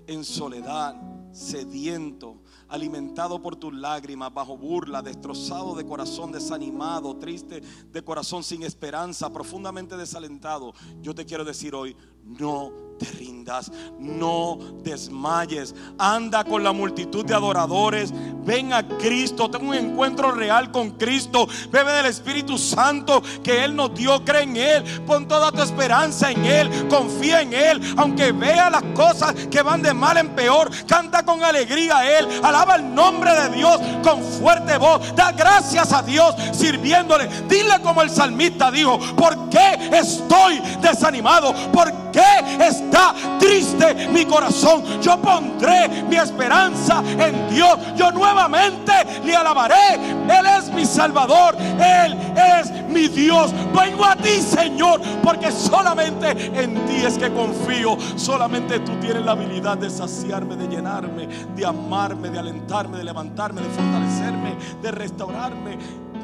en 0.07 0.23
soledad, 0.23 0.95
sediento, 1.31 2.41
alimentado 2.67 3.41
por 3.41 3.55
tus 3.55 3.73
lágrimas, 3.73 4.33
bajo 4.33 4.57
burla, 4.57 5.01
destrozado 5.01 5.75
de 5.75 5.85
corazón, 5.85 6.31
desanimado, 6.31 7.17
triste 7.17 7.61
de 7.61 8.03
corazón, 8.03 8.43
sin 8.43 8.63
esperanza, 8.63 9.31
profundamente 9.31 9.97
desalentado, 9.97 10.73
yo 11.01 11.13
te 11.13 11.25
quiero 11.25 11.43
decir 11.43 11.75
hoy, 11.75 11.95
no 12.25 12.81
te 13.01 13.11
rindas, 13.17 13.71
no 13.97 14.59
desmayes, 14.83 15.73
anda 15.97 16.43
con 16.43 16.63
la 16.63 16.71
multitud 16.71 17.25
de 17.25 17.33
adoradores, 17.33 18.13
ven 18.45 18.73
a 18.73 18.87
Cristo, 18.87 19.49
ten 19.49 19.67
un 19.67 19.73
encuentro 19.73 20.31
real 20.31 20.71
con 20.71 20.91
Cristo, 20.91 21.47
bebe 21.71 21.91
del 21.93 22.05
Espíritu 22.05 22.59
Santo 22.59 23.23
que 23.43 23.63
Él 23.63 23.75
nos 23.75 23.95
dio, 23.95 24.23
cree 24.23 24.43
en 24.43 24.55
Él, 24.55 24.83
pon 25.07 25.27
toda 25.27 25.51
tu 25.51 25.63
esperanza 25.63 26.29
en 26.29 26.45
Él, 26.45 26.87
confía 26.89 27.41
en 27.41 27.53
Él, 27.53 27.81
aunque 27.97 28.31
vea 28.33 28.69
las 28.69 28.83
cosas 28.93 29.33
que 29.49 29.63
van 29.63 29.81
de 29.81 29.95
mal 29.95 30.17
en 30.17 30.35
peor, 30.35 30.69
canta 30.85 31.25
con 31.25 31.43
alegría 31.43 31.97
a 31.97 32.19
Él, 32.19 32.27
alaba 32.43 32.75
el 32.75 32.93
nombre 32.93 33.33
de 33.33 33.49
Dios 33.49 33.79
con 34.03 34.21
fuerte 34.21 34.77
voz, 34.77 35.15
da 35.15 35.31
gracias 35.31 35.91
a 35.91 36.03
Dios 36.03 36.35
sirviéndole, 36.51 37.27
dile 37.49 37.81
como 37.81 38.03
el 38.03 38.11
salmista 38.11 38.69
dijo, 38.69 38.99
¿por 39.15 39.49
qué 39.49 39.89
estoy 39.91 40.59
desanimado? 40.81 41.51
¿Por 41.71 42.10
qué 42.10 42.10
está 42.19 43.13
triste 43.39 44.09
mi 44.09 44.25
corazón? 44.25 44.83
Yo 45.01 45.21
pondré 45.21 46.03
mi 46.09 46.15
esperanza 46.15 47.03
en 47.05 47.49
Dios, 47.49 47.77
yo 47.95 48.11
nuevamente 48.11 48.93
le 49.23 49.35
alabaré, 49.35 49.95
Él 49.95 50.45
es 50.57 50.71
mi 50.73 50.85
Salvador, 50.85 51.55
Él 51.57 52.17
es 52.35 52.71
mi 52.89 53.07
Dios, 53.07 53.53
vengo 53.73 54.05
a 54.05 54.15
ti 54.15 54.41
Señor, 54.41 55.01
porque 55.23 55.51
solamente 55.51 56.31
en 56.31 56.85
ti 56.85 56.97
es 57.05 57.17
que 57.17 57.31
confío, 57.31 57.97
solamente 58.15 58.79
tú 58.79 58.93
tienes 58.99 59.23
la 59.23 59.31
habilidad 59.31 59.77
de 59.77 59.89
saciarme, 59.89 60.55
de 60.55 60.67
llenarme, 60.67 61.27
de 61.55 61.65
amarme, 61.65 62.29
de 62.29 62.39
alentarme, 62.39 62.97
de 62.97 63.03
levantarme, 63.03 63.61
de 63.61 63.69
fortalecerme, 63.69 64.55
de 64.81 64.91
restaurarme. 64.91 65.77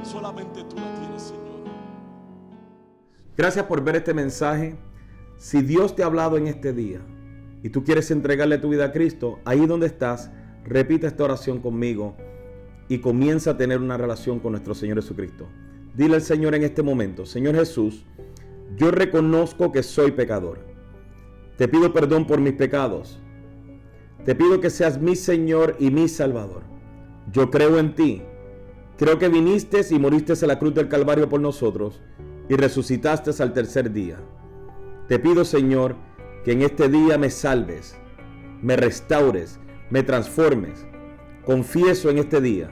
Solamente 0.04 0.64
tú 0.64 0.76
la 0.78 1.00
tienes, 1.00 1.24
Señor. 1.24 1.48
Gracias 3.36 3.66
por 3.66 3.84
ver 3.84 3.98
este 3.98 4.14
mensaje. 4.14 4.76
Si 5.38 5.62
Dios 5.62 5.96
te 5.96 6.02
ha 6.04 6.08
hablado 6.08 6.38
en 6.38 6.48
este 6.48 6.74
día 6.74 7.00
y 7.62 7.70
tú 7.70 7.84
quieres 7.84 8.10
entregarle 8.10 8.58
tu 8.58 8.70
vida 8.70 8.86
a 8.86 8.92
Cristo, 8.92 9.40
ahí 9.46 9.68
donde 9.68 9.86
estás, 9.86 10.32
repite 10.66 11.06
esta 11.06 11.24
oración 11.24 11.60
conmigo 11.60 12.16
y 12.90 13.00
comienza 13.00 13.52
a 13.52 13.58
tener 13.58 13.80
una 13.80 13.98
relación 13.98 14.40
con 14.40 14.54
nuestro 14.54 14.74
Señor 14.74 14.98
Jesucristo. 14.98 15.48
Dile 15.96 16.16
al 16.16 16.22
Señor 16.22 16.56
en 16.56 16.64
este 16.64 16.82
momento, 16.82 17.26
Señor 17.26 17.56
Jesús, 17.56 18.04
yo 18.76 18.92
reconozco 18.92 19.72
que 19.72 19.84
soy 19.84 20.12
pecador. 20.12 20.60
Te 21.58 21.68
pido 21.68 21.94
perdón 21.94 22.26
por 22.26 22.42
mis 22.42 22.54
pecados. 22.54 23.20
Te 24.26 24.36
pido 24.36 24.60
que 24.60 24.70
seas 24.70 25.00
mi 25.00 25.16
Señor 25.16 25.76
y 25.80 25.92
mi 25.92 26.08
Salvador. 26.08 26.64
Yo 27.32 27.50
creo 27.50 27.80
en 27.80 27.96
ti. 27.96 28.24
Creo 28.98 29.20
que 29.20 29.30
viniste 29.30 29.82
y 29.90 30.00
moriste 30.00 30.34
en 30.34 30.48
la 30.48 30.60
cruz 30.60 30.74
del 30.74 30.90
Calvario 30.90 31.30
por 31.30 31.40
nosotros 31.40 32.02
y 32.50 32.56
resucitaste 32.56 33.32
al 33.42 33.54
tercer 33.54 33.92
día. 33.92 34.18
Te 35.08 35.20
pido, 35.20 35.46
Señor, 35.46 35.96
que 36.44 36.52
en 36.52 36.64
este 36.64 36.90
día 36.90 37.18
me 37.18 37.30
salves, 37.30 37.96
me 38.62 38.76
restaures, 38.76 39.58
me 39.90 40.04
transformes. 40.04 40.86
Confieso 41.46 42.10
en 42.10 42.18
este 42.18 42.42
día 42.42 42.70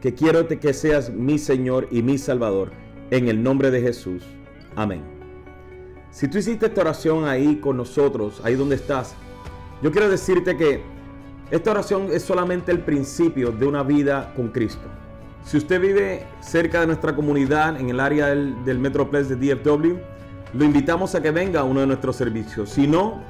que 0.00 0.14
quiero 0.14 0.48
que 0.48 0.72
seas 0.72 1.10
mi 1.10 1.38
Señor 1.38 1.86
y 1.90 2.02
mi 2.02 2.16
Salvador. 2.16 2.70
En 3.10 3.28
el 3.28 3.42
nombre 3.42 3.70
de 3.70 3.82
Jesús. 3.82 4.24
Amén. 4.74 5.02
Si 6.10 6.28
tú 6.28 6.38
hiciste 6.38 6.66
esta 6.66 6.80
oración 6.80 7.26
ahí 7.26 7.56
con 7.56 7.76
nosotros, 7.76 8.40
ahí 8.42 8.54
donde 8.54 8.76
estás, 8.76 9.14
yo 9.82 9.90
quiero 9.92 10.08
decirte 10.08 10.56
que 10.56 10.80
esta 11.50 11.72
oración 11.72 12.08
es 12.10 12.22
solamente 12.22 12.72
el 12.72 12.80
principio 12.80 13.52
de 13.52 13.66
una 13.66 13.82
vida 13.82 14.32
con 14.34 14.48
Cristo. 14.48 14.88
Si 15.44 15.58
usted 15.58 15.80
vive 15.80 16.24
cerca 16.40 16.80
de 16.80 16.86
nuestra 16.86 17.14
comunidad, 17.14 17.78
en 17.78 17.90
el 17.90 18.00
área 18.00 18.28
del, 18.28 18.64
del 18.64 18.78
Metroplex 18.78 19.28
de 19.28 19.36
DFW, 19.36 19.98
lo 20.52 20.64
invitamos 20.64 21.14
a 21.14 21.22
que 21.22 21.30
venga 21.30 21.60
a 21.60 21.64
uno 21.64 21.80
de 21.80 21.86
nuestros 21.86 22.16
servicios. 22.16 22.70
Si 22.70 22.86
no, 22.86 23.20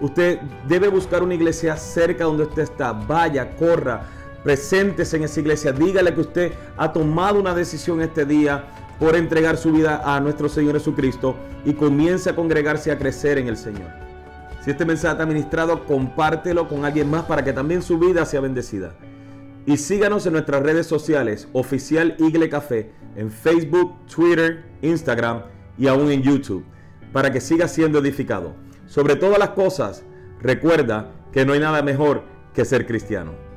usted 0.00 0.40
debe 0.66 0.88
buscar 0.88 1.22
una 1.22 1.34
iglesia 1.34 1.76
cerca 1.76 2.24
donde 2.24 2.44
usted 2.44 2.62
está. 2.62 2.92
Vaya, 2.92 3.56
corra, 3.56 4.02
presentes 4.42 5.12
en 5.14 5.24
esa 5.24 5.40
iglesia. 5.40 5.72
Dígale 5.72 6.14
que 6.14 6.20
usted 6.20 6.52
ha 6.76 6.92
tomado 6.92 7.38
una 7.38 7.54
decisión 7.54 8.00
este 8.00 8.24
día 8.24 8.64
por 8.98 9.16
entregar 9.16 9.56
su 9.56 9.72
vida 9.72 10.02
a 10.04 10.20
nuestro 10.20 10.48
Señor 10.48 10.74
Jesucristo 10.74 11.36
y 11.64 11.72
comience 11.74 12.30
a 12.30 12.34
congregarse 12.34 12.90
a 12.90 12.98
crecer 12.98 13.38
en 13.38 13.48
el 13.48 13.56
Señor. 13.56 13.88
Si 14.62 14.70
este 14.70 14.84
mensaje 14.84 15.12
está 15.12 15.26
ministrado, 15.26 15.86
compártelo 15.86 16.68
con 16.68 16.84
alguien 16.84 17.08
más 17.10 17.24
para 17.24 17.42
que 17.42 17.52
también 17.52 17.82
su 17.82 17.98
vida 17.98 18.26
sea 18.26 18.40
bendecida. 18.40 18.94
Y 19.64 19.76
síganos 19.78 20.26
en 20.26 20.34
nuestras 20.34 20.62
redes 20.62 20.86
sociales, 20.86 21.48
oficial 21.52 22.14
Igle 22.18 22.48
Café, 22.50 22.92
en 23.16 23.30
Facebook, 23.30 24.06
Twitter, 24.06 24.64
Instagram 24.82 25.42
y 25.80 25.88
aún 25.88 26.12
en 26.12 26.22
YouTube, 26.22 26.64
para 27.10 27.32
que 27.32 27.40
siga 27.40 27.66
siendo 27.66 27.98
edificado. 27.98 28.54
Sobre 28.86 29.16
todas 29.16 29.38
las 29.38 29.50
cosas, 29.50 30.04
recuerda 30.40 31.10
que 31.32 31.46
no 31.46 31.54
hay 31.54 31.60
nada 31.60 31.82
mejor 31.82 32.22
que 32.54 32.66
ser 32.66 32.86
cristiano. 32.86 33.49